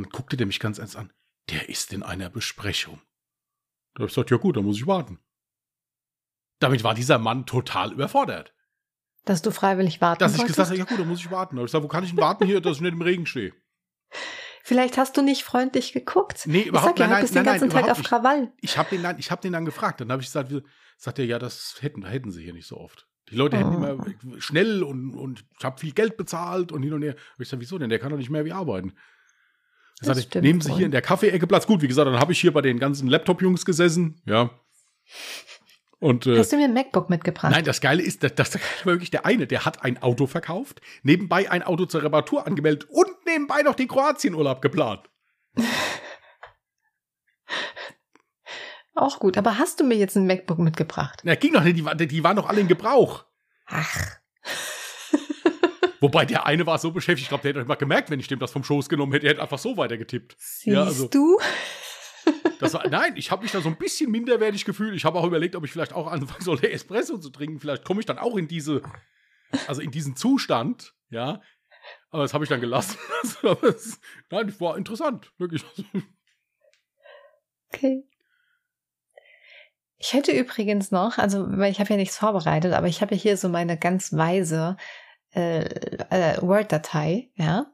Und 0.00 0.06
dann 0.06 0.12
guckte 0.18 0.36
der 0.38 0.46
mich 0.46 0.60
ganz 0.60 0.78
ernst 0.78 0.96
an. 0.96 1.12
Der 1.50 1.68
ist 1.68 1.92
in 1.92 2.02
einer 2.02 2.30
Besprechung. 2.30 3.02
Da 3.94 4.02
hab 4.02 4.08
ich 4.08 4.14
gesagt, 4.14 4.30
ja 4.30 4.38
gut, 4.38 4.56
dann 4.56 4.64
muss 4.64 4.76
ich 4.78 4.86
warten. 4.86 5.18
Damit 6.58 6.84
war 6.84 6.94
dieser 6.94 7.18
Mann 7.18 7.44
total 7.44 7.92
überfordert. 7.92 8.54
Dass 9.26 9.42
du 9.42 9.50
freiwillig 9.50 10.00
warten 10.00 10.20
Dass 10.20 10.32
ich 10.32 10.38
wolltest? 10.38 10.56
gesagt 10.56 10.70
habe, 10.70 10.78
ja 10.78 10.84
gut, 10.86 10.98
dann 10.98 11.08
muss 11.08 11.20
ich 11.20 11.30
warten. 11.30 11.56
Da 11.56 11.60
hab 11.60 11.66
ich 11.66 11.72
gesagt, 11.72 11.84
wo 11.84 11.88
kann 11.88 12.04
ich 12.04 12.10
denn 12.10 12.18
warten 12.18 12.46
hier, 12.46 12.62
dass 12.62 12.76
ich 12.76 12.80
nicht 12.82 12.92
im 12.92 13.02
Regen 13.02 13.26
stehe? 13.26 13.52
Vielleicht 14.62 14.96
hast 14.96 15.16
du 15.18 15.22
nicht 15.22 15.42
freundlich 15.42 15.92
geguckt. 15.92 16.46
Nee, 16.46 16.62
überhaupt 16.62 16.98
ich 16.98 17.04
sag 17.04 17.08
ja, 17.10 17.12
nein, 17.12 17.16
du 17.16 17.22
bist 17.24 17.34
nein, 17.34 17.44
den 17.44 17.50
ganzen 17.50 17.68
nein, 17.68 17.82
Tag 17.82 17.90
auf 17.90 17.98
nicht. 17.98 18.08
Krawall. 18.08 18.52
Ich 18.62 18.78
habe 18.78 18.88
den, 18.90 19.02
dann- 19.02 19.18
ich 19.18 19.30
hab 19.30 19.40
den 19.42 19.52
dann 19.52 19.64
gefragt. 19.66 20.00
Dann 20.00 20.10
habe 20.10 20.22
ich 20.22 20.28
gesagt, 20.28 20.50
wie, 20.50 20.62
sagt 20.96 21.18
er, 21.18 21.26
ja, 21.26 21.38
das 21.38 21.76
hätten, 21.80 22.04
hätten 22.06 22.30
sie 22.30 22.42
hier 22.42 22.54
nicht 22.54 22.66
so 22.66 22.78
oft. 22.78 23.06
Die 23.28 23.34
Leute 23.36 23.58
hätten 23.58 23.74
Oh. 23.74 23.84
immer 23.84 24.40
schnell 24.40 24.82
und, 24.82 25.14
und 25.14 25.44
ich 25.58 25.64
habe 25.64 25.78
viel 25.78 25.92
Geld 25.92 26.16
bezahlt 26.16 26.72
und 26.72 26.82
hin 26.82 26.94
und 26.94 27.02
her. 27.02 27.14
Und 27.36 27.42
ich 27.42 27.48
sage, 27.48 27.60
wieso 27.60 27.78
denn? 27.78 27.90
Der 27.90 27.98
kann 27.98 28.10
doch 28.10 28.16
nicht 28.18 28.30
mehr 28.30 28.44
wie 28.46 28.52
arbeiten. 28.52 28.94
Das 30.00 30.06
sagte, 30.08 30.22
stimmt 30.22 30.44
nehmen 30.44 30.60
Sie 30.60 30.72
hier 30.74 30.86
in 30.86 30.92
der 30.92 31.02
Kaffeeecke 31.02 31.46
Platz. 31.46 31.66
Gut, 31.66 31.82
wie 31.82 31.88
gesagt, 31.88 32.06
dann 32.08 32.18
habe 32.18 32.32
ich 32.32 32.40
hier 32.40 32.52
bei 32.52 32.62
den 32.62 32.78
ganzen 32.78 33.06
Laptop-Jungs 33.08 33.64
gesessen. 33.64 34.20
Ja. 34.24 34.50
Und 35.98 36.26
äh, 36.26 36.38
Hast 36.38 36.52
du 36.52 36.56
mir 36.56 36.64
ein 36.64 36.72
MacBook 36.72 37.10
mitgebracht? 37.10 37.52
nein, 37.52 37.64
das 37.64 37.82
Geile 37.82 38.02
ist, 38.02 38.22
dass, 38.22 38.34
dass 38.34 38.50
der 38.50 38.60
war 38.84 38.94
wirklich 38.94 39.10
der 39.10 39.26
eine, 39.26 39.46
der 39.46 39.66
hat 39.66 39.84
ein 39.84 40.02
Auto 40.02 40.26
verkauft, 40.26 40.80
nebenbei 41.02 41.50
ein 41.50 41.62
Auto 41.62 41.84
zur 41.84 42.02
Reparatur 42.02 42.46
angemeldet 42.46 42.88
und 42.90 43.10
nebenbei 43.26 43.60
noch 43.62 43.74
den 43.74 43.88
Kroatienurlaub 43.88 44.62
geplant. 44.62 45.10
Auch 48.94 49.18
gut. 49.18 49.36
Aber 49.38 49.58
hast 49.58 49.80
du 49.80 49.84
mir 49.84 49.96
jetzt 49.96 50.16
ein 50.16 50.26
MacBook 50.26 50.58
mitgebracht? 50.58 51.20
Na, 51.24 51.34
ging 51.34 51.52
doch 51.52 51.62
nicht, 51.62 51.78
die, 52.00 52.06
die 52.06 52.24
waren 52.24 52.36
doch 52.36 52.48
alle 52.48 52.60
in 52.60 52.68
Gebrauch. 52.68 53.24
Ach. 53.66 54.19
Wobei 56.00 56.24
der 56.24 56.46
eine 56.46 56.66
war 56.66 56.78
so 56.78 56.92
beschäftigt, 56.92 57.24
ich 57.24 57.28
glaube, 57.28 57.42
der 57.42 57.54
hätte 57.54 57.68
mal 57.68 57.74
gemerkt, 57.74 58.10
wenn 58.10 58.20
ich 58.20 58.28
dem 58.28 58.38
das 58.38 58.50
vom 58.50 58.64
Schoß 58.64 58.88
genommen 58.88 59.12
hätte, 59.12 59.26
er 59.26 59.32
hätte 59.32 59.42
einfach 59.42 59.58
so 59.58 59.76
weitergetippt. 59.76 60.34
Siehst 60.38 60.66
ja, 60.66 60.84
also, 60.84 61.08
du? 61.08 61.38
War, 62.60 62.88
nein, 62.88 63.16
ich 63.16 63.30
habe 63.30 63.42
mich 63.42 63.52
da 63.52 63.60
so 63.60 63.68
ein 63.68 63.76
bisschen 63.76 64.10
minderwertig 64.10 64.64
gefühlt. 64.64 64.94
Ich 64.94 65.04
habe 65.04 65.18
auch 65.18 65.24
überlegt, 65.24 65.56
ob 65.56 65.64
ich 65.64 65.72
vielleicht 65.72 65.92
auch 65.92 66.06
anfangen 66.06 66.42
sollte, 66.42 66.70
Espresso 66.72 67.18
zu 67.18 67.30
trinken. 67.30 67.58
Vielleicht 67.58 67.84
komme 67.84 68.00
ich 68.00 68.06
dann 68.06 68.18
auch 68.18 68.36
in 68.36 68.48
diese, 68.48 68.82
also 69.66 69.82
in 69.82 69.90
diesen 69.90 70.16
Zustand, 70.16 70.94
ja. 71.10 71.42
Aber 72.10 72.22
das 72.22 72.34
habe 72.34 72.44
ich 72.44 72.50
dann 72.50 72.60
gelassen. 72.60 72.98
nein, 74.30 74.46
das 74.46 74.60
war 74.60 74.76
interessant, 74.76 75.32
wirklich. 75.38 75.64
Okay. 77.72 78.04
Ich 79.96 80.14
hätte 80.14 80.32
übrigens 80.32 80.90
noch, 80.90 81.18
also 81.18 81.46
weil 81.58 81.70
ich 81.70 81.78
habe 81.78 81.90
ja 81.90 81.96
nichts 81.96 82.16
vorbereitet, 82.16 82.72
aber 82.72 82.86
ich 82.86 83.02
habe 83.02 83.14
ja 83.14 83.20
hier 83.20 83.36
so 83.36 83.48
meine 83.48 83.78
ganz 83.78 84.14
weise 84.14 84.76
äh, 85.34 85.64
äh, 85.64 86.42
Word-Datei, 86.42 87.30
ja. 87.34 87.66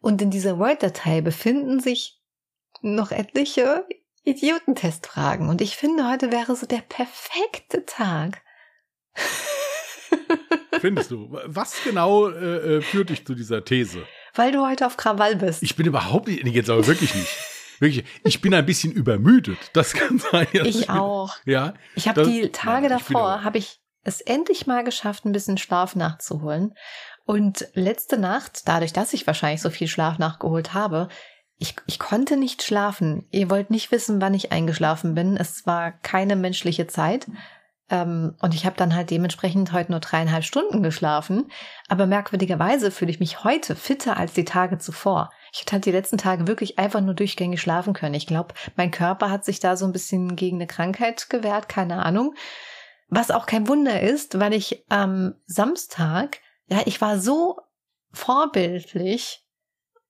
Und 0.00 0.22
in 0.22 0.30
dieser 0.30 0.58
Word-Datei 0.58 1.20
befinden 1.20 1.80
sich 1.80 2.20
noch 2.82 3.10
etliche 3.10 3.86
Idiotentestfragen. 4.24 5.48
Und 5.48 5.60
ich 5.60 5.76
finde, 5.76 6.08
heute 6.08 6.32
wäre 6.32 6.56
so 6.56 6.66
der 6.66 6.82
perfekte 6.82 7.84
Tag. 7.84 8.42
Findest 10.80 11.10
du? 11.10 11.38
Was 11.46 11.76
genau 11.84 12.28
äh, 12.28 12.76
äh, 12.76 12.80
führt 12.80 13.10
dich 13.10 13.26
zu 13.26 13.34
dieser 13.34 13.64
These? 13.64 14.06
Weil 14.34 14.52
du 14.52 14.66
heute 14.66 14.86
auf 14.86 14.96
Krawall 14.96 15.36
bist. 15.36 15.62
Ich 15.62 15.76
bin 15.76 15.86
überhaupt 15.86 16.28
nicht, 16.28 16.46
jetzt 16.46 16.70
aber 16.70 16.86
wirklich 16.86 17.14
nicht. 17.14 17.36
Wirklich, 17.80 18.04
ich 18.24 18.40
bin 18.40 18.52
ein 18.54 18.66
bisschen 18.66 18.92
übermüdet. 18.92 19.58
Das 19.72 19.94
kann 19.94 20.18
sein. 20.18 20.46
Ja, 20.52 20.64
ich 20.64 20.90
auch. 20.90 21.36
Ja. 21.44 21.74
Ich 21.94 22.08
habe 22.08 22.24
die 22.24 22.50
Tage 22.50 22.84
ja, 22.84 22.98
davor, 22.98 23.42
habe 23.42 23.58
ich 23.58 23.80
es 24.02 24.20
endlich 24.20 24.66
mal 24.66 24.84
geschafft, 24.84 25.24
ein 25.24 25.32
bisschen 25.32 25.58
Schlaf 25.58 25.96
nachzuholen. 25.96 26.74
Und 27.26 27.68
letzte 27.74 28.18
Nacht, 28.18 28.66
dadurch, 28.66 28.92
dass 28.92 29.12
ich 29.12 29.26
wahrscheinlich 29.26 29.62
so 29.62 29.70
viel 29.70 29.88
Schlaf 29.88 30.18
nachgeholt 30.18 30.74
habe, 30.74 31.08
ich, 31.58 31.76
ich 31.86 31.98
konnte 31.98 32.36
nicht 32.36 32.62
schlafen. 32.62 33.26
Ihr 33.30 33.50
wollt 33.50 33.70
nicht 33.70 33.92
wissen, 33.92 34.20
wann 34.20 34.34
ich 34.34 34.50
eingeschlafen 34.50 35.14
bin. 35.14 35.36
Es 35.36 35.66
war 35.66 35.92
keine 35.92 36.34
menschliche 36.34 36.86
Zeit. 36.86 37.26
Ähm, 37.90 38.34
und 38.40 38.54
ich 38.54 38.64
habe 38.64 38.76
dann 38.76 38.94
halt 38.94 39.10
dementsprechend 39.10 39.72
heute 39.72 39.90
nur 39.90 40.00
dreieinhalb 40.00 40.44
Stunden 40.44 40.82
geschlafen. 40.82 41.50
Aber 41.88 42.06
merkwürdigerweise 42.06 42.90
fühle 42.90 43.10
ich 43.10 43.20
mich 43.20 43.44
heute 43.44 43.76
fitter 43.76 44.16
als 44.16 44.32
die 44.32 44.46
Tage 44.46 44.78
zuvor. 44.78 45.30
Ich 45.52 45.60
hätte 45.60 45.72
halt 45.72 45.84
die 45.84 45.92
letzten 45.92 46.16
Tage 46.16 46.46
wirklich 46.46 46.78
einfach 46.78 47.02
nur 47.02 47.14
durchgängig 47.14 47.60
schlafen 47.60 47.92
können. 47.92 48.14
Ich 48.14 48.26
glaube, 48.26 48.54
mein 48.76 48.90
Körper 48.90 49.30
hat 49.30 49.44
sich 49.44 49.60
da 49.60 49.76
so 49.76 49.84
ein 49.84 49.92
bisschen 49.92 50.36
gegen 50.36 50.56
eine 50.56 50.66
Krankheit 50.66 51.28
gewehrt, 51.28 51.68
keine 51.68 52.04
Ahnung. 52.04 52.34
Was 53.10 53.30
auch 53.30 53.46
kein 53.46 53.68
Wunder 53.68 54.00
ist, 54.00 54.38
weil 54.38 54.54
ich 54.54 54.84
am 54.88 55.34
Samstag, 55.46 56.38
ja, 56.68 56.82
ich 56.86 57.00
war 57.00 57.18
so 57.18 57.60
vorbildlich 58.12 59.44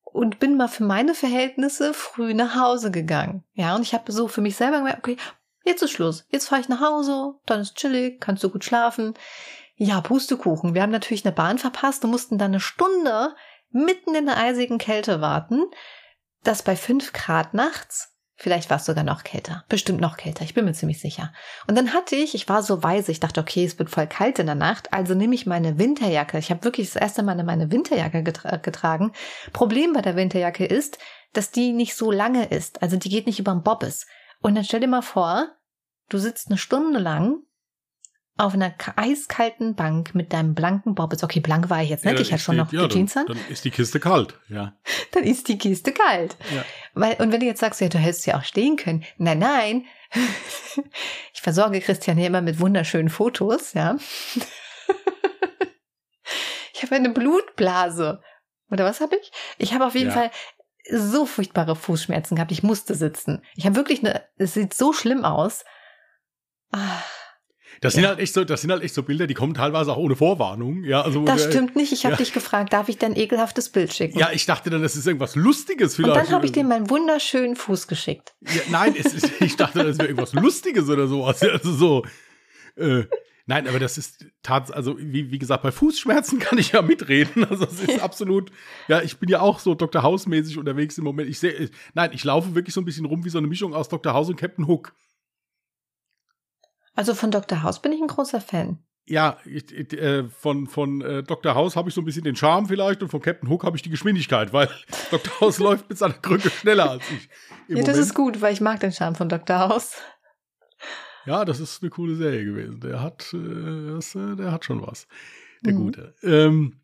und 0.02 0.38
bin 0.38 0.56
mal 0.56 0.68
für 0.68 0.84
meine 0.84 1.14
Verhältnisse 1.14 1.94
früh 1.94 2.34
nach 2.34 2.54
Hause 2.54 2.90
gegangen. 2.90 3.44
Ja, 3.54 3.74
und 3.74 3.82
ich 3.82 3.94
habe 3.94 4.12
so 4.12 4.28
für 4.28 4.42
mich 4.42 4.56
selber 4.56 4.78
gemerkt, 4.78 4.98
okay, 4.98 5.16
jetzt 5.64 5.82
ist 5.82 5.92
Schluss. 5.92 6.26
Jetzt 6.30 6.48
fahre 6.48 6.60
ich 6.60 6.68
nach 6.68 6.80
Hause, 6.80 7.34
dann 7.46 7.60
ist 7.60 7.76
chillig, 7.76 8.20
kannst 8.20 8.44
du 8.44 8.50
gut 8.50 8.64
schlafen. 8.64 9.14
Ja, 9.76 10.02
Pustekuchen. 10.02 10.74
Wir 10.74 10.82
haben 10.82 10.90
natürlich 10.90 11.24
eine 11.24 11.34
Bahn 11.34 11.58
verpasst 11.58 12.04
und 12.04 12.10
mussten 12.10 12.36
dann 12.36 12.50
eine 12.50 12.60
Stunde 12.60 13.34
mitten 13.70 14.14
in 14.14 14.26
der 14.26 14.36
eisigen 14.36 14.76
Kälte 14.76 15.22
warten. 15.22 15.62
Das 16.42 16.62
bei 16.62 16.76
fünf 16.76 17.14
Grad 17.14 17.54
nachts. 17.54 18.14
Vielleicht 18.42 18.70
war 18.70 18.78
es 18.78 18.86
sogar 18.86 19.04
noch 19.04 19.22
kälter. 19.22 19.64
Bestimmt 19.68 20.00
noch 20.00 20.16
kälter. 20.16 20.44
Ich 20.44 20.54
bin 20.54 20.64
mir 20.64 20.72
ziemlich 20.72 20.98
sicher. 20.98 21.30
Und 21.66 21.76
dann 21.76 21.92
hatte 21.92 22.16
ich, 22.16 22.34
ich 22.34 22.48
war 22.48 22.62
so 22.62 22.82
weise, 22.82 23.12
ich 23.12 23.20
dachte, 23.20 23.38
okay, 23.38 23.66
es 23.66 23.78
wird 23.78 23.90
voll 23.90 24.06
kalt 24.06 24.38
in 24.38 24.46
der 24.46 24.54
Nacht, 24.54 24.94
also 24.94 25.14
nehme 25.14 25.34
ich 25.34 25.44
meine 25.44 25.78
Winterjacke. 25.78 26.38
Ich 26.38 26.50
habe 26.50 26.64
wirklich 26.64 26.86
das 26.86 27.02
erste 27.02 27.22
Mal 27.22 27.44
meine 27.44 27.70
Winterjacke 27.70 28.22
getra 28.22 28.56
getragen. 28.56 29.12
Problem 29.52 29.92
bei 29.92 30.00
der 30.00 30.16
Winterjacke 30.16 30.64
ist, 30.64 30.96
dass 31.34 31.50
die 31.50 31.74
nicht 31.74 31.94
so 31.94 32.10
lange 32.10 32.46
ist. 32.46 32.80
Also 32.82 32.96
die 32.96 33.10
geht 33.10 33.26
nicht 33.26 33.40
über 33.40 33.52
den 33.52 33.62
Bobbes. 33.62 34.06
Und 34.40 34.54
dann 34.54 34.64
stell 34.64 34.80
dir 34.80 34.88
mal 34.88 35.02
vor, 35.02 35.48
du 36.08 36.16
sitzt 36.16 36.48
eine 36.48 36.56
Stunde 36.56 36.98
lang 36.98 37.40
auf 38.40 38.54
einer 38.54 38.74
eiskalten 38.96 39.74
Bank 39.74 40.14
mit 40.14 40.32
deinem 40.32 40.54
blanken 40.54 40.94
Bobbes. 40.94 41.22
Okay, 41.22 41.40
blank 41.40 41.68
war 41.68 41.82
ich 41.82 41.90
jetzt 41.90 42.06
nicht. 42.06 42.14
Ja, 42.14 42.20
ich 42.20 42.32
hatte 42.32 42.42
schon 42.42 42.54
die, 42.54 42.60
noch 42.60 42.72
ja, 42.72 42.88
die 42.88 42.94
Jeans 42.94 43.16
an. 43.16 43.26
Dann 43.26 43.38
ist 43.48 43.64
die 43.64 43.70
Kiste 43.70 44.00
kalt, 44.00 44.34
ja. 44.48 44.74
Dann 45.12 45.24
ist 45.24 45.48
die 45.48 45.58
Kiste 45.58 45.92
kalt. 45.92 46.36
Ja. 46.54 46.64
Weil, 46.94 47.16
und 47.16 47.32
wenn 47.32 47.40
du 47.40 47.46
jetzt 47.46 47.60
sagst, 47.60 47.80
ja, 47.80 47.88
du 47.88 47.98
hättest 47.98 48.26
ja 48.26 48.38
auch 48.38 48.44
stehen 48.44 48.76
können. 48.76 49.04
Nein, 49.18 49.40
nein. 49.40 49.84
ich 51.34 51.40
versorge 51.42 51.80
Christian 51.80 52.16
hier 52.16 52.28
immer 52.28 52.40
mit 52.40 52.60
wunderschönen 52.60 53.10
Fotos, 53.10 53.74
ja. 53.74 53.96
ich 56.72 56.82
habe 56.82 56.96
eine 56.96 57.10
Blutblase. 57.10 58.22
Oder 58.70 58.84
was 58.86 59.00
habe 59.00 59.16
ich? 59.16 59.32
Ich 59.58 59.74
habe 59.74 59.86
auf 59.86 59.94
jeden 59.94 60.10
ja. 60.10 60.14
Fall 60.14 60.30
so 60.90 61.26
furchtbare 61.26 61.76
Fußschmerzen 61.76 62.36
gehabt. 62.36 62.52
Ich 62.52 62.62
musste 62.62 62.94
sitzen. 62.94 63.42
Ich 63.54 63.66
habe 63.66 63.76
wirklich 63.76 64.00
eine, 64.00 64.24
es 64.36 64.54
sieht 64.54 64.72
so 64.72 64.94
schlimm 64.94 65.26
aus. 65.26 65.64
Ah. 66.72 67.02
Das 67.80 67.94
ja. 67.94 68.00
sind 68.00 68.08
halt 68.08 68.18
echt 68.18 68.34
so, 68.34 68.44
das 68.44 68.60
sind 68.60 68.70
halt 68.70 68.82
echt 68.82 68.94
so 68.94 69.02
Bilder, 69.02 69.26
die 69.26 69.32
kommen 69.32 69.54
teilweise 69.54 69.92
auch 69.92 69.96
ohne 69.96 70.14
Vorwarnung. 70.14 70.84
Ja, 70.84 71.00
also, 71.00 71.24
das 71.24 71.46
äh, 71.46 71.50
stimmt 71.50 71.76
nicht. 71.76 71.92
Ich 71.92 72.04
habe 72.04 72.12
ja. 72.12 72.18
dich 72.18 72.32
gefragt, 72.32 72.74
darf 72.74 72.90
ich 72.90 72.98
dir 72.98 73.06
ein 73.06 73.16
ekelhaftes 73.16 73.70
Bild 73.70 73.94
schicken? 73.94 74.18
Ja, 74.18 74.30
ich 74.32 74.44
dachte 74.44 74.68
dann, 74.68 74.82
das 74.82 74.96
ist 74.96 75.06
irgendwas 75.06 75.34
Lustiges 75.34 75.96
vielleicht. 75.96 76.14
Und 76.14 76.26
dann 76.26 76.34
habe 76.34 76.44
ich 76.44 76.52
dir 76.52 76.64
meinen 76.64 76.90
wunderschönen 76.90 77.56
Fuß 77.56 77.88
geschickt. 77.88 78.34
Ja, 78.42 78.60
nein, 78.70 78.94
es 78.98 79.14
ist, 79.14 79.30
ich 79.40 79.56
dachte, 79.56 79.82
das 79.82 79.96
wäre 79.96 80.08
irgendwas 80.08 80.34
Lustiges 80.34 80.88
oder 80.88 81.08
sowas. 81.08 81.42
Also 81.42 81.72
so. 81.72 82.04
Äh, 82.76 83.04
Nein, 83.50 83.66
aber 83.66 83.80
das 83.80 83.98
ist 83.98 84.26
tatsächlich, 84.44 84.76
also 84.76 84.96
wie, 85.00 85.32
wie 85.32 85.38
gesagt, 85.40 85.64
bei 85.64 85.72
Fußschmerzen 85.72 86.38
kann 86.38 86.58
ich 86.58 86.70
ja 86.70 86.82
mitreden. 86.82 87.44
Also 87.44 87.64
es 87.64 87.80
ist 87.80 87.98
absolut, 88.00 88.52
ja, 88.86 89.02
ich 89.02 89.18
bin 89.18 89.28
ja 89.28 89.40
auch 89.40 89.58
so 89.58 89.74
Dr. 89.74 90.04
House-mäßig 90.04 90.56
unterwegs 90.56 90.96
im 90.98 91.04
Moment. 91.04 91.28
Ich 91.28 91.40
sehe, 91.40 91.68
nein, 91.94 92.10
ich 92.12 92.22
laufe 92.22 92.54
wirklich 92.54 92.72
so 92.72 92.80
ein 92.80 92.84
bisschen 92.84 93.06
rum 93.06 93.24
wie 93.24 93.28
so 93.28 93.38
eine 93.38 93.48
Mischung 93.48 93.74
aus 93.74 93.88
Dr. 93.88 94.12
House 94.12 94.28
und 94.28 94.36
Captain 94.36 94.68
Hook. 94.68 94.94
Also 96.94 97.14
von 97.14 97.30
Dr. 97.30 97.62
House 97.62 97.80
bin 97.80 97.92
ich 97.92 98.00
ein 98.00 98.08
großer 98.08 98.40
Fan. 98.40 98.78
Ja, 99.06 99.38
ich, 99.44 99.72
ich, 99.72 99.92
äh, 99.92 100.28
von, 100.28 100.66
von 100.66 101.00
äh, 101.00 101.22
Dr. 101.22 101.54
House 101.54 101.74
habe 101.74 101.88
ich 101.88 101.94
so 101.94 102.00
ein 102.00 102.04
bisschen 102.04 102.22
den 102.22 102.36
Charme 102.36 102.66
vielleicht 102.66 103.02
und 103.02 103.08
von 103.08 103.20
Captain 103.20 103.48
Hook 103.48 103.64
habe 103.64 103.76
ich 103.76 103.82
die 103.82 103.90
Geschwindigkeit, 103.90 104.52
weil 104.52 104.68
Dr. 105.10 105.40
House 105.40 105.58
läuft 105.60 105.88
mit 105.88 105.98
seiner 105.98 106.14
Krücke 106.14 106.50
schneller 106.50 106.90
als 106.90 107.02
ich. 107.10 107.28
Ja, 107.68 107.76
Moment. 107.76 107.88
das 107.88 107.98
ist 107.98 108.14
gut, 108.14 108.40
weil 108.40 108.52
ich 108.52 108.60
mag 108.60 108.80
den 108.80 108.92
Charme 108.92 109.16
von 109.16 109.28
Dr. 109.28 109.58
House. 109.58 109.94
Ja, 111.26 111.44
das 111.44 111.60
ist 111.60 111.82
eine 111.82 111.90
coole 111.90 112.16
Serie 112.16 112.44
gewesen. 112.44 112.80
Der 112.80 113.02
hat, 113.02 113.32
äh, 113.34 113.94
das, 113.94 114.14
äh, 114.14 114.36
der 114.36 114.52
hat 114.52 114.64
schon 114.64 114.80
was. 114.86 115.06
Der 115.64 115.74
mhm. 115.74 115.78
Gute. 115.78 116.14
Ähm, 116.22 116.80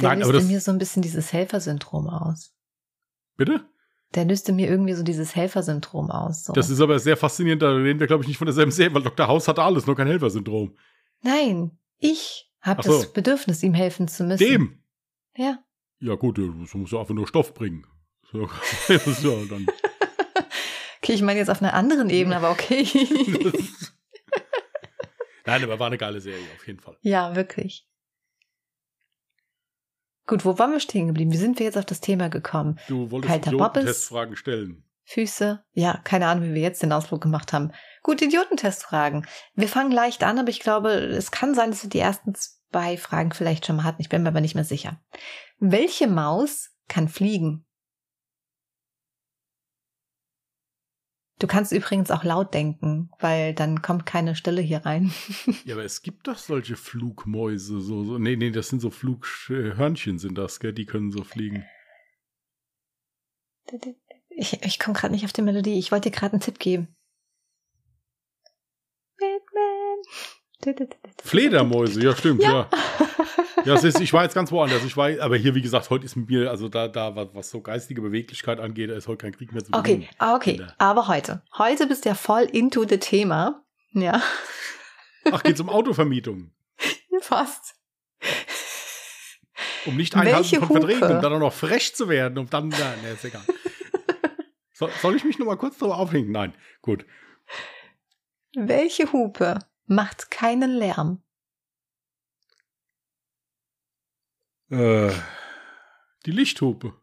der 0.00 0.10
nein, 0.10 0.18
löst 0.18 0.30
aber 0.30 0.38
das, 0.38 0.48
mir 0.48 0.60
so 0.60 0.70
ein 0.70 0.78
bisschen 0.78 1.02
dieses 1.02 1.32
Helfersyndrom 1.32 2.08
aus. 2.08 2.52
Bitte? 3.36 3.64
Der 4.14 4.24
löste 4.24 4.52
mir 4.52 4.68
irgendwie 4.68 4.94
so 4.94 5.02
dieses 5.02 5.34
Helfersyndrom 5.34 6.10
aus. 6.10 6.44
So. 6.44 6.52
Das 6.52 6.70
ist 6.70 6.80
aber 6.80 6.98
sehr 6.98 7.16
faszinierend. 7.16 7.62
Da 7.62 7.70
reden 7.72 7.98
wir, 7.98 8.06
glaube 8.06 8.22
ich, 8.22 8.28
nicht 8.28 8.38
von 8.38 8.46
derselben 8.46 8.70
Serie, 8.70 8.94
weil 8.94 9.02
Dr. 9.02 9.26
House 9.26 9.48
hatte 9.48 9.62
alles, 9.62 9.86
nur 9.86 9.96
kein 9.96 10.06
Helfersyndrom. 10.06 10.76
Nein, 11.22 11.78
ich 11.98 12.50
habe 12.60 12.82
so. 12.82 12.92
das 12.92 13.12
Bedürfnis, 13.12 13.62
ihm 13.62 13.74
helfen 13.74 14.08
zu 14.08 14.24
müssen. 14.24 14.44
Dem? 14.44 14.82
Ja. 15.36 15.58
Ja, 16.00 16.14
gut, 16.14 16.38
du 16.38 16.42
musst 16.74 16.92
ja 16.92 17.00
einfach 17.00 17.14
nur 17.14 17.26
Stoff 17.26 17.54
bringen. 17.54 17.86
So, 18.30 18.42
ja, 18.88 19.44
dann. 19.48 19.66
okay, 20.98 21.12
ich 21.12 21.22
meine 21.22 21.38
jetzt 21.38 21.50
auf 21.50 21.62
einer 21.62 21.74
anderen 21.74 22.10
Ebene, 22.10 22.36
aber 22.36 22.50
okay. 22.50 22.86
Nein, 25.46 25.62
aber 25.62 25.78
war 25.78 25.88
eine 25.88 25.98
geile 25.98 26.20
Serie, 26.20 26.46
auf 26.56 26.66
jeden 26.66 26.80
Fall. 26.80 26.96
Ja, 27.02 27.36
wirklich. 27.36 27.86
Gut, 30.26 30.44
wo 30.44 30.58
waren 30.58 30.72
wir 30.72 30.80
stehen 30.80 31.06
geblieben? 31.06 31.32
Wie 31.32 31.36
sind 31.36 31.58
wir 31.58 31.66
jetzt 31.66 31.76
auf 31.76 31.84
das 31.84 32.00
Thema 32.00 32.28
gekommen? 32.28 32.78
Du 32.88 33.10
wolltest 33.10 33.46
Idiotentestfragen 33.46 34.36
stellen. 34.36 34.84
Füße. 35.04 35.62
Ja, 35.72 36.00
keine 36.04 36.26
Ahnung, 36.26 36.48
wie 36.48 36.54
wir 36.54 36.62
jetzt 36.62 36.82
den 36.82 36.92
Ausflug 36.92 37.20
gemacht 37.20 37.52
haben. 37.52 37.72
Gut, 38.02 38.22
Idiotentestfragen. 38.22 39.26
Wir 39.54 39.68
fangen 39.68 39.92
leicht 39.92 40.24
an, 40.24 40.38
aber 40.38 40.48
ich 40.48 40.60
glaube, 40.60 40.92
es 40.92 41.30
kann 41.30 41.54
sein, 41.54 41.70
dass 41.70 41.82
wir 41.82 41.90
die 41.90 41.98
ersten 41.98 42.34
zwei 42.34 42.96
Fragen 42.96 43.32
vielleicht 43.32 43.66
schon 43.66 43.76
mal 43.76 43.84
hatten. 43.84 44.00
Ich 44.00 44.08
bin 44.08 44.22
mir 44.22 44.30
aber 44.30 44.40
nicht 44.40 44.54
mehr 44.54 44.64
sicher. 44.64 45.00
Welche 45.58 46.06
Maus 46.06 46.70
kann 46.88 47.08
fliegen? 47.08 47.66
Du 51.40 51.48
kannst 51.48 51.72
übrigens 51.72 52.12
auch 52.12 52.22
laut 52.22 52.54
denken, 52.54 53.10
weil 53.18 53.54
dann 53.54 53.82
kommt 53.82 54.06
keine 54.06 54.36
Stille 54.36 54.62
hier 54.62 54.86
rein. 54.86 55.12
ja, 55.64 55.74
aber 55.74 55.84
es 55.84 56.02
gibt 56.02 56.28
doch 56.28 56.38
solche 56.38 56.76
Flugmäuse, 56.76 57.80
so, 57.80 58.04
so. 58.04 58.18
Nee, 58.18 58.36
nee, 58.36 58.50
das 58.50 58.68
sind 58.68 58.80
so 58.80 58.90
Flughörnchen 58.90 60.18
sind 60.18 60.38
das, 60.38 60.60
gell? 60.60 60.72
Die 60.72 60.86
können 60.86 61.10
so 61.10 61.24
fliegen. 61.24 61.64
Ich, 64.28 64.62
ich 64.62 64.78
komme 64.78 64.96
gerade 64.96 65.12
nicht 65.12 65.24
auf 65.24 65.32
die 65.32 65.42
Melodie. 65.42 65.78
Ich 65.78 65.90
wollte 65.90 66.10
dir 66.10 66.16
gerade 66.16 66.34
einen 66.34 66.40
Tipp 66.40 66.58
geben. 66.58 66.94
Batman. 69.18 70.02
Fledermäuse, 71.22 72.02
ja, 72.02 72.16
stimmt, 72.16 72.42
ja. 72.42 72.68
ja. 72.70 73.08
Ja, 73.64 73.74
ist, 73.74 74.00
ich 74.00 74.12
war 74.12 74.24
jetzt 74.24 74.34
ganz 74.34 74.52
woanders. 74.52 74.84
Ich 74.84 74.96
war, 74.96 75.10
aber 75.20 75.36
hier, 75.36 75.54
wie 75.54 75.62
gesagt, 75.62 75.88
heute 75.88 76.04
ist 76.04 76.16
mit 76.16 76.28
mir, 76.28 76.50
also 76.50 76.68
da, 76.68 76.88
da, 76.88 77.14
was 77.32 77.50
so 77.50 77.60
geistige 77.60 78.02
Beweglichkeit 78.02 78.60
angeht, 78.60 78.90
da 78.90 78.94
ist 78.94 79.08
heute 79.08 79.18
kein 79.18 79.32
Krieg 79.32 79.52
mehr 79.52 79.64
zu 79.64 79.72
Okay, 79.72 80.08
ah, 80.18 80.34
okay. 80.34 80.60
Aber 80.78 81.08
heute. 81.08 81.42
Heute 81.56 81.86
bist 81.86 82.04
du 82.04 82.10
ja 82.10 82.14
voll 82.14 82.44
into 82.44 82.86
the 82.86 82.98
Thema. 82.98 83.64
Ja. 83.92 84.22
Ach, 85.30 85.42
geht's 85.42 85.60
um 85.60 85.68
Autovermietung? 85.68 86.50
Fast. 87.20 87.76
Um 89.86 89.96
nicht 89.96 90.14
einhalten 90.14 90.56
von 90.56 90.68
Verträgen, 90.68 91.02
um 91.02 91.22
dann 91.22 91.32
auch 91.32 91.38
noch 91.38 91.52
frech 91.52 91.94
zu 91.94 92.08
werden, 92.08 92.38
um 92.38 92.50
dann, 92.50 92.68
nein, 92.68 92.98
nee, 93.02 93.12
ist 93.12 93.24
egal. 93.24 93.42
soll, 94.72 94.90
soll 95.00 95.16
ich 95.16 95.24
mich 95.24 95.38
nur 95.38 95.46
mal 95.46 95.56
kurz 95.56 95.78
darüber 95.78 95.98
aufhängen? 95.98 96.32
Nein, 96.32 96.54
gut. 96.82 97.06
Welche 98.54 99.10
Hupe 99.12 99.58
macht 99.86 100.30
keinen 100.30 100.70
Lärm? 100.70 101.23
Äh, 104.74 105.12
die 106.26 106.32
Lichthupe. 106.32 106.94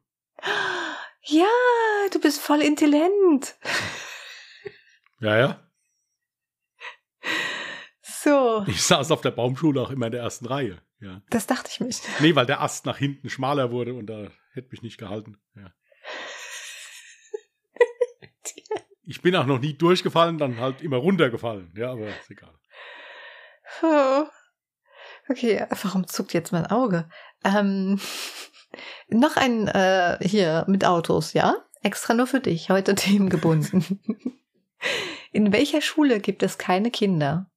Ja, 1.23 1.45
du 2.11 2.19
bist 2.19 2.41
voll 2.41 2.61
intelligent. 2.61 3.55
Ja, 5.19 5.37
ja. 5.37 5.67
So, 8.01 8.65
Ich 8.67 8.83
saß 8.83 9.11
auf 9.11 9.21
der 9.21 9.31
Baumschule 9.31 9.81
auch 9.81 9.91
immer 9.91 10.07
in 10.07 10.11
der 10.11 10.21
ersten 10.21 10.47
Reihe. 10.47 10.81
Ja. 10.99 11.21
das 11.29 11.47
dachte 11.47 11.69
ich 11.71 11.79
mir. 11.79 11.89
Nee, 12.19 12.35
weil 12.35 12.45
der 12.45 12.61
Ast 12.61 12.85
nach 12.85 12.97
hinten 12.97 13.29
schmaler 13.29 13.71
wurde 13.71 13.93
und 13.95 14.05
da 14.07 14.27
hätte 14.53 14.69
mich 14.71 14.81
nicht 14.83 14.97
gehalten. 14.97 15.41
Ja. 15.55 15.71
Ich 19.03 19.21
bin 19.21 19.35
auch 19.35 19.45
noch 19.45 19.59
nie 19.59 19.73
durchgefallen, 19.73 20.37
dann 20.37 20.59
halt 20.59 20.81
immer 20.81 20.95
runtergefallen. 20.97 21.73
Ja, 21.75 21.91
aber 21.91 22.07
ist 22.07 22.29
egal. 22.29 22.53
Oh. 23.81 24.25
Okay, 25.27 25.65
warum 25.83 26.07
zuckt 26.07 26.33
jetzt 26.33 26.51
mein 26.53 26.67
Auge? 26.67 27.09
Ähm, 27.43 27.99
noch 29.09 29.37
ein 29.37 29.67
äh, 29.67 30.17
hier 30.21 30.65
mit 30.67 30.85
Autos, 30.85 31.33
ja? 31.33 31.57
Extra 31.81 32.13
nur 32.13 32.27
für 32.27 32.39
dich, 32.39 32.69
heute 32.69 32.95
themengebunden. 33.01 33.99
In 35.31 35.51
welcher 35.53 35.81
Schule 35.81 36.19
gibt 36.19 36.43
es 36.43 36.57
keine 36.57 36.91
Kinder? 36.91 37.49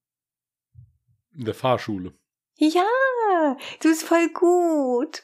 In 1.33 1.45
der 1.45 1.53
Fahrschule. 1.53 2.13
Ja, 2.57 2.85
du 3.81 3.89
bist 3.89 4.03
voll 4.03 4.29
gut. 4.29 5.23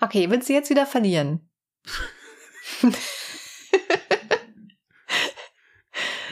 Okay, 0.00 0.30
willst 0.30 0.48
du 0.48 0.52
jetzt 0.52 0.70
wieder 0.70 0.86
verlieren? 0.86 1.50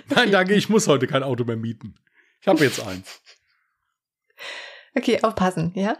Nein, 0.07 0.31
danke, 0.33 0.55
ich 0.55 0.69
muss 0.69 0.87
heute 0.89 1.07
kein 1.07 1.23
Auto 1.23 1.45
mehr 1.45 1.57
mieten. 1.57 1.95
Ich 2.41 2.49
habe 2.49 2.65
jetzt 2.65 2.81
eins. 2.81 3.21
Okay, 4.95 5.23
aufpassen, 5.23 5.73
ja? 5.75 5.99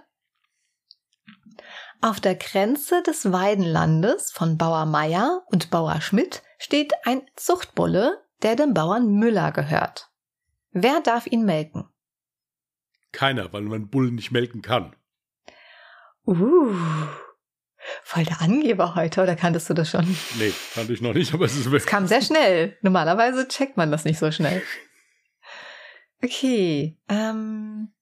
Auf 2.03 2.19
der 2.19 2.35
Grenze 2.35 3.03
des 3.03 3.31
Weidenlandes 3.31 4.33
von 4.33 4.57
Bauer 4.57 4.87
Meier 4.87 5.43
und 5.47 5.71
Bauer 5.71 6.01
Schmidt 6.01 6.43
steht 6.59 6.95
ein 7.05 7.23
Zuchtbulle, 7.37 8.25
der 8.43 8.57
dem 8.57 8.73
Bauern 8.73 9.07
Müller 9.13 9.53
gehört. 9.53 10.11
Wer 10.71 11.01
darf 11.01 11.27
ihn 11.27 11.45
melken? 11.45 11.89
Keiner, 13.13 13.53
weil 13.53 13.63
man 13.63 13.89
Bullen 13.89 14.15
nicht 14.15 14.31
melken 14.31 14.63
kann. 14.63 14.97
Uh, 16.27 16.75
voll 18.03 18.25
der 18.25 18.41
Angeber 18.41 18.95
heute, 18.95 19.23
oder 19.23 19.37
kanntest 19.37 19.69
du 19.69 19.75
das 19.75 19.91
schon? 19.91 20.07
Nee, 20.39 20.53
kannte 20.75 20.93
ich 20.93 21.03
noch 21.03 21.13
nicht, 21.13 21.35
aber 21.35 21.45
es 21.47 21.53
ist 21.53 21.67
Es 21.67 21.73
wirklich. 21.73 21.87
kam 21.91 22.07
sehr 22.07 22.23
schnell. 22.23 22.79
Normalerweise 22.83 23.47
checkt 23.49 23.77
man 23.77 23.91
das 23.91 24.05
nicht 24.05 24.19
so 24.19 24.31
schnell. 24.31 24.63
Okay, 26.23 26.99
ähm. 27.09 27.93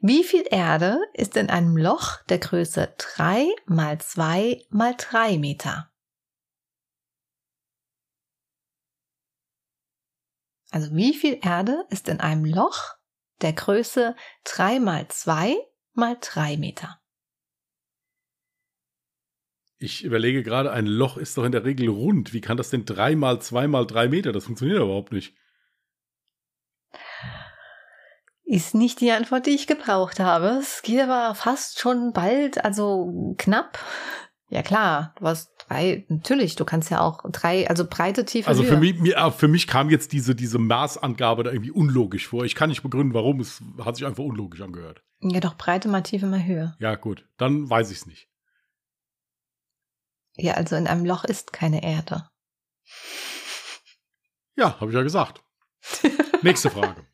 Wie 0.00 0.22
viel 0.22 0.44
Erde 0.48 1.00
ist 1.12 1.36
in 1.36 1.50
einem 1.50 1.76
Loch 1.76 2.22
der 2.28 2.38
Größe 2.38 2.94
3 2.98 3.48
mal 3.66 4.00
2 4.00 4.64
mal 4.70 4.94
3 4.96 5.38
Meter? 5.38 5.90
Also 10.70 10.94
wie 10.94 11.14
viel 11.14 11.40
Erde 11.42 11.84
ist 11.90 12.08
in 12.08 12.20
einem 12.20 12.44
Loch 12.44 12.94
der 13.42 13.54
Größe 13.54 14.14
3 14.44 14.78
mal 14.78 15.08
2 15.08 15.56
mal 15.94 16.16
3 16.20 16.56
Meter? 16.58 17.00
Ich 19.78 20.04
überlege 20.04 20.44
gerade, 20.44 20.70
ein 20.70 20.86
Loch 20.86 21.16
ist 21.16 21.36
doch 21.36 21.44
in 21.44 21.50
der 21.52 21.64
Regel 21.64 21.88
rund. 21.88 22.32
Wie 22.32 22.40
kann 22.40 22.56
das 22.56 22.70
denn 22.70 22.84
drei 22.84 23.16
mal 23.16 23.40
zwei 23.42 23.66
mal 23.66 23.86
drei 23.86 24.08
Meter? 24.08 24.30
Das 24.30 24.44
funktioniert 24.44 24.80
überhaupt 24.80 25.12
nicht. 25.12 25.34
Ist 28.50 28.74
nicht 28.74 29.02
die 29.02 29.10
Antwort, 29.12 29.44
die 29.44 29.50
ich 29.50 29.66
gebraucht 29.66 30.20
habe. 30.20 30.58
Es 30.60 30.80
geht 30.80 31.02
aber 31.02 31.34
fast 31.34 31.80
schon 31.80 32.14
bald, 32.14 32.64
also 32.64 33.34
knapp. 33.36 33.78
Ja 34.48 34.62
klar, 34.62 35.14
du 35.18 35.26
hast 35.26 35.50
drei, 35.68 36.06
natürlich, 36.08 36.56
du 36.56 36.64
kannst 36.64 36.90
ja 36.90 37.00
auch 37.02 37.22
drei, 37.30 37.68
also 37.68 37.86
Breite, 37.86 38.24
Tiefe, 38.24 38.48
Also 38.48 38.62
Höhe. 38.62 38.70
für 38.70 38.76
mich, 38.78 39.14
äh, 39.14 39.30
für 39.32 39.48
mich 39.48 39.66
kam 39.66 39.90
jetzt 39.90 40.12
diese, 40.12 40.34
diese 40.34 40.58
Maßangabe 40.58 41.42
da 41.42 41.50
irgendwie 41.52 41.72
unlogisch 41.72 42.26
vor. 42.26 42.46
Ich 42.46 42.54
kann 42.54 42.70
nicht 42.70 42.82
begründen, 42.82 43.12
warum. 43.12 43.40
Es 43.40 43.60
hat 43.84 43.96
sich 43.96 44.06
einfach 44.06 44.24
unlogisch 44.24 44.62
angehört. 44.62 45.02
Ja 45.20 45.40
doch, 45.40 45.54
Breite 45.58 45.88
mal 45.88 46.00
Tiefe 46.00 46.24
mal 46.24 46.42
Höhe. 46.42 46.74
Ja, 46.78 46.94
gut. 46.94 47.26
Dann 47.36 47.68
weiß 47.68 47.90
ich 47.90 47.98
es 47.98 48.06
nicht. 48.06 48.30
Ja, 50.36 50.54
also 50.54 50.74
in 50.76 50.86
einem 50.86 51.04
Loch 51.04 51.24
ist 51.24 51.52
keine 51.52 51.82
Erde. 51.82 52.30
Ja, 54.56 54.80
habe 54.80 54.90
ich 54.90 54.96
ja 54.96 55.02
gesagt. 55.02 55.42
Nächste 56.42 56.70
Frage. 56.70 57.04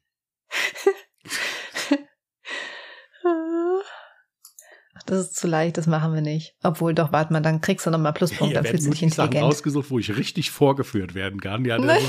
Ach, 4.94 4.94
das 5.07 5.21
ist 5.21 5.37
zu 5.37 5.47
leicht, 5.47 5.77
das 5.77 5.87
machen 5.87 6.15
wir 6.15 6.21
nicht. 6.21 6.55
Obwohl, 6.63 6.95
doch, 6.95 7.13
warte 7.13 7.33
mal, 7.33 7.41
dann 7.41 7.61
kriegst 7.61 7.87
du 7.87 7.91
nochmal 7.91 8.13
Pluspunkt, 8.13 8.57
dann 8.57 8.65
fühlst 8.65 8.87
du 8.87 8.91
dich 8.91 9.01
die 9.01 9.09
Sachen 9.09 9.27
intelligent. 9.27 9.53
rausgesucht, 9.53 9.91
wo 9.91 9.99
ich 9.99 10.17
richtig 10.17 10.51
vorgeführt 10.51 11.15
werden 11.15 11.41
kann. 11.41 11.65
Ja, 11.65 11.79
Nein. 11.79 12.01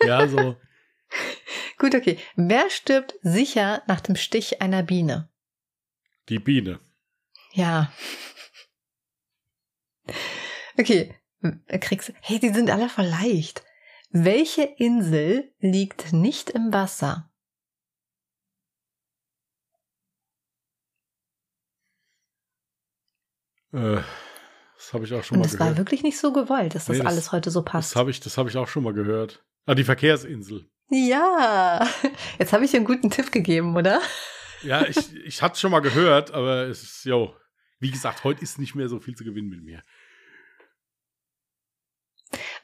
so, 0.00 0.06
ja, 0.06 0.28
so. 0.28 0.56
Gut, 1.78 1.94
okay. 1.94 2.18
Wer 2.36 2.70
stirbt 2.70 3.14
sicher 3.22 3.82
nach 3.86 4.00
dem 4.00 4.16
Stich 4.16 4.62
einer 4.62 4.82
Biene? 4.82 5.28
Die 6.28 6.38
Biene. 6.38 6.80
Ja. 7.52 7.92
Okay, 10.78 11.14
kriegst 11.80 12.12
Hey, 12.20 12.38
die 12.38 12.50
sind 12.50 12.70
alle 12.70 12.88
voll 12.88 13.06
leicht. 13.06 13.62
Welche 14.10 14.62
Insel 14.62 15.52
liegt 15.58 16.12
nicht 16.12 16.50
im 16.50 16.72
Wasser? 16.72 17.30
Äh, 23.72 24.00
das 24.76 24.92
habe 24.92 25.04
ich 25.04 25.14
auch 25.14 25.24
schon 25.24 25.36
Und 25.38 25.40
mal 25.42 25.46
es 25.46 25.58
war 25.58 25.66
gehört. 25.68 25.78
wirklich 25.78 26.02
nicht 26.02 26.18
so 26.18 26.32
gewollt, 26.32 26.74
dass 26.74 26.86
das, 26.86 26.96
Nee, 26.98 27.02
das- 27.02 27.12
alles 27.12 27.32
heute 27.32 27.50
so 27.50 27.62
passt. 27.62 27.92
Das 27.92 27.96
habe 27.96 28.10
ich, 28.10 28.20
das 28.20 28.36
habe 28.38 28.48
ich 28.48 28.56
auch 28.56 28.68
schon 28.68 28.82
mal 28.84 28.92
gehört. 28.92 29.44
Ah, 29.66 29.74
die 29.74 29.84
Verkehrsinsel. 29.84 30.68
ja, 30.90 31.86
jetzt 32.38 32.52
habe 32.52 32.64
ich 32.64 32.70
dir 32.70 32.76
einen 32.78 32.86
guten 32.86 33.10
Tipp 33.10 33.32
gegeben, 33.32 33.76
oder? 33.76 34.00
Ja, 34.62 34.86
ich, 34.86 35.14
ich 35.16 35.42
hatte 35.42 35.54
es 35.54 35.60
schon 35.60 35.70
mal 35.72 35.80
gehört, 35.80 36.30
aber 36.32 36.66
es 36.68 36.82
ist, 36.82 37.04
jo, 37.04 37.34
wie 37.80 37.90
gesagt, 37.90 38.24
heute 38.24 38.42
ist 38.42 38.58
nicht 38.58 38.74
mehr 38.74 38.88
so 38.88 39.00
viel 39.00 39.14
zu 39.16 39.24
gewinnen 39.24 39.48
mit 39.48 39.62
mir. 39.62 39.82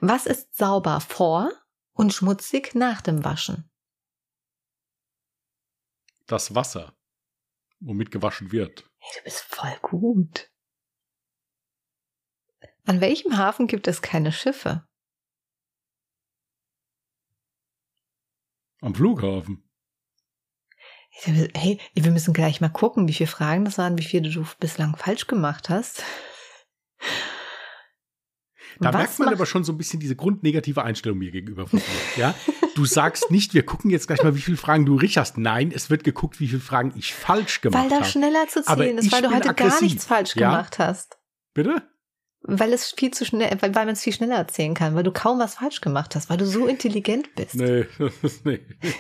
Was 0.01 0.27
ist 0.27 0.55
sauber 0.57 1.01
vor 1.01 1.51
und 1.93 2.13
schmutzig 2.13 2.75
nach 2.75 3.01
dem 3.01 3.25
Waschen? 3.25 3.69
Das 6.27 6.55
Wasser, 6.55 6.97
womit 7.81 8.11
gewaschen 8.11 8.53
wird. 8.53 8.89
Hey, 8.99 9.19
du 9.19 9.25
bist 9.25 9.41
voll 9.43 9.77
gut. 9.83 10.51
An 12.87 13.01
welchem 13.01 13.37
Hafen 13.37 13.67
gibt 13.67 13.87
es 13.89 14.03
keine 14.03 14.33
Schiffe? 14.33 14.85
Am 18.81 18.95
Flughafen. 18.95 19.63
Hey, 21.55 21.79
wir 21.95 22.11
müssen 22.11 22.33
gleich 22.35 22.61
mal 22.61 22.71
gucken, 22.71 23.07
wie 23.07 23.13
viele 23.13 23.29
Fragen 23.29 23.65
das 23.65 23.79
waren, 23.79 23.99
wie 23.99 24.03
viele 24.03 24.31
du 24.31 24.45
bislang 24.59 24.97
falsch 24.97 25.27
gemacht 25.27 25.69
hast. 25.69 26.03
Da 28.81 28.89
Was 28.89 28.95
merkt 28.95 29.19
man 29.21 29.29
aber 29.29 29.47
schon 29.47 29.63
so 29.63 29.73
ein 29.73 29.79
bisschen 29.79 30.01
diese 30.01 30.17
grundnegative 30.17 30.83
Einstellung 30.83 31.19
mir 31.19 31.31
gegenüber 31.31 31.69
von 31.69 31.79
dir. 31.79 31.85
Ja? 32.17 32.35
Du 32.75 32.87
sagst 32.87 33.31
nicht, 33.31 33.53
wir 33.55 33.65
gucken 33.65 33.91
jetzt 33.91 34.07
gleich 34.09 34.23
mal, 34.25 34.35
wie 34.35 34.41
viele 34.41 34.57
Fragen 34.57 34.87
du 34.87 34.97
richtig 34.97 35.19
hast. 35.19 35.37
Nein, 35.39 35.71
es 35.71 35.91
wird 35.91 36.03
geguckt, 36.03 36.41
wie 36.41 36.49
viele 36.49 36.61
Fragen 36.63 36.93
ich 36.97 37.13
falsch 37.15 37.61
gemacht 37.61 37.83
Weil 37.83 37.91
da 37.91 37.97
habe. 37.97 38.07
schneller 38.07 38.49
zu 38.49 38.67
Aber 38.67 38.83
zählen 38.83 38.99
ist, 38.99 39.13
weil 39.13 39.23
du 39.23 39.31
heute 39.31 39.55
gar 39.55 39.81
nichts 39.83 40.07
falsch 40.07 40.35
Ja? 40.35 40.51
gemacht 40.51 40.79
hast. 40.79 41.19
Bitte? 41.53 41.89
Weil 42.45 42.73
es 42.73 42.93
viel 42.93 43.13
zu 43.13 43.25
schnell, 43.25 43.51
weil, 43.61 43.75
weil 43.75 43.87
man 43.87 43.95
es 43.95 44.03
viel 44.03 44.13
schneller 44.13 44.37
erzählen 44.37 44.75
kann, 44.75 44.95
weil 44.95 45.05
du 45.05 45.13
kaum 45.13 45.39
was 45.39 45.55
falsch 45.55 45.81
gemacht 45.81 46.17
hast, 46.17 46.29
weil 46.29 46.39
du 46.39 46.47
so 46.47 46.67
intelligent 46.67 47.35
bist. 47.35 47.55
Nee, 47.55 47.87
nee. 48.45 48.61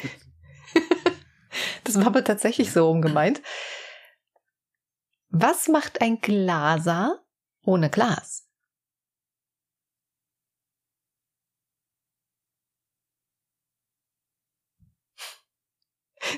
Das 1.84 1.96
war 1.96 2.06
aber 2.06 2.24
tatsächlich 2.24 2.72
so 2.72 2.90
umgemeint. 2.90 3.42
Was 5.28 5.68
macht 5.68 6.00
ein 6.00 6.20
Glaser 6.20 7.20
ohne 7.62 7.90
Glas? 7.90 8.48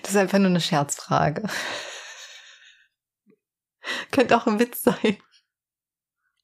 Das 0.02 0.12
ist 0.12 0.16
einfach 0.16 0.38
nur 0.38 0.48
eine 0.48 0.60
Scherzfrage. 0.60 1.48
Könnte 4.10 4.36
auch 4.36 4.46
ein 4.46 4.58
Witz 4.58 4.82
sein. 4.82 5.18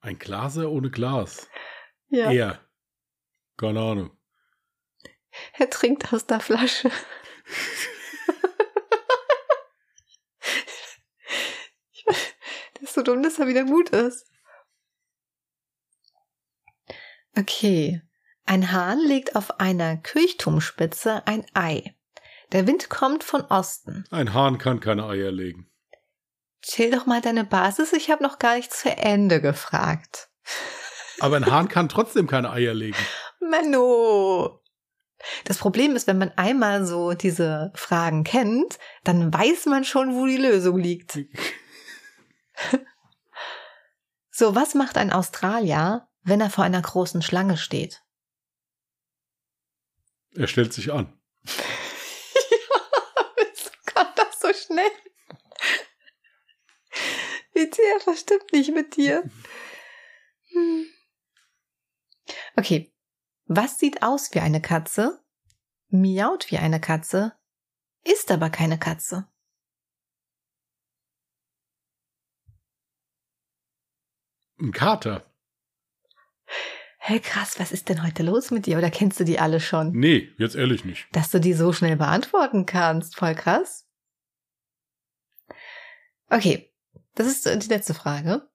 Ein 0.01 0.19
Glaser 0.19 0.71
ohne 0.71 0.91
Glas. 0.91 1.49
Ja. 2.09 2.31
Er. 2.31 2.67
Keine 3.57 3.81
Ahnung. 3.81 4.11
Er 5.59 5.71
trinkt 5.71 6.13
aus 6.13 6.27
der 6.27 6.41
Flasche. 6.41 6.91
Ich, 11.93 12.05
so 12.91 13.03
dumm, 13.03 13.23
dass 13.23 13.39
er 13.39 13.47
wieder 13.47 13.65
gut 13.65 13.91
ist. 13.91 14.27
Okay. 17.37 18.03
Ein 18.47 18.73
Hahn 18.73 18.99
legt 18.99 19.37
auf 19.37 19.61
einer 19.61 19.97
Kirchturmspitze 19.97 21.27
ein 21.27 21.47
Ei. 21.55 21.95
Der 22.51 22.67
Wind 22.67 22.91
kommt 22.91 23.23
von 23.23 23.43
Osten. 23.43 24.05
Ein 24.11 24.35
Hahn 24.35 24.59
kann 24.59 24.81
keine 24.81 25.05
Eier 25.05 25.31
legen. 25.31 25.71
Chill 26.63 26.91
doch 26.91 27.07
mal 27.07 27.21
deine 27.21 27.45
Basis, 27.45 27.93
ich 27.93 28.11
habe 28.11 28.23
noch 28.23 28.39
gar 28.39 28.57
nicht 28.57 28.73
zu 28.73 28.91
Ende 28.91 29.41
gefragt. 29.41 30.29
Aber 31.21 31.37
ein 31.37 31.47
Hahn 31.47 31.69
kann 31.69 31.89
trotzdem 31.89 32.27
keine 32.27 32.51
Eier 32.51 32.75
legen. 32.75 32.97
Menno. 33.41 34.61
Das 35.45 35.59
Problem 35.59 35.97
ist, 35.97 36.07
wenn 36.07 36.19
man 36.19 36.33
einmal 36.37 36.87
so 36.87 37.13
diese 37.13 37.73
Fragen 37.75 38.25
kennt, 38.25 38.79
dann 39.05 39.33
weiß 39.33 39.67
man 39.67 39.85
schon, 39.85 40.15
wo 40.15 40.27
die 40.27 40.39
Lösung 40.39 40.79
liegt. 40.79 41.19
so, 44.31 44.55
was 44.55 44.75
macht 44.75 44.97
ein 44.97 45.13
Australier, 45.13 46.09
wenn 46.23 46.41
er 46.41 46.51
vor 46.51 46.65
einer 46.65 46.81
großen 46.81 47.21
Schlange 47.23 47.59
steht? 47.59 48.03
Er 50.35 50.47
stellt 50.47 50.73
sich 50.73 50.93
an. 50.93 51.13
ja, 51.45 51.55
wieso 53.37 53.71
kann 53.85 54.07
das 54.17 54.41
so 54.41 54.49
schnell? 54.53 54.91
WTF, 57.61 58.07
was 58.07 58.21
stimmt 58.21 58.53
nicht 58.53 58.73
mit 58.73 58.97
dir? 58.97 59.23
Hm. 60.53 60.87
Okay. 62.57 62.93
Was 63.47 63.79
sieht 63.79 64.03
aus 64.03 64.33
wie 64.33 64.41
eine 64.41 64.63
Katze, 64.63 65.25
miaut 65.89 66.51
wie 66.51 66.59
eine 66.59 66.81
Katze, 66.81 67.37
ist 68.05 68.31
aber 68.31 68.49
keine 68.49 68.79
Katze? 68.79 69.29
Ein 74.61 74.73
Kater. 74.73 75.27
Hey, 76.99 77.19
krass, 77.19 77.59
was 77.59 77.73
ist 77.73 77.89
denn 77.89 78.03
heute 78.05 78.23
los 78.23 78.51
mit 78.51 78.67
dir? 78.67 78.79
Oder 78.79 78.91
kennst 78.91 79.19
du 79.19 79.25
die 79.25 79.41
alle 79.41 79.59
schon? 79.59 79.93
Nee, 79.93 80.33
jetzt 80.37 80.55
ehrlich 80.55 80.85
nicht. 80.85 81.09
Dass 81.13 81.31
du 81.31 81.41
die 81.41 81.55
so 81.55 81.73
schnell 81.73 81.97
beantworten 81.97 82.67
kannst. 82.67 83.17
Voll 83.17 83.35
krass. 83.35 83.89
Okay, 86.29 86.70
das 87.15 87.27
ist 87.27 87.47
die 87.47 87.69
letzte 87.69 87.95
Frage. 87.95 88.49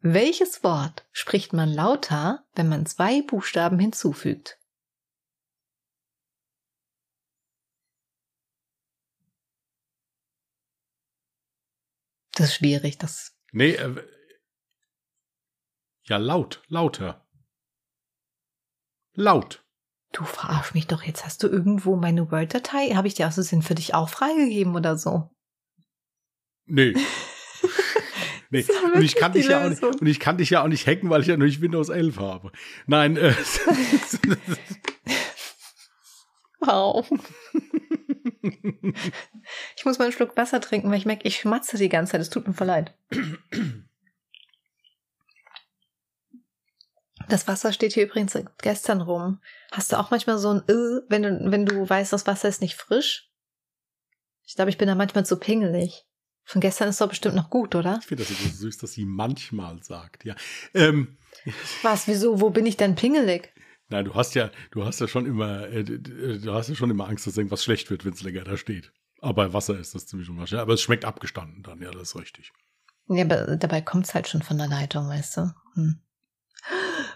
Welches 0.00 0.62
Wort 0.62 1.06
spricht 1.12 1.52
man 1.52 1.72
lauter, 1.72 2.44
wenn 2.54 2.68
man 2.68 2.84
zwei 2.84 3.22
Buchstaben 3.22 3.78
hinzufügt? 3.78 4.58
Das 12.32 12.48
ist 12.48 12.54
schwierig, 12.56 12.98
das. 12.98 13.36
Nee, 13.52 13.72
äh, 13.76 14.04
ja, 16.06 16.18
laut, 16.18 16.62
lauter. 16.68 17.26
Laut. 19.14 19.64
Du 20.12 20.24
verarsch 20.24 20.74
mich 20.74 20.86
doch, 20.86 21.02
jetzt 21.02 21.24
hast 21.24 21.42
du 21.42 21.48
irgendwo 21.48 21.96
meine 21.96 22.30
Word-Datei. 22.30 22.90
Habe 22.94 23.08
ich 23.08 23.14
dir 23.14 23.26
aus 23.26 23.36
Sinn 23.36 23.62
für 23.62 23.74
dich 23.74 23.94
auch 23.94 24.08
freigegeben 24.08 24.76
oder 24.76 24.98
so? 24.98 25.30
Nee. 26.66 26.94
nee. 28.62 28.66
Und 28.94 29.02
ich 29.02 29.16
kann 29.16 29.32
dich 29.32 29.48
ja 29.48 29.64
auch 29.64 29.68
nicht, 29.68 29.82
und 29.82 30.06
ich 30.06 30.20
kann 30.20 30.38
dich 30.38 30.50
ja 30.50 30.62
auch 30.62 30.68
nicht 30.68 30.86
hacken, 30.86 31.10
weil 31.10 31.20
ich 31.22 31.26
ja 31.26 31.36
noch 31.36 31.46
nicht 31.46 31.60
Windows 31.60 31.88
11 31.88 32.18
habe. 32.18 32.52
Nein, 32.86 33.16
äh, 33.16 33.34
Wow. 36.60 37.06
ich 39.76 39.84
muss 39.84 39.98
mal 39.98 40.04
einen 40.06 40.12
Schluck 40.12 40.36
Wasser 40.36 40.60
trinken, 40.60 40.90
weil 40.90 40.98
ich 40.98 41.06
merke, 41.06 41.26
ich 41.26 41.36
schmatze 41.36 41.76
die 41.76 41.88
ganze 41.88 42.12
Zeit. 42.12 42.20
Es 42.20 42.30
tut 42.30 42.46
mir 42.46 42.54
voll 42.54 42.66
leid. 42.66 42.94
Das 47.28 47.48
Wasser 47.48 47.72
steht 47.72 47.92
hier 47.94 48.04
übrigens 48.04 48.38
gestern 48.62 49.00
rum. 49.00 49.40
Hast 49.72 49.92
du 49.92 49.98
auch 49.98 50.10
manchmal 50.10 50.38
so 50.38 50.50
ein, 50.50 50.62
äh, 50.68 51.02
wenn 51.08 51.22
du, 51.22 51.50
wenn 51.50 51.66
du 51.66 51.88
weißt, 51.88 52.12
das 52.12 52.26
Wasser 52.26 52.48
ist 52.48 52.60
nicht 52.60 52.76
frisch? 52.76 53.30
Ich 54.46 54.54
glaube, 54.54 54.70
ich 54.70 54.78
bin 54.78 54.88
da 54.88 54.94
manchmal 54.94 55.24
zu 55.24 55.38
pingelig. 55.38 56.04
Von 56.44 56.60
gestern 56.60 56.88
ist 56.88 57.00
doch 57.00 57.08
bestimmt 57.08 57.34
noch 57.34 57.48
gut, 57.48 57.74
oder? 57.74 57.98
Ich 58.00 58.06
finde 58.06 58.24
das 58.24 58.36
so 58.38 58.48
süß, 58.48 58.78
dass 58.78 58.92
sie 58.92 59.06
manchmal 59.06 59.82
sagt, 59.82 60.24
ja. 60.24 60.34
Ähm, 60.74 61.16
Was, 61.82 62.06
wieso, 62.06 62.40
wo 62.40 62.50
bin 62.50 62.66
ich 62.66 62.76
denn 62.76 62.94
pingelig? 62.94 63.52
Nein, 63.88 64.04
du 64.04 64.14
hast 64.14 64.34
ja, 64.34 64.50
du 64.70 64.84
hast 64.84 65.00
ja 65.00 65.08
schon 65.08 65.26
immer, 65.26 65.68
äh, 65.68 65.84
du 65.84 66.52
hast 66.52 66.68
ja 66.68 66.74
schon 66.74 66.90
immer 66.90 67.08
Angst, 67.08 67.26
dass 67.26 67.36
irgendwas 67.36 67.64
schlecht 67.64 67.90
wird, 67.90 68.04
wenn 68.04 68.12
es 68.12 68.22
länger 68.22 68.44
da 68.44 68.56
steht. 68.56 68.92
Aber 69.20 69.46
bei 69.46 69.52
Wasser 69.52 69.78
ist 69.78 69.94
das 69.94 70.06
ziemlich 70.06 70.28
unwahrscheinlich. 70.28 70.62
Aber 70.62 70.74
es 70.74 70.82
schmeckt 70.82 71.04
abgestanden 71.04 71.62
dann, 71.62 71.80
ja, 71.80 71.90
das 71.90 72.10
ist 72.10 72.16
richtig. 72.16 72.52
Ja, 73.08 73.24
aber 73.24 73.56
dabei 73.56 73.80
kommt 73.80 74.06
es 74.06 74.14
halt 74.14 74.28
schon 74.28 74.42
von 74.42 74.58
der 74.58 74.68
Leitung, 74.68 75.08
weißt 75.08 75.38
du? 75.38 75.54
Hm. 75.74 76.00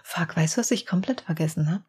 Fuck, 0.03 0.35
weißt 0.35 0.57
du, 0.57 0.61
was 0.61 0.71
ich 0.71 0.85
komplett 0.85 1.21
vergessen 1.21 1.71
habe? 1.71 1.83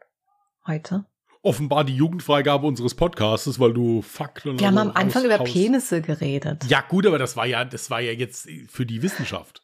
Heute? 0.66 1.06
Offenbar 1.42 1.84
die 1.84 1.96
Jugendfreigabe 1.96 2.66
unseres 2.66 2.94
Podcasts, 2.94 3.58
weil 3.58 3.72
du 3.72 4.02
fuck. 4.02 4.44
Wir 4.44 4.66
haben 4.66 4.76
am 4.76 4.90
Anfang 4.92 5.24
über 5.24 5.38
Penisse 5.38 6.02
geredet. 6.02 6.66
Ja, 6.68 6.82
gut, 6.82 7.06
aber 7.06 7.18
das 7.18 7.34
war 7.34 7.46
ja, 7.46 7.64
das 7.64 7.88
war 7.88 8.00
ja 8.00 8.12
jetzt 8.12 8.46
für 8.68 8.84
die 8.84 9.00
Wissenschaft. 9.02 9.62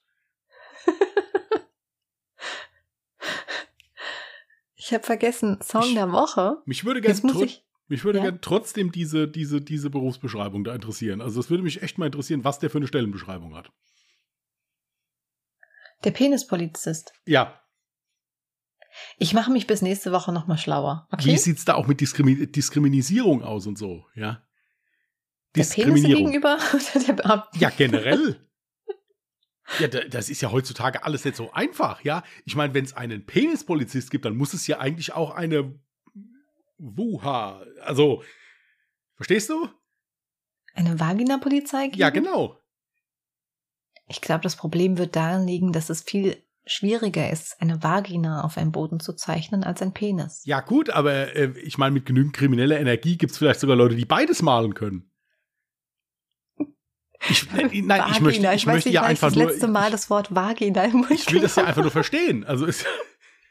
ich 4.77 4.95
habe 4.95 5.05
vergessen, 5.05 5.59
Song 5.63 5.83
ich, 5.83 5.93
der 5.95 6.13
Woche. 6.13 6.63
Mich 6.65 6.87
würde 6.87 7.03
gerne 7.03 7.21
mich 7.89 8.05
würde 8.05 8.19
ja? 8.19 8.25
gern 8.25 8.41
trotzdem 8.41 8.91
diese, 8.91 9.29
diese, 9.29 9.61
diese 9.61 9.91
Berufsbeschreibung 9.91 10.65
da 10.65 10.75
interessieren. 10.75 11.21
Also 11.21 11.39
es 11.41 11.51
würde 11.51 11.63
mich 11.63 11.83
echt 11.83 11.99
mal 11.99 12.07
interessieren, 12.07 12.43
was 12.43 12.59
der 12.59 12.71
für 12.71 12.79
eine 12.79 12.87
Stellenbeschreibung 12.87 13.55
hat. 13.55 13.71
Der 16.05 16.11
Penispolizist. 16.11 17.13
Ja, 17.27 17.61
ich 19.19 19.35
mache 19.35 19.51
mich 19.51 19.67
bis 19.67 19.83
nächste 19.83 20.13
Woche 20.13 20.33
nochmal 20.33 20.59
schlauer. 20.59 21.09
Okay? 21.11 21.27
Wie 21.27 21.37
sieht's 21.37 21.65
da 21.65 21.75
auch 21.75 21.87
mit 21.87 22.01
Diskrimi 22.01 22.47
Diskriminisierung 22.47 23.43
aus 23.43 23.67
und 23.67 23.79
so, 23.79 24.05
ja? 24.15 24.43
Diskriminierung. 25.57 26.33
Der 26.33 26.41
Penis 26.41 26.93
gegenüber? 26.93 27.49
ja, 27.55 27.71
generell. 27.71 28.41
Ja, 29.81 29.89
das 29.89 30.29
ist 30.29 30.41
ja 30.43 30.53
heutzutage 30.53 31.03
alles 31.03 31.25
nicht 31.25 31.37
so 31.37 31.53
einfach, 31.53 32.05
ja. 32.05 32.23
Ich 32.45 32.55
meine, 32.55 32.73
wenn 32.73 32.85
es 32.85 32.93
einen 32.93 33.27
Penispolizist 33.27 34.13
gibt, 34.13 34.25
dann 34.25 34.37
muss 34.37 34.55
es 34.55 34.69
ja 34.69 34.79
eigentlich 34.79 35.13
auch 35.13 35.33
eine 35.33 35.75
Wuha, 36.79 37.65
also, 37.83 38.23
verstehst 39.17 39.51
du? 39.51 39.69
Eine 40.75 41.01
Vagina-Polizei 41.01 41.87
geben? 41.87 41.99
Ja, 41.99 42.11
genau. 42.11 42.61
Ich 44.09 44.21
glaube, 44.21 44.43
das 44.43 44.57
Problem 44.57 44.99
wird 44.99 45.17
darin 45.17 45.49
liegen, 45.49 45.73
dass 45.73 45.91
es 45.91 46.03
viel 46.03 46.46
schwieriger 46.67 47.31
ist, 47.31 47.61
eine 47.61 47.83
Vagina 47.83 48.43
auf 48.43 48.59
einem 48.59 48.73
Boden 48.73 48.99
zu 49.01 49.15
zeichnen 49.15 49.63
als 49.65 49.81
ein 49.83 49.95
Penis. 49.95 50.43
Ja, 50.45 50.61
gut, 50.61 50.91
aber 50.91 51.35
äh, 51.37 51.53
ich 51.61 51.79
meine, 51.79 51.93
mit 51.93 52.07
genügend 52.07 52.35
krimineller 52.35 52.79
Energie 52.79 53.17
gibt 53.17 53.33
es 53.33 53.39
vielleicht 53.39 53.61
sogar 53.61 53.77
Leute, 53.77 53.95
die 53.95 54.05
beides 54.05 54.43
malen 54.43 54.75
können. 54.75 55.11
Ich, 57.29 57.51
nein, 57.53 57.71
Vagina. 57.71 58.11
ich 58.11 58.21
möchte, 58.21 58.47
ich, 58.47 58.55
ich 58.55 58.67
möchte 58.67 58.91
ja 58.91 59.03
einfach 59.03 59.29
das 59.29 59.37
nur. 59.37 59.45
Das 59.45 59.55
letzte 59.55 59.69
Mal 59.69 59.91
das 59.91 60.11
Wort 60.11 60.35
Vagina 60.35 60.85
im 60.85 60.93
Mund 60.93 61.11
Ich 61.11 61.33
will 61.33 61.41
das 61.41 61.57
ja 61.57 61.65
einfach 61.65 61.83
nur 61.83 61.93
verstehen. 61.93 62.45
Also 62.45 62.67
ist, 62.67 62.85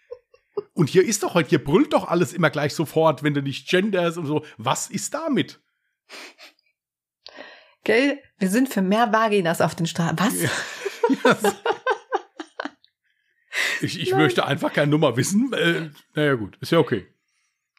und 0.73 0.89
hier 0.89 1.05
ist 1.05 1.23
doch 1.23 1.33
heute, 1.33 1.49
hier 1.49 1.63
brüllt 1.63 1.93
doch 1.93 2.07
alles 2.07 2.33
immer 2.33 2.49
gleich 2.49 2.75
sofort, 2.75 3.23
wenn 3.23 3.33
du 3.33 3.41
nicht 3.41 3.69
genders 3.69 4.17
und 4.17 4.25
so. 4.25 4.45
Was 4.57 4.89
ist 4.89 5.13
damit? 5.13 5.61
Gell? 7.85 8.19
Wir 8.37 8.49
sind 8.49 8.67
für 8.67 8.81
mehr 8.81 9.13
Vaginas 9.13 9.61
auf 9.61 9.75
den 9.75 9.85
Straßen. 9.85 10.17
Was? 10.19 10.41
Ja. 10.41 10.49
Ja, 11.23 11.37
ich, 13.81 13.99
ich 13.99 14.13
möchte 14.13 14.45
einfach 14.45 14.73
keine 14.73 14.91
Nummer 14.91 15.17
wissen. 15.17 15.51
Äh, 15.53 15.89
naja, 16.13 16.35
gut, 16.35 16.57
ist 16.61 16.71
ja 16.71 16.79
okay. 16.79 17.07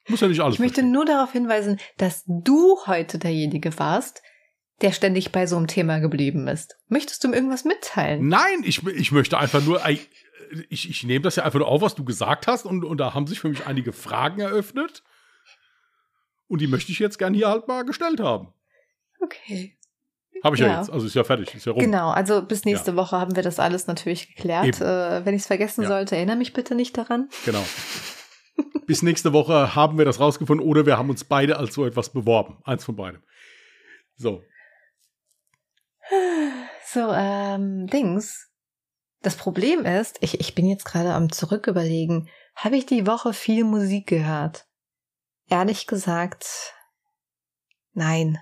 Muss 0.09 0.21
ja 0.21 0.29
nicht 0.29 0.41
alles. 0.41 0.55
Ich 0.55 0.61
möchte 0.61 0.77
verstehen. 0.77 0.93
nur 0.93 1.05
darauf 1.05 1.33
hinweisen, 1.33 1.81
dass 1.97 2.25
du 2.27 2.79
heute 2.87 3.19
derjenige 3.19 3.77
warst, 3.79 4.23
der 4.83 4.93
ständig 4.93 5.33
bei 5.33 5.47
so 5.47 5.57
einem 5.57 5.67
Thema 5.67 5.99
geblieben 5.99 6.49
ist. 6.49 6.77
Möchtest 6.89 7.25
du 7.25 7.29
mir 7.29 7.37
irgendwas 7.37 7.65
mitteilen? 7.65 8.29
Nein, 8.29 8.63
ich, 8.63 8.87
ich 8.87 9.11
möchte 9.11 9.39
einfach 9.39 9.63
nur, 9.63 9.81
ich, 10.69 10.91
ich 10.91 11.03
nehme 11.05 11.23
das 11.23 11.37
ja 11.37 11.45
einfach 11.45 11.59
nur 11.59 11.69
auf, 11.69 11.81
was 11.81 11.95
du 11.95 12.05
gesagt 12.05 12.47
hast 12.47 12.67
und, 12.67 12.85
und 12.85 12.99
da 12.99 13.15
haben 13.15 13.27
sich 13.27 13.41
für 13.41 13.49
mich 13.49 13.67
einige 13.67 13.93
Fragen 13.93 14.41
eröffnet. 14.41 15.03
Und 16.49 16.61
die 16.61 16.69
möchte 16.69 16.93
ich 16.93 16.99
jetzt 16.99 17.19
gern 17.19 17.35
hier 17.35 17.49
halt 17.49 17.67
mal 17.67 17.85
gestellt 17.85 18.21
haben. 18.21 18.53
Okay. 19.21 19.76
Habe 20.45 20.57
ich 20.57 20.63
ja. 20.63 20.69
ja. 20.69 20.79
jetzt. 20.79 20.91
Also 20.91 21.07
ist 21.07 21.15
ja 21.15 21.25
fertig, 21.25 21.55
ist 21.55 21.67
ja 21.67 21.73
rum. 21.73 21.81
Genau, 21.81 22.11
also 22.11 22.43
bis 22.43 22.65
nächste 22.65 22.93
ja. 22.93 22.97
Woche 22.97 23.19
haben 23.19 23.37
wir 23.37 23.43
das 23.43 23.59
alles 23.59 23.87
natürlich 23.87 24.35
geklärt. 24.35 24.81
Äh, 24.81 25.25
wenn 25.25 25.35
ich 25.35 25.43
es 25.43 25.47
vergessen 25.47 25.83
ja. 25.83 25.89
sollte, 25.89 26.17
erinnere 26.17 26.37
mich 26.37 26.53
bitte 26.53 26.75
nicht 26.75 26.97
daran. 26.97 27.29
Genau. 27.45 27.65
bis 28.87 29.03
nächste 29.03 29.33
Woche 29.33 29.75
haben 29.75 29.99
wir 29.99 30.05
das 30.05 30.21
rausgefunden 30.21 30.67
oder 30.67 30.87
wir 30.87 30.99
haben 30.99 31.11
uns 31.11 31.25
beide 31.25 31.57
als 31.57 31.75
so 31.75 31.85
etwas 31.87 32.11
beworben. 32.11 32.59
Eins 32.65 32.85
von 32.85 32.97
beidem. 32.97 33.23
So. 34.17 34.43
So, 36.87 37.13
ähm, 37.13 37.87
Dings. 37.89 38.51
Das 39.23 39.37
Problem 39.37 39.85
ist, 39.85 40.19
ich, 40.21 40.41
ich 40.41 40.55
bin 40.55 40.67
jetzt 40.67 40.85
gerade 40.85 41.13
am 41.13 41.33
Zurücküberlegen, 41.33 42.29
habe 42.55 42.77
ich 42.77 42.87
die 42.87 43.07
Woche 43.07 43.33
viel 43.33 43.65
Musik 43.65 44.07
gehört? 44.07 44.67
Ehrlich 45.49 45.87
gesagt, 45.87 46.75
nein. 47.93 48.39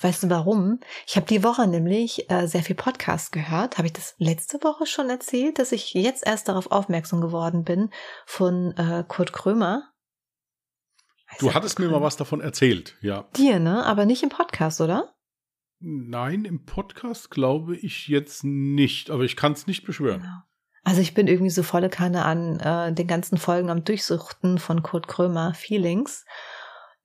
Weißt 0.00 0.22
du 0.22 0.30
warum? 0.30 0.80
Ich 1.06 1.16
habe 1.16 1.26
die 1.26 1.42
Woche 1.42 1.66
nämlich 1.66 2.30
äh, 2.30 2.46
sehr 2.46 2.62
viel 2.62 2.76
Podcast 2.76 3.32
gehört. 3.32 3.78
Habe 3.78 3.88
ich 3.88 3.92
das 3.92 4.14
letzte 4.18 4.62
Woche 4.62 4.86
schon 4.86 5.10
erzählt, 5.10 5.58
dass 5.58 5.72
ich 5.72 5.92
jetzt 5.94 6.24
erst 6.24 6.48
darauf 6.48 6.70
aufmerksam 6.70 7.20
geworden 7.20 7.64
bin 7.64 7.90
von 8.24 8.76
äh, 8.76 9.04
Kurt 9.06 9.32
Krömer? 9.32 9.90
Du 11.40 11.52
hattest 11.52 11.78
mir 11.78 11.88
mal 11.88 12.00
was 12.00 12.16
davon 12.16 12.40
erzählt, 12.40 12.96
ja. 13.00 13.28
Dir, 13.36 13.58
ne? 13.58 13.84
Aber 13.84 14.06
nicht 14.06 14.22
im 14.22 14.28
Podcast, 14.28 14.80
oder? 14.80 15.14
Nein, 15.80 16.44
im 16.44 16.64
Podcast 16.64 17.30
glaube 17.30 17.76
ich 17.76 18.08
jetzt 18.08 18.44
nicht, 18.44 19.10
aber 19.10 19.24
ich 19.24 19.36
kann 19.36 19.52
es 19.52 19.66
nicht 19.66 19.84
beschwören. 19.84 20.22
Genau. 20.22 20.42
Also 20.84 21.00
ich 21.00 21.12
bin 21.12 21.26
irgendwie 21.26 21.50
so 21.50 21.62
volle 21.62 21.90
Kanne 21.90 22.24
an 22.24 22.60
äh, 22.60 22.92
den 22.94 23.06
ganzen 23.06 23.36
Folgen 23.36 23.68
am 23.68 23.84
Durchsuchten 23.84 24.58
von 24.58 24.82
Kurt 24.82 25.06
Krömer, 25.06 25.54
Feelings. 25.54 26.24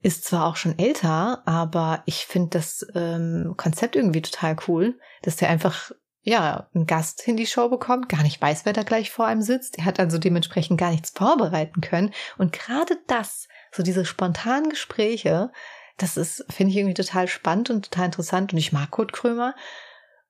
Ist 0.03 0.25
zwar 0.25 0.45
auch 0.45 0.55
schon 0.55 0.77
älter, 0.77 1.41
aber 1.47 2.03
ich 2.05 2.25
finde 2.25 2.49
das 2.51 2.85
ähm, 2.93 3.55
Konzept 3.57 3.95
irgendwie 3.95 4.21
total 4.21 4.55
cool, 4.67 4.99
dass 5.23 5.37
der 5.37 5.49
einfach 5.49 5.91
ja, 6.23 6.69
einen 6.73 6.85
Gast 6.85 7.27
in 7.27 7.35
die 7.35 7.45
Show 7.45 7.69
bekommt, 7.69 8.07
gar 8.07 8.23
nicht 8.23 8.41
weiß, 8.41 8.65
wer 8.65 8.73
da 8.73 8.83
gleich 8.83 9.11
vor 9.11 9.25
einem 9.25 9.41
sitzt. 9.41 9.77
Er 9.77 9.85
hat 9.85 9.99
also 9.99 10.17
dementsprechend 10.17 10.79
gar 10.79 10.91
nichts 10.91 11.11
vorbereiten 11.11 11.81
können. 11.81 12.13
Und 12.37 12.53
gerade 12.53 12.97
das, 13.07 13.49
so 13.71 13.83
diese 13.83 14.05
spontanen 14.05 14.69
Gespräche, 14.69 15.51
das 15.97 16.15
ist, 16.15 16.45
finde 16.49 16.71
ich 16.71 16.77
irgendwie 16.77 16.93
total 16.93 17.27
spannend 17.27 17.69
und 17.69 17.85
total 17.91 18.05
interessant. 18.05 18.53
Und 18.53 18.59
ich 18.59 18.71
mag 18.71 18.89
Kurt 18.89 19.11
Krömer. 19.11 19.53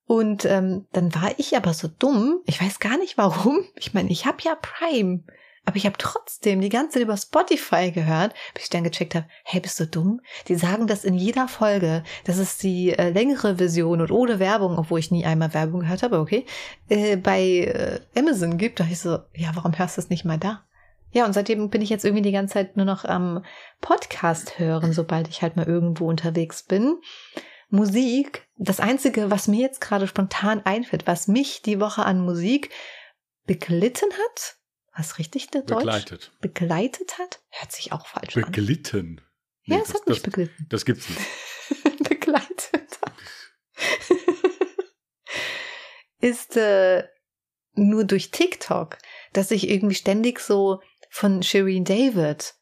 Und 0.05 0.45
ähm, 0.45 0.88
dann 0.91 1.13
war 1.13 1.32
ich 1.38 1.55
aber 1.55 1.74
so 1.74 1.88
dumm. 1.88 2.41
Ich 2.45 2.61
weiß 2.61 2.80
gar 2.80 2.97
nicht 2.97 3.17
warum. 3.17 3.63
Ich 3.76 3.93
meine, 3.93 4.11
ich 4.11 4.26
habe 4.26 4.38
ja 4.41 4.55
Prime. 4.55 5.24
Aber 5.66 5.78
ich 5.78 5.86
habe 5.86 5.97
trotzdem 5.97 6.59
die 6.59 6.70
ganze 6.70 6.95
Zeit 6.95 7.03
über 7.03 7.16
Spotify 7.16 7.91
gehört, 7.91 8.34
bis 8.53 8.64
ich 8.64 8.70
dann 8.70 8.84
gecheckt 8.84 9.16
habe, 9.16 9.28
hey, 9.45 9.61
bist 9.61 9.80
du 9.80 9.88
dumm? 9.88 10.20
Die 10.47 10.55
sagen 10.55 10.88
das 10.88 11.05
in 11.05 11.16
jeder 11.16 11.47
Folge. 11.47 12.03
Das 12.26 12.38
ist 12.38 12.64
die 12.64 12.91
äh, 12.91 13.11
längere 13.11 13.57
Version 13.57 14.01
und 14.01 14.11
ohne 14.11 14.39
Werbung, 14.39 14.78
obwohl 14.78 14.99
ich 14.99 15.11
nie 15.11 15.26
einmal 15.26 15.53
Werbung 15.53 15.82
gehört 15.82 16.03
habe, 16.03 16.20
okay, 16.20 16.45
äh, 16.89 17.16
bei 17.16 17.41
äh, 17.41 17.99
Amazon 18.20 18.57
gibt. 18.57 18.80
Da 18.80 18.86
ich 18.89 18.99
so, 18.99 19.20
ja, 19.34 19.51
warum 19.53 19.78
hörst 19.78 19.97
du 19.97 20.01
das 20.01 20.09
nicht 20.09 20.26
mal 20.26 20.38
da? 20.38 20.64
Ja, 21.11 21.26
und 21.26 21.34
seitdem 21.34 21.70
bin 21.70 21.82
ich 21.82 21.89
jetzt 21.89 22.03
irgendwie 22.03 22.24
die 22.24 22.32
ganze 22.32 22.55
Zeit 22.55 22.76
nur 22.76 22.86
noch 22.86 23.05
am 23.05 23.45
Podcast 23.80 24.59
hören, 24.59 24.91
sobald 24.93 25.28
ich 25.30 25.43
halt 25.43 25.55
mal 25.55 25.68
irgendwo 25.68 26.09
unterwegs 26.09 26.64
bin. 26.64 26.97
Musik, 27.70 28.47
das 28.57 28.80
Einzige, 28.80 29.32
was 29.32 29.47
mir 29.47 29.61
jetzt 29.61 29.80
gerade 29.80 30.07
spontan 30.07 30.61
einfällt, 30.66 31.07
was 31.07 31.28
mich 31.28 31.61
die 31.61 31.80
Woche 31.80 32.03
an 32.03 32.20
Musik 32.20 32.70
beglitten 33.45 34.09
hat, 34.11 34.57
was 34.95 35.17
richtig 35.17 35.49
der 35.49 35.61
Deutsch? 35.61 35.79
Begleitet. 35.79 36.31
Begleitet 36.41 37.17
hat? 37.17 37.41
Hört 37.49 37.71
sich 37.71 37.91
auch 37.91 38.05
falsch 38.07 38.33
beglitten. 38.33 38.45
an. 38.45 38.51
Beglitten. 38.51 39.21
Nee, 39.65 39.75
ja, 39.75 39.81
es 39.81 39.93
hat 39.93 40.07
mich 40.07 40.17
das, 40.17 40.23
beglitten. 40.23 40.65
Das 40.69 40.85
gibt's 40.85 41.09
nicht. 41.09 41.21
begleitet 42.09 42.99
hat. 43.01 43.13
ist 46.19 46.57
äh, 46.57 47.03
nur 47.75 48.03
durch 48.03 48.31
TikTok, 48.31 48.97
dass 49.33 49.51
ich 49.51 49.69
irgendwie 49.69 49.95
ständig 49.95 50.39
so 50.39 50.81
von 51.09 51.43
Shireen 51.43 51.85
David 51.85 52.55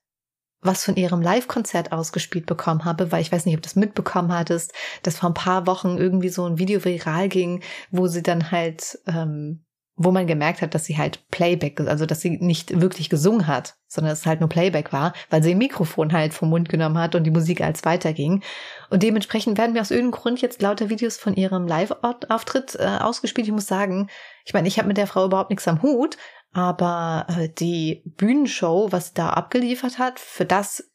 was 0.61 0.85
von 0.85 0.95
ihrem 0.95 1.21
Live-Konzert 1.21 1.91
ausgespielt 1.91 2.45
bekommen 2.45 2.85
habe, 2.85 3.11
weil 3.11 3.21
ich 3.21 3.31
weiß 3.31 3.45
nicht, 3.45 3.55
ob 3.55 3.61
du 3.61 3.67
das 3.67 3.75
mitbekommen 3.75 4.31
hattest, 4.31 4.73
dass 5.03 5.17
vor 5.17 5.29
ein 5.29 5.33
paar 5.33 5.65
Wochen 5.65 5.97
irgendwie 5.97 6.29
so 6.29 6.45
ein 6.45 6.59
Video 6.59 6.83
viral 6.85 7.29
ging, 7.29 7.63
wo 7.89 8.07
sie 8.07 8.21
dann 8.21 8.51
halt, 8.51 8.99
ähm, 9.07 9.65
wo 10.03 10.11
man 10.11 10.27
gemerkt 10.27 10.61
hat, 10.61 10.73
dass 10.73 10.85
sie 10.85 10.97
halt 10.97 11.29
Playback, 11.29 11.79
also 11.81 12.05
dass 12.05 12.21
sie 12.21 12.37
nicht 12.37 12.81
wirklich 12.81 13.09
gesungen 13.09 13.47
hat, 13.47 13.75
sondern 13.87 14.13
es 14.13 14.25
halt 14.25 14.39
nur 14.39 14.49
Playback 14.49 14.91
war, 14.93 15.13
weil 15.29 15.43
sie 15.43 15.51
ein 15.51 15.57
Mikrofon 15.57 16.13
halt 16.13 16.33
vom 16.33 16.49
Mund 16.49 16.69
genommen 16.69 16.97
hat 16.97 17.13
und 17.13 17.23
die 17.23 17.31
Musik 17.31 17.61
als 17.61 17.85
weiterging. 17.85 18.41
Und 18.89 19.03
dementsprechend 19.03 19.57
werden 19.57 19.73
mir 19.73 19.81
aus 19.81 19.91
irgendeinem 19.91 20.19
Grund 20.21 20.41
jetzt 20.41 20.61
lauter 20.61 20.89
Videos 20.89 21.17
von 21.17 21.35
ihrem 21.35 21.67
Live-Auftritt 21.67 22.75
äh, 22.79 22.85
ausgespielt. 22.85 23.47
Ich 23.47 23.53
muss 23.53 23.67
sagen, 23.67 24.09
ich 24.45 24.53
meine, 24.53 24.67
ich 24.67 24.77
habe 24.77 24.87
mit 24.87 24.97
der 24.97 25.07
Frau 25.07 25.25
überhaupt 25.25 25.49
nichts 25.49 25.67
am 25.67 25.81
Hut, 25.81 26.17
aber 26.53 27.27
äh, 27.29 27.49
die 27.49 28.01
Bühnenshow, 28.05 28.91
was 28.91 29.07
sie 29.07 29.13
da 29.15 29.29
abgeliefert 29.29 29.99
hat, 29.99 30.19
für 30.19 30.45
das, 30.45 30.89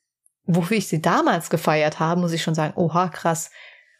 wofür 0.44 0.76
ich 0.76 0.88
sie 0.88 1.00
damals 1.00 1.50
gefeiert 1.50 2.00
habe, 2.00 2.20
muss 2.20 2.32
ich 2.32 2.42
schon 2.42 2.54
sagen, 2.54 2.74
oha, 2.76 3.08
krass. 3.08 3.50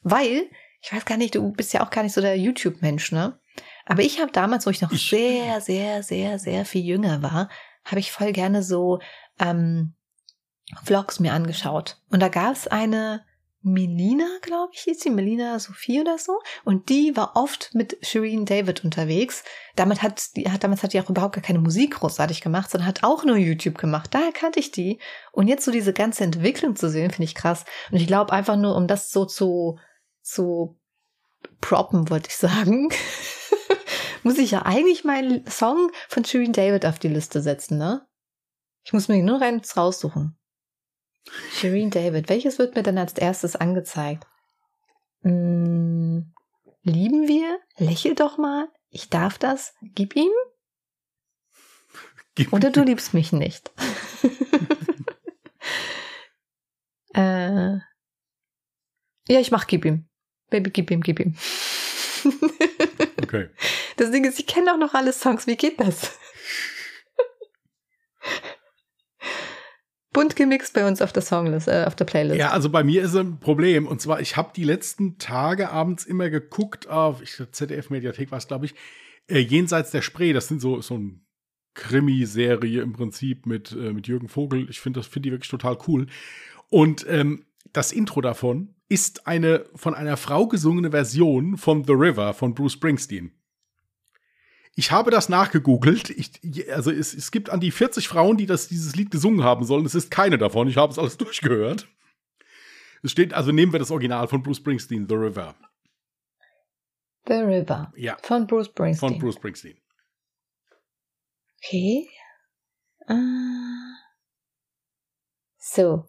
Weil, 0.03 0.49
ich 0.83 0.93
weiß 0.93 1.05
gar 1.05 1.17
nicht, 1.17 1.35
du 1.35 1.53
bist 1.53 1.73
ja 1.73 1.85
auch 1.85 1.91
gar 1.91 2.03
nicht 2.03 2.13
so 2.13 2.21
der 2.21 2.39
YouTube-Mensch, 2.39 3.13
ne? 3.13 3.39
Aber 3.87 4.03
ich 4.03 4.21
habe 4.21 4.33
damals, 4.33 4.67
wo 4.67 4.71
ich 4.71 4.83
noch 4.83 4.93
ich, 4.93 5.09
sehr, 5.09 5.61
sehr, 5.61 6.03
sehr, 6.03 6.39
sehr 6.39 6.65
viel 6.65 6.85
jünger 6.85 7.23
war, 7.23 7.49
habe 7.85 8.01
ich 8.01 8.13
voll 8.13 8.33
gerne 8.33 8.63
so 8.63 9.01
ähm, 9.39 9.95
Vlogs 10.85 11.21
mir 11.21 11.33
angeschaut. 11.33 12.03
Und 12.11 12.21
da 12.21 12.29
gab 12.29 12.53
es 12.53 12.67
eine 12.67 13.25
Melina, 13.63 14.27
glaube 14.43 14.71
ich, 14.75 14.83
hieß 14.83 15.01
sie, 15.01 15.11
Melina 15.11 15.59
Sophie 15.59 16.01
oder 16.01 16.19
so. 16.19 16.39
Und 16.65 16.89
die 16.89 17.17
war 17.17 17.33
oft 17.35 17.75
mit 17.75 17.99
Shireen 18.01 18.45
David 18.45 18.85
unterwegs. 18.85 19.43
Damit 19.75 20.03
hat, 20.03 20.37
die 20.37 20.49
hat, 20.51 20.63
damals 20.63 20.85
hat 20.85 20.93
die 20.93 21.01
auch 21.01 21.11
überhaupt 21.11 21.35
gar 21.35 21.43
keine 21.43 21.59
Musik 21.59 21.97
großartig 21.97 22.41
gemacht, 22.41 22.71
sondern 22.71 22.87
hat 22.87 23.03
auch 23.03 23.25
nur 23.25 23.37
YouTube 23.37 23.77
gemacht. 23.77 24.11
Daher 24.13 24.31
kannte 24.33 24.61
ich 24.61 24.71
die. 24.71 25.01
Und 25.33 25.49
jetzt 25.49 25.65
so 25.65 25.73
diese 25.73 25.93
ganze 25.93 26.23
Entwicklung 26.23 26.77
zu 26.77 26.89
sehen, 26.89 27.11
finde 27.11 27.25
ich 27.25 27.35
krass. 27.35 27.65
Und 27.91 27.97
ich 27.97 28.07
glaube 28.07 28.33
einfach 28.33 28.57
nur, 28.57 28.77
um 28.77 28.87
das 28.87 29.11
so 29.11 29.25
zu, 29.25 29.79
zu 30.23 30.79
proppen, 31.61 32.09
wollte 32.09 32.29
ich 32.29 32.37
sagen, 32.37 32.89
muss 34.27 34.39
ich 34.39 34.51
ja 34.51 34.63
eigentlich 34.63 35.05
meinen 35.05 35.49
Song 35.49 35.93
von 36.09 36.25
Shireen 36.25 36.53
David 36.53 36.85
auf 36.85 36.99
die 36.99 37.07
Liste 37.07 37.41
setzen, 37.41 37.79
ne? 37.79 38.05
Ich 38.83 38.93
muss 38.93 39.07
mir 39.07 39.23
nur 39.23 39.41
eins 39.41 39.77
raussuchen. 39.77 40.37
Shireen 41.53 41.91
David. 41.91 42.29
Welches 42.29 42.59
wird 42.59 42.75
mir 42.75 42.83
dann 42.83 42.99
als 42.99 43.13
erstes 43.13 43.55
angezeigt? 43.55 44.27
Hm, 45.23 46.35
lieben 46.83 47.29
wir? 47.29 47.61
Lächel 47.77 48.17
doch 48.17 48.37
mal. 48.37 48.69
Ich 48.91 49.11
darf 49.11 49.39
das. 49.39 49.75
Gib 49.81 50.17
ihm. 50.17 50.33
Gib 52.35 52.53
Oder 52.53 52.71
du 52.71 52.83
liebst 52.83 53.15
mich 53.15 53.31
nicht. 53.31 53.71
äh, 57.15 57.75
ja, 57.75 57.81
ich 59.29 59.53
mach 59.53 59.69
gib 59.69 59.85
ihm. 59.85 60.09
Baby, 60.51 60.71
gib 60.71 60.91
ihm, 60.91 61.01
gib 61.01 61.21
ihm. 61.21 61.37
okay. 63.23 63.51
Das 63.97 64.11
Ding 64.11 64.25
ist, 64.25 64.39
ich 64.39 64.47
kenne 64.47 64.73
auch 64.73 64.79
noch 64.79 64.95
alle 64.95 65.13
Songs. 65.13 65.47
Wie 65.47 65.57
geht 65.57 65.81
das? 65.81 66.13
bunt 70.17 70.35
gemixt 70.35 70.73
bei 70.73 70.89
uns 70.89 71.03
auf 71.03 71.13
der 71.13 71.23
Songlist, 71.23 71.69
äh, 71.69 71.85
auf 71.87 71.95
der 71.95 72.07
Playlist. 72.07 72.39
Ja, 72.39 72.49
also 72.49 72.71
bei 72.71 72.83
mir 72.83 73.03
ist 73.03 73.15
ein 73.15 73.39
Problem. 73.39 73.87
Und 73.87 74.01
zwar, 74.01 74.19
ich 74.23 74.39
habe 74.39 74.51
die 74.57 74.65
letzten 74.65 75.19
Tage 75.19 75.69
abends 75.69 76.07
immer 76.07 76.31
geguckt 76.31 76.89
auf, 76.89 77.21
ich 77.21 77.39
ZDF-Mediathek 77.53 78.31
war 78.31 78.39
es, 78.39 78.49
glaube 78.49 78.65
ich, 78.65 78.75
äh, 79.29 79.41
Jenseits 79.41 79.91
der 79.91 80.01
Spree. 80.01 80.33
Das 80.33 80.49
sind 80.49 80.63
so, 80.63 80.81
so 80.81 80.97
ein 80.97 81.27
Krimi-Serie 81.75 82.81
im 82.81 82.95
Prinzip 82.95 83.45
mit, 83.45 83.73
äh, 83.73 83.93
mit 83.93 84.09
Jürgen 84.09 84.29
Vogel. 84.29 84.71
Ich 84.71 84.81
finde 84.81 85.01
das 85.01 85.07
finde 85.07 85.29
die 85.29 85.33
wirklich 85.33 85.51
total 85.51 85.77
cool. 85.87 86.07
Und 86.71 87.05
ähm, 87.11 87.45
das 87.75 87.93
Intro 87.93 88.23
davon 88.23 88.75
ist 88.89 89.27
eine 89.27 89.67
von 89.75 89.93
einer 89.93 90.17
Frau 90.17 90.47
gesungene 90.47 90.93
Version 90.93 91.59
von 91.59 91.85
The 91.85 91.93
River 91.93 92.33
von 92.33 92.55
Bruce 92.55 92.73
Springsteen. 92.73 93.33
Ich 94.79 94.91
habe 94.91 95.11
das 95.11 95.31
nachgegoogelt. 95.31 96.11
Ich, 96.11 96.71
also 96.71 96.91
es, 96.91 97.15
es 97.15 97.31
gibt 97.31 97.49
an 97.49 97.61
die 97.61 97.71
40 97.71 98.09
Frauen, 98.09 98.37
die 98.37 98.45
das, 98.45 98.69
dieses 98.69 98.95
Lied 98.95 99.11
gesungen 99.11 99.43
haben 99.43 99.65
sollen. 99.65 99.87
Es 99.87 99.95
ist 99.95 100.11
keine 100.11 100.37
davon. 100.37 100.69
Ich 100.69 100.77
habe 100.77 100.93
es 100.93 100.99
alles 100.99 101.17
durchgehört. 101.19 101.89
Es 103.03 103.11
steht, 103.11 103.33
also 103.33 103.53
nehmen 103.53 103.73
wir 103.73 103.79
das 103.79 103.91
Original 103.91 104.29
von 104.29 104.43
Bruce 104.43 104.59
Springsteen, 104.59 105.07
The 105.09 105.15
River. 105.15 105.55
The 107.27 107.35
River. 107.35 107.91
Ja. 107.97 108.19
Von 108.23 108.47
Bruce 108.47 108.67
Springsteen. 108.67 109.11
Von 109.11 109.19
Bruce 109.19 109.37
Springsteen. 109.37 109.79
Okay. 111.65 112.07
Uh. 113.09 113.15
So. 115.57 116.05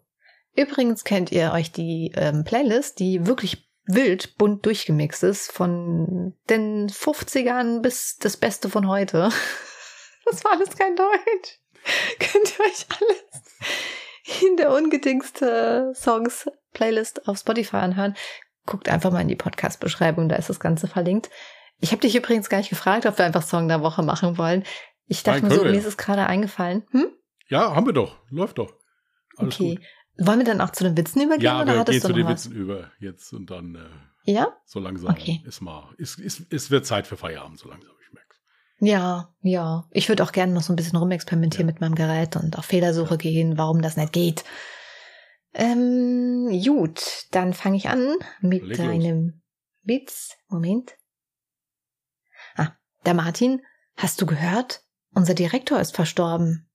Übrigens 0.54 1.04
kennt 1.04 1.32
ihr 1.32 1.52
euch 1.52 1.72
die 1.72 2.12
ähm, 2.14 2.44
Playlist, 2.44 2.98
die 2.98 3.26
wirklich 3.26 3.67
wild 3.88 4.36
bunt 4.38 4.64
durchgemixt 4.64 5.24
ist, 5.24 5.50
von 5.50 6.34
den 6.48 6.88
50ern 6.88 7.80
bis 7.80 8.18
das 8.18 8.36
Beste 8.36 8.68
von 8.68 8.88
heute. 8.88 9.30
Das 10.30 10.44
war 10.44 10.52
alles 10.52 10.76
kein 10.76 10.94
Deutsch. 10.94 11.58
Könnt 12.18 12.58
ihr 12.58 12.64
euch 12.66 12.86
alles 12.90 14.42
in 14.42 14.58
der 14.58 14.72
ungedingste 14.72 15.92
Songs 15.94 16.50
Playlist 16.74 17.26
auf 17.26 17.38
Spotify 17.38 17.76
anhören. 17.76 18.14
Guckt 18.66 18.90
einfach 18.90 19.10
mal 19.10 19.22
in 19.22 19.28
die 19.28 19.36
Podcast-Beschreibung, 19.36 20.28
da 20.28 20.36
ist 20.36 20.50
das 20.50 20.60
Ganze 20.60 20.86
verlinkt. 20.86 21.30
Ich 21.80 21.92
habe 21.92 22.02
dich 22.02 22.14
übrigens 22.14 22.50
gar 22.50 22.58
nicht 22.58 22.68
gefragt, 22.68 23.06
ob 23.06 23.16
wir 23.16 23.24
einfach 23.24 23.42
Song 23.42 23.68
der 23.68 23.80
Woche 23.80 24.02
machen 24.02 24.36
wollen. 24.36 24.64
Ich 25.06 25.22
dachte 25.22 25.40
Nein, 25.40 25.48
mir 25.48 25.56
so, 25.56 25.64
mir 25.64 25.78
ist 25.78 25.86
es 25.86 25.96
gerade 25.96 26.26
eingefallen. 26.26 26.86
Hm? 26.90 27.06
Ja, 27.48 27.74
haben 27.74 27.86
wir 27.86 27.94
doch. 27.94 28.18
Läuft 28.28 28.58
doch. 28.58 28.70
Alles 29.38 29.54
okay. 29.54 29.76
Gut. 29.76 29.84
Wollen 30.18 30.40
wir 30.40 30.44
dann 30.44 30.60
auch 30.60 30.70
zu 30.70 30.84
den 30.84 30.96
Witzen 30.96 31.22
übergehen? 31.22 31.44
Ja, 31.44 31.62
oder 31.62 31.76
wir 31.76 31.84
gehen 31.84 32.00
zu 32.00 32.12
den 32.12 32.26
was? 32.26 32.46
Witzen 32.46 32.52
über 32.52 32.90
jetzt 32.98 33.32
und 33.32 33.50
dann 33.50 33.76
äh, 33.76 34.32
ja? 34.32 34.56
so 34.64 34.80
langsam 34.80 35.10
okay. 35.10 35.42
ist 35.46 35.60
mal, 35.60 35.94
ist, 35.96 36.18
ist, 36.18 36.52
es 36.52 36.70
wird 36.70 36.86
Zeit 36.86 37.06
für 37.06 37.16
Feierabend, 37.16 37.58
so 37.58 37.68
langsam, 37.68 37.92
ich 38.04 38.12
merke 38.12 38.34
Ja, 38.80 39.32
ja. 39.42 39.88
Ich 39.92 40.08
würde 40.08 40.24
auch 40.24 40.32
gerne 40.32 40.52
noch 40.52 40.62
so 40.62 40.72
ein 40.72 40.76
bisschen 40.76 40.98
rumexperimentieren 40.98 41.68
ja. 41.68 41.72
mit 41.72 41.80
meinem 41.80 41.94
Gerät 41.94 42.34
und 42.34 42.58
auf 42.58 42.64
Fehlersuche 42.64 43.14
ja. 43.14 43.16
gehen, 43.16 43.58
warum 43.58 43.80
das 43.80 43.96
nicht 43.96 44.12
geht. 44.12 44.44
Ähm, 45.54 46.50
gut, 46.64 47.26
dann 47.30 47.54
fange 47.54 47.76
ich 47.76 47.88
an 47.88 48.14
mit 48.40 48.64
Leg 48.64 48.76
deinem 48.76 49.40
Witz. 49.82 50.36
Moment. 50.48 50.96
Ah, 52.56 52.72
der 53.06 53.14
Martin, 53.14 53.62
hast 53.96 54.20
du 54.20 54.26
gehört? 54.26 54.82
Unser 55.14 55.34
Direktor 55.34 55.80
ist 55.80 55.94
verstorben. 55.94 56.68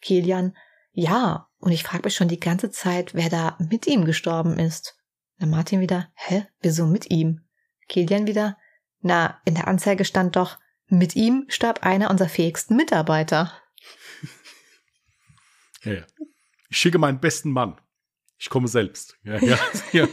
Kilian, 0.00 0.56
ja, 0.98 1.50
und 1.58 1.72
ich 1.72 1.82
frage 1.82 2.04
mich 2.04 2.14
schon 2.14 2.28
die 2.28 2.40
ganze 2.40 2.70
Zeit, 2.70 3.14
wer 3.14 3.28
da 3.28 3.58
mit 3.58 3.86
ihm 3.86 4.06
gestorben 4.06 4.58
ist. 4.58 4.96
Der 5.38 5.46
Martin 5.46 5.80
wieder, 5.80 6.10
hä, 6.14 6.46
wieso 6.62 6.86
mit 6.86 7.10
ihm? 7.10 7.42
Kilian 7.86 8.26
wieder, 8.26 8.56
na, 9.00 9.38
in 9.44 9.54
der 9.54 9.68
Anzeige 9.68 10.06
stand 10.06 10.36
doch, 10.36 10.58
mit 10.86 11.14
ihm 11.14 11.44
starb 11.48 11.84
einer 11.84 12.10
unserer 12.10 12.30
fähigsten 12.30 12.76
Mitarbeiter. 12.76 13.52
Ja, 15.82 15.92
ja. 15.92 16.06
Ich 16.68 16.78
schicke 16.78 16.98
meinen 16.98 17.20
besten 17.20 17.52
Mann. 17.52 17.80
Ich 18.38 18.48
komme 18.48 18.66
selbst. 18.66 19.16
Ja, 19.22 19.38
ja, 19.38 19.56
ja. 19.92 20.08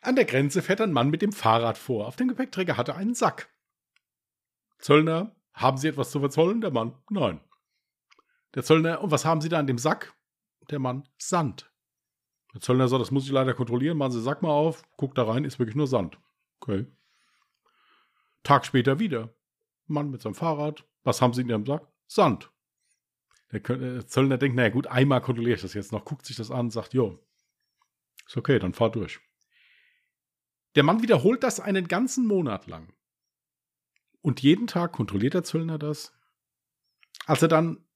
An 0.00 0.16
der 0.16 0.24
Grenze 0.24 0.62
fährt 0.62 0.80
ein 0.80 0.92
Mann 0.92 1.10
mit 1.10 1.20
dem 1.20 1.32
Fahrrad 1.32 1.76
vor. 1.76 2.06
Auf 2.06 2.16
dem 2.16 2.28
Gepäckträger 2.28 2.78
hat 2.78 2.88
er 2.88 2.96
einen 2.96 3.14
Sack. 3.14 3.52
Zöllner, 4.78 5.36
haben 5.52 5.76
Sie 5.76 5.88
etwas 5.88 6.10
zu 6.10 6.20
verzollen? 6.20 6.62
Der 6.62 6.70
Mann, 6.70 6.94
nein. 7.10 7.40
Der 8.54 8.62
Zöllner, 8.62 9.02
und 9.02 9.10
was 9.10 9.24
haben 9.24 9.40
Sie 9.40 9.48
da 9.48 9.58
an 9.58 9.66
dem 9.66 9.78
Sack? 9.78 10.14
Der 10.70 10.78
Mann, 10.78 11.08
Sand. 11.18 11.70
Der 12.54 12.60
Zöllner 12.60 12.88
sagt, 12.88 13.02
das 13.02 13.10
muss 13.10 13.24
ich 13.24 13.30
leider 13.30 13.54
kontrollieren. 13.54 13.98
Machen 13.98 14.12
Sie 14.12 14.18
den 14.18 14.24
Sack 14.24 14.42
mal 14.42 14.50
auf, 14.50 14.82
guckt 14.96 15.18
da 15.18 15.24
rein, 15.24 15.44
ist 15.44 15.58
wirklich 15.58 15.76
nur 15.76 15.86
Sand. 15.86 16.18
Okay. 16.60 16.86
Tag 18.42 18.64
später 18.64 18.98
wieder. 18.98 19.34
Mann 19.86 20.10
mit 20.10 20.22
seinem 20.22 20.34
Fahrrad. 20.34 20.84
Was 21.04 21.20
haben 21.20 21.32
Sie 21.32 21.42
in 21.42 21.48
Ihrem 21.48 21.66
Sack? 21.66 21.86
Sand. 22.06 22.50
Der 23.52 23.68
äh, 23.70 24.06
Zöllner 24.06 24.38
denkt, 24.38 24.56
naja 24.56 24.68
gut, 24.68 24.86
einmal 24.86 25.20
kontrolliere 25.20 25.56
ich 25.56 25.62
das 25.62 25.74
jetzt 25.74 25.92
noch, 25.92 26.04
guckt 26.04 26.26
sich 26.26 26.36
das 26.36 26.50
an, 26.50 26.70
sagt, 26.70 26.92
jo, 26.92 27.18
ist 28.26 28.36
okay, 28.36 28.58
dann 28.58 28.74
fahr 28.74 28.90
durch. 28.90 29.20
Der 30.74 30.82
Mann 30.82 31.02
wiederholt 31.02 31.42
das 31.42 31.60
einen 31.60 31.88
ganzen 31.88 32.26
Monat 32.26 32.66
lang. 32.66 32.92
Und 34.20 34.42
jeden 34.42 34.66
Tag 34.66 34.92
kontrolliert 34.92 35.34
der 35.34 35.44
Zöllner 35.44 35.78
das. 35.78 36.12
Als 37.26 37.40
er 37.40 37.48
dann 37.48 37.87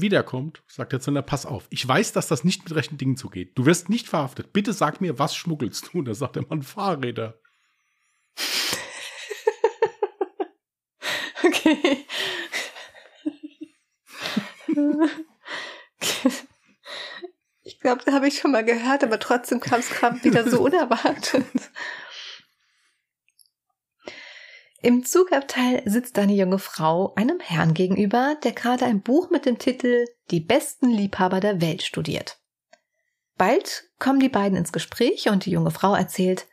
wiederkommt, 0.00 0.62
sagt 0.66 0.92
der 0.92 1.00
Zöllner, 1.00 1.22
pass 1.22 1.46
auf, 1.46 1.66
ich 1.70 1.86
weiß, 1.86 2.12
dass 2.12 2.28
das 2.28 2.44
nicht 2.44 2.64
mit 2.64 2.74
rechten 2.74 2.98
Dingen 2.98 3.16
zugeht. 3.16 3.56
Du 3.56 3.66
wirst 3.66 3.88
nicht 3.88 4.08
verhaftet. 4.08 4.52
Bitte 4.52 4.72
sag 4.72 5.00
mir, 5.00 5.18
was 5.18 5.34
schmuggelst 5.36 5.90
du? 5.92 5.98
Und 5.98 6.04
da 6.06 6.14
sagt 6.14 6.36
der 6.36 6.46
Mann, 6.46 6.62
Fahrräder. 6.62 7.38
Okay. 11.44 12.06
Ich 17.62 17.80
glaube, 17.80 18.02
da 18.04 18.12
habe 18.12 18.28
ich 18.28 18.38
schon 18.38 18.52
mal 18.52 18.64
gehört, 18.64 19.02
aber 19.02 19.18
trotzdem 19.18 19.58
kam 19.58 19.80
es 19.80 19.90
gerade 19.90 20.22
wieder 20.22 20.48
so 20.48 20.60
unerwartet. 20.64 21.44
Im 24.82 25.04
Zugabteil 25.04 25.82
sitzt 25.86 26.18
eine 26.18 26.34
junge 26.34 26.58
Frau 26.58 27.14
einem 27.14 27.40
Herrn 27.40 27.74
gegenüber, 27.74 28.36
der 28.44 28.52
gerade 28.52 28.84
ein 28.84 29.00
Buch 29.00 29.30
mit 29.30 29.46
dem 29.46 29.58
Titel 29.58 30.04
Die 30.30 30.40
besten 30.40 30.90
Liebhaber 30.90 31.40
der 31.40 31.60
Welt 31.60 31.82
studiert. 31.82 32.38
Bald 33.38 33.84
kommen 33.98 34.20
die 34.20 34.28
beiden 34.28 34.56
ins 34.56 34.72
Gespräch 34.72 35.28
und 35.28 35.46
die 35.46 35.50
junge 35.50 35.70
Frau 35.70 35.94
erzählt, 35.94 36.46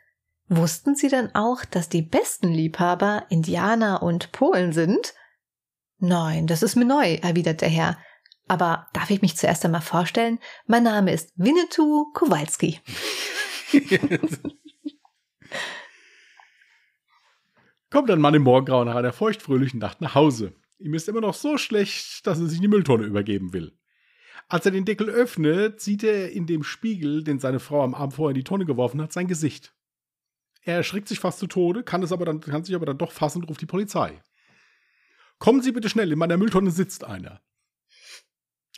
wussten 0.48 0.96
Sie 0.96 1.10
denn 1.10 1.34
auch, 1.36 1.66
dass 1.66 1.90
die 1.90 2.02
besten 2.02 2.50
Liebhaber 2.50 3.26
Indianer 3.30 4.02
und 4.04 4.32
Polen 4.32 4.74
sind? 4.74 5.14
Nein, 6.00 6.48
das 6.48 6.64
ist 6.64 6.76
mir 6.76 6.86
neu, 6.86 7.16
erwidert 7.16 7.62
der 7.62 7.70
Herr. 7.70 7.98
Aber 8.48 8.88
darf 8.94 9.10
ich 9.10 9.22
mich 9.22 9.38
zuerst 9.38 9.64
einmal 9.64 9.82
vorstellen? 9.82 10.40
Mein 10.66 10.84
Name 10.84 11.14
ist 11.14 11.32
Winnetou 11.36 12.12
Kowalski. 12.14 12.80
Kommt 17.94 18.10
ein 18.10 18.20
Mann 18.20 18.34
im 18.34 18.42
Morgengrau 18.42 18.84
nach 18.86 18.96
einer 18.96 19.14
feuchtfröhlichen 19.14 19.80
Nacht 19.80 20.02
nach 20.02 20.16
Hause. 20.16 20.56
Ihm 20.80 20.96
ist 20.96 21.08
immer 21.08 21.22
noch 21.22 21.36
so 21.36 21.60
schlecht, 21.60 22.26
dass 22.26 22.40
er 22.40 22.48
sich 22.48 22.56
in 22.58 22.64
die 22.64 22.68
Mülltonne 22.68 23.06
übergeben 23.06 23.54
will. 23.54 23.78
Als 24.48 24.66
er 24.66 24.72
den 24.72 24.84
Deckel 24.84 25.10
öffnet, 25.10 25.80
sieht 25.80 26.04
er 26.04 26.32
in 26.32 26.48
dem 26.48 26.64
Spiegel, 26.64 27.24
den 27.24 27.38
seine 27.38 27.60
Frau 27.60 27.84
am 27.84 27.94
Abend 27.94 28.16
vorher 28.16 28.32
in 28.32 28.42
die 28.42 28.44
Tonne 28.44 28.66
geworfen 28.66 29.00
hat, 29.00 29.14
sein 29.14 29.28
Gesicht. 29.28 29.76
Er 30.64 30.78
erschrickt 30.78 31.08
sich 31.08 31.20
fast 31.20 31.38
zu 31.38 31.46
Tode, 31.46 31.84
kann, 31.84 32.02
es 32.02 32.12
aber 32.12 32.26
dann, 32.26 32.40
kann 32.40 32.64
sich 32.64 32.74
aber 32.74 32.88
dann 32.88 32.98
doch 32.98 33.12
fassen 33.12 33.44
und 33.44 33.50
ruft 33.50 33.62
die 33.62 33.68
Polizei. 33.68 34.24
Kommen 35.38 35.62
Sie 35.62 35.72
bitte 35.72 35.88
schnell, 35.88 36.12
in 36.12 36.18
meiner 36.18 36.38
Mülltonne 36.38 36.72
sitzt 36.72 37.04
einer. 37.04 37.44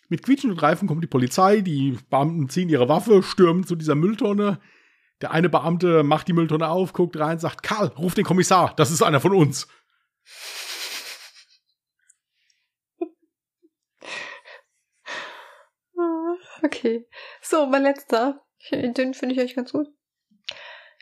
Mit 0.09 0.23
quietschenden 0.23 0.59
Reifen 0.59 0.89
kommt 0.89 1.05
die 1.05 1.07
Polizei, 1.07 1.61
die 1.61 1.97
Beamten 2.09 2.49
ziehen 2.49 2.67
ihre 2.67 2.89
Waffe, 2.89 3.23
stürmen 3.23 3.65
zu 3.65 3.77
dieser 3.77 3.95
Mülltonne. 3.95 4.59
Der 5.21 5.31
eine 5.31 5.49
Beamte 5.49 6.03
macht 6.03 6.27
die 6.27 6.33
Mülltonne 6.33 6.67
auf, 6.69 6.93
guckt 6.93 7.17
rein, 7.17 7.39
sagt, 7.39 7.63
Karl, 7.63 7.87
ruf 7.97 8.15
den 8.15 8.25
Kommissar, 8.25 8.73
das 8.75 8.91
ist 8.91 9.01
einer 9.01 9.21
von 9.21 9.33
uns. 9.33 9.67
Ah, 15.97 16.35
Okay. 16.63 17.07
So, 17.41 17.65
mein 17.65 17.83
letzter. 17.83 18.41
Den 18.71 19.13
finde 19.13 19.35
ich 19.35 19.41
echt 19.41 19.55
ganz 19.55 19.71
gut. 19.71 19.87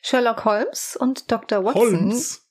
Sherlock 0.01 0.43
Holmes 0.43 0.97
und 0.97 1.31
Dr. 1.31 1.63
Watson. 1.63 1.81
Holmes. 1.81 2.49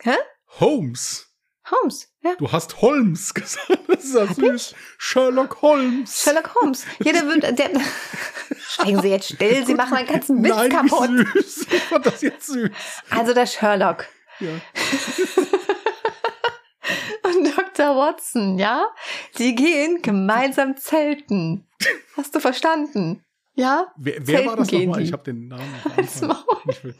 Hä? 0.00 0.16
Holmes. 0.58 1.29
Holmes, 1.70 2.12
ja. 2.22 2.34
Du 2.36 2.50
hast 2.50 2.80
Holmes 2.82 3.32
gesagt. 3.34 3.80
Das 3.88 4.04
ist 4.04 4.14
ja 4.14 4.28
Hab 4.28 4.34
süß. 4.36 4.74
Sherlock 4.98 5.62
Holmes. 5.62 6.22
Sherlock 6.22 6.54
Holmes. 6.54 6.84
Jeder 7.02 7.26
wird. 7.26 7.58
Der, 7.58 7.70
Schweigen 8.68 9.00
Sie 9.02 9.08
jetzt 9.08 9.32
still, 9.34 9.64
Sie 9.66 9.74
machen 9.74 9.90
meinen 9.92 10.06
ganzen 10.08 10.42
Witz 10.44 10.54
Nein, 10.54 10.70
kaputt. 10.70 11.10
süß. 11.34 11.66
Ich 11.72 11.82
fand 11.82 12.06
das 12.06 12.20
jetzt 12.22 12.46
süß. 12.46 12.70
Also 13.10 13.34
der 13.34 13.46
Sherlock 13.46 14.06
Ja. 14.40 14.48
und 17.24 17.56
Dr. 17.56 17.96
Watson, 17.96 18.58
ja? 18.58 18.86
Die 19.38 19.54
gehen 19.54 20.02
gemeinsam 20.02 20.76
zelten. 20.76 21.66
Hast 22.16 22.34
du 22.34 22.40
verstanden? 22.40 23.24
Ja? 23.54 23.92
Wer, 23.96 24.26
wer 24.26 24.46
war 24.46 24.56
das 24.56 24.70
nochmal? 24.70 25.02
Ich 25.02 25.12
habe 25.12 25.22
den 25.24 25.48
Namen 25.48 25.74
am 25.84 25.96
Halt's 25.96 26.20
Maul. 26.22 26.94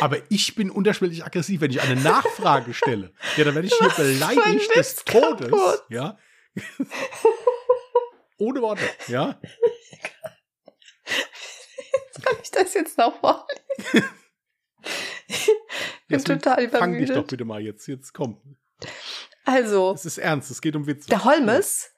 Aber 0.00 0.18
ich 0.30 0.54
bin 0.54 0.70
unterschwellig 0.70 1.24
aggressiv, 1.24 1.60
wenn 1.62 1.70
ich 1.70 1.80
eine 1.80 1.96
Nachfrage 2.00 2.74
stelle. 2.74 3.12
Ja, 3.36 3.44
dann 3.44 3.54
werde 3.54 3.68
ich 3.68 3.74
hier 3.74 3.88
beleidigt 3.90 4.74
des 4.76 4.96
Todes. 5.04 5.50
kaputt. 5.50 5.82
Ja. 5.88 6.18
Ohne 8.38 8.60
Worte. 8.62 8.82
Ja. 9.06 9.40
Kann 12.22 12.36
ich 12.42 12.50
das 12.50 12.74
jetzt 12.74 12.98
noch 12.98 13.18
vorlesen? 13.20 14.08
Ich 15.32 15.46
bin 16.08 16.18
Jetzt 16.18 16.26
total 16.26 16.68
Fang 16.70 16.92
dich 16.98 17.02
doch 17.06 17.12
übermüdet. 17.14 17.26
bitte 17.28 17.44
mal 17.44 17.60
jetzt. 17.62 17.86
Jetzt 17.86 18.12
komm. 18.12 18.56
Also, 19.44 19.92
Es 19.94 20.04
ist 20.04 20.18
ernst. 20.18 20.50
Es 20.50 20.60
geht 20.60 20.74
um 20.74 20.88
Witze. 20.88 21.08
der 21.08 21.24
Holmes 21.24 21.92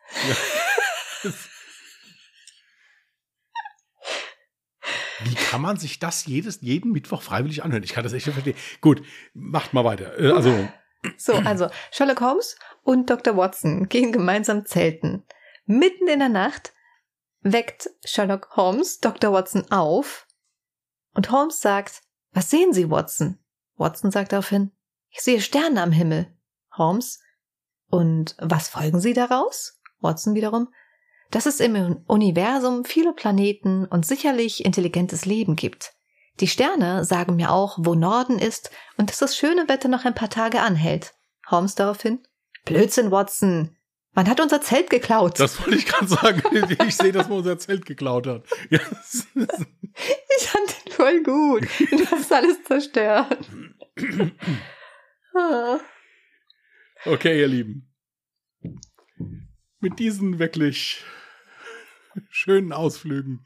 Wie 5.25 5.35
kann 5.35 5.61
man 5.61 5.77
sich 5.77 5.99
das 5.99 6.27
jedes, 6.27 6.61
jeden 6.61 6.93
Mittwoch 6.93 7.23
freiwillig 7.23 7.63
anhören? 7.63 7.83
Ich 7.83 7.93
kann 7.93 8.05
das 8.05 8.13
echt 8.13 8.27
nicht 8.27 8.35
verstehen. 8.35 8.57
Gut, 8.81 9.03
macht 9.35 9.73
mal 9.73 9.85
weiter. 9.85 10.19
Äh, 10.19 10.33
Also, 10.33 10.69
So, 11.17 11.35
also 11.35 11.69
Sherlock 11.91 12.21
Holmes 12.21 12.57
und 12.83 13.11
Dr. 13.11 13.37
Watson 13.37 13.89
gehen 13.89 14.13
gemeinsam 14.13 14.65
zelten. 14.67 15.25
Mitten 15.67 16.09
in 16.09 16.21
der 16.21 16.29
Nacht 16.29 16.73
weckt 17.41 17.91
Sherlock 18.05 18.57
Holmes 18.57 19.01
Dr. 19.01 19.33
Watson 19.33 19.71
auf 19.71 20.27
und 21.15 21.31
Holmes 21.31 21.61
sagt, 21.61 22.03
was 22.33 22.51
sehen 22.51 22.73
Sie, 22.73 22.89
Watson? 22.91 23.39
Watson 23.77 24.11
sagt 24.11 24.33
daraufhin, 24.33 24.71
ich 25.11 25.21
sehe 25.21 25.41
Sterne 25.41 25.83
am 25.83 25.93
Himmel. 25.93 26.33
Holmes, 26.77 27.21
und 27.89 28.37
was 28.39 28.69
folgen 28.69 29.01
Sie 29.01 29.13
daraus? 29.13 29.79
Watson 30.01 30.35
wiederum, 30.35 30.73
dass 31.33 31.47
es 31.47 31.59
im 31.59 32.05
Universum 32.07 32.85
viele 32.85 33.13
Planeten 33.13 33.85
und 33.87 34.07
sicherlich 34.07 34.65
intelligentes 34.65 35.25
Leben 35.27 35.57
gibt. 35.57 35.93
Die 36.41 36.47
Sterne 36.47 37.05
sagen 37.05 37.37
mir 37.37 37.51
auch, 37.51 37.77
wo 37.81 37.95
Norden 37.95 38.39
ist 38.39 38.71
und 38.97 39.11
dass 39.11 39.19
das 39.19 39.37
schöne 39.37 39.69
Wetter 39.69 39.89
noch 39.89 40.05
ein 40.05 40.15
paar 40.15 40.31
Tage 40.31 40.61
anhält. 40.61 41.13
Holmes 41.51 41.75
daraufhin. 41.75 42.21
Blödsinn, 42.65 43.11
Watson. 43.11 43.77
Man 44.15 44.29
hat 44.29 44.41
unser 44.41 44.61
Zelt 44.61 44.91
geklaut. 44.91 45.41
das 45.41 45.59
wollte 45.61 45.77
ich 45.79 45.87
gerade 45.87 46.07
sagen. 46.07 46.43
Ich 46.87 46.97
sehe, 46.97 47.13
dass 47.13 47.29
man 47.29 47.39
unser 47.39 47.59
Zelt 47.59 47.87
geklaut 47.87 48.27
hat. 48.27 48.45
Ist- 48.71 49.27
ich 49.35 50.47
fand 50.47 50.87
den 50.87 50.93
voll 50.93 51.23
gut. 51.23 51.67
Du 51.91 52.07
hast 52.11 52.33
alles 52.33 52.63
zerstört. 52.65 53.49
Okay, 57.05 57.41
ihr 57.41 57.49
Lieben. 57.49 57.91
Mit 59.81 59.99
diesen 59.99 60.39
wirklich 60.39 61.03
schönen 62.31 62.73
Ausflügen 62.73 63.45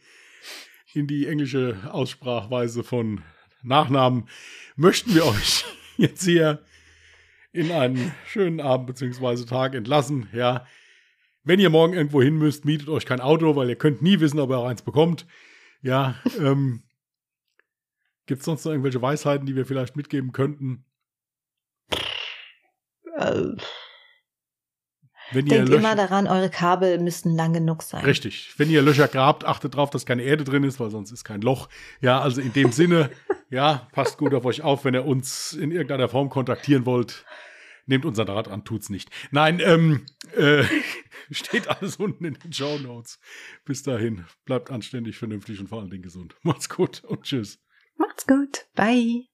in 0.93 1.07
die 1.07 1.27
englische 1.27 1.77
Aussprachweise 1.91 2.83
von 2.83 3.23
Nachnamen 3.63 4.29
möchten 4.77 5.15
wir 5.15 5.27
euch 5.27 5.65
jetzt 5.97 6.25
hier 6.25 6.65
in 7.53 7.73
einen 7.73 8.15
schönen 8.27 8.61
Abend 8.61 8.87
bzw. 8.87 9.45
Tag 9.45 9.75
entlassen. 9.75 10.29
Ja, 10.33 10.67
wenn 11.43 11.61
ihr 11.61 11.71
morgen 11.71 11.95
irgendwo 11.95 12.23
hin 12.23 12.37
müsst, 12.37 12.65
mietet 12.65 12.89
euch 12.89 13.07
kein 13.07 13.21
Auto, 13.21 13.57
weil 13.57 13.69
ihr 13.69 13.77
könnt 13.77 14.03
nie 14.03 14.21
wissen, 14.21 14.41
ob 14.41 14.51
ihr 14.51 14.59
auch 14.59 14.67
eins 14.67 14.83
bekommt. 14.83 15.27
Ja, 15.81 16.17
ähm, 16.41 16.83
gibt 18.27 18.41
es 18.41 18.45
sonst 18.45 18.65
noch 18.65 18.73
irgendwelche 18.73 19.03
Weisheiten, 19.03 19.47
die 19.47 19.57
wir 19.57 19.67
vielleicht 19.67 19.97
mitgeben 19.97 20.33
könnten? 20.33 20.85
Wenn 25.33 25.47
ihr 25.47 25.57
denkt 25.57 25.69
Löcher, 25.71 25.81
immer 25.81 25.97
daran, 25.97 26.27
eure 26.27 26.51
Kabel 26.51 26.99
müssten 26.99 27.35
lang 27.35 27.53
genug 27.53 27.83
sein. 27.83 28.05
richtig, 28.05 28.55
wenn 28.59 28.71
ihr 28.71 28.83
Löcher 28.83 29.09
grabt, 29.09 29.45
achtet 29.45 29.75
drauf, 29.75 29.91
dass 29.91 30.07
keine 30.07 30.23
Erde 30.23 30.45
drin 30.45 30.65
ist, 30.65 30.79
weil 30.79 30.91
sonst 30.91 31.11
ist 31.11 31.25
kein 31.25 31.41
Loch. 31.41 31.69
Ja, 32.01 32.21
also 32.21 32.41
in 32.41 32.53
dem 32.53 32.73
Sinne, 32.73 33.11
ja, 33.51 33.89
passt 33.93 34.19
gut 34.19 34.35
auf 34.35 34.45
euch 34.45 34.63
auf, 34.63 34.85
wenn 34.85 34.95
ihr 34.95 35.05
uns 35.05 35.53
in 35.53 35.71
irgendeiner 35.71 36.09
Form 36.09 36.29
kontaktieren 36.29 36.87
wollt. 36.87 37.25
Nehmt 37.87 38.05
unser 38.05 38.25
Draht 38.25 38.49
an, 38.49 38.65
tut's 38.65 38.91
nicht. 38.91 39.11
Nein, 39.31 39.61
ähm, 39.61 40.07
äh, 40.35 40.65
steht 41.31 41.69
alles 41.69 41.97
unten 41.97 42.25
in 42.25 42.35
den 42.35 42.53
Show 42.53 42.79
Notes. 42.79 43.21
Bis 43.65 43.83
dahin, 43.83 44.25
bleibt 44.45 44.71
anständig, 44.71 45.17
vernünftig 45.17 45.61
und 45.61 45.69
vor 45.69 45.81
allen 45.81 45.91
Dingen 45.91 46.03
gesund. 46.03 46.35
Macht's 46.43 46.69
gut 46.69 47.05
und 47.05 47.23
tschüss. 47.23 47.61
Macht's 47.97 48.27
gut. 48.27 48.67
Bye. 48.75 49.27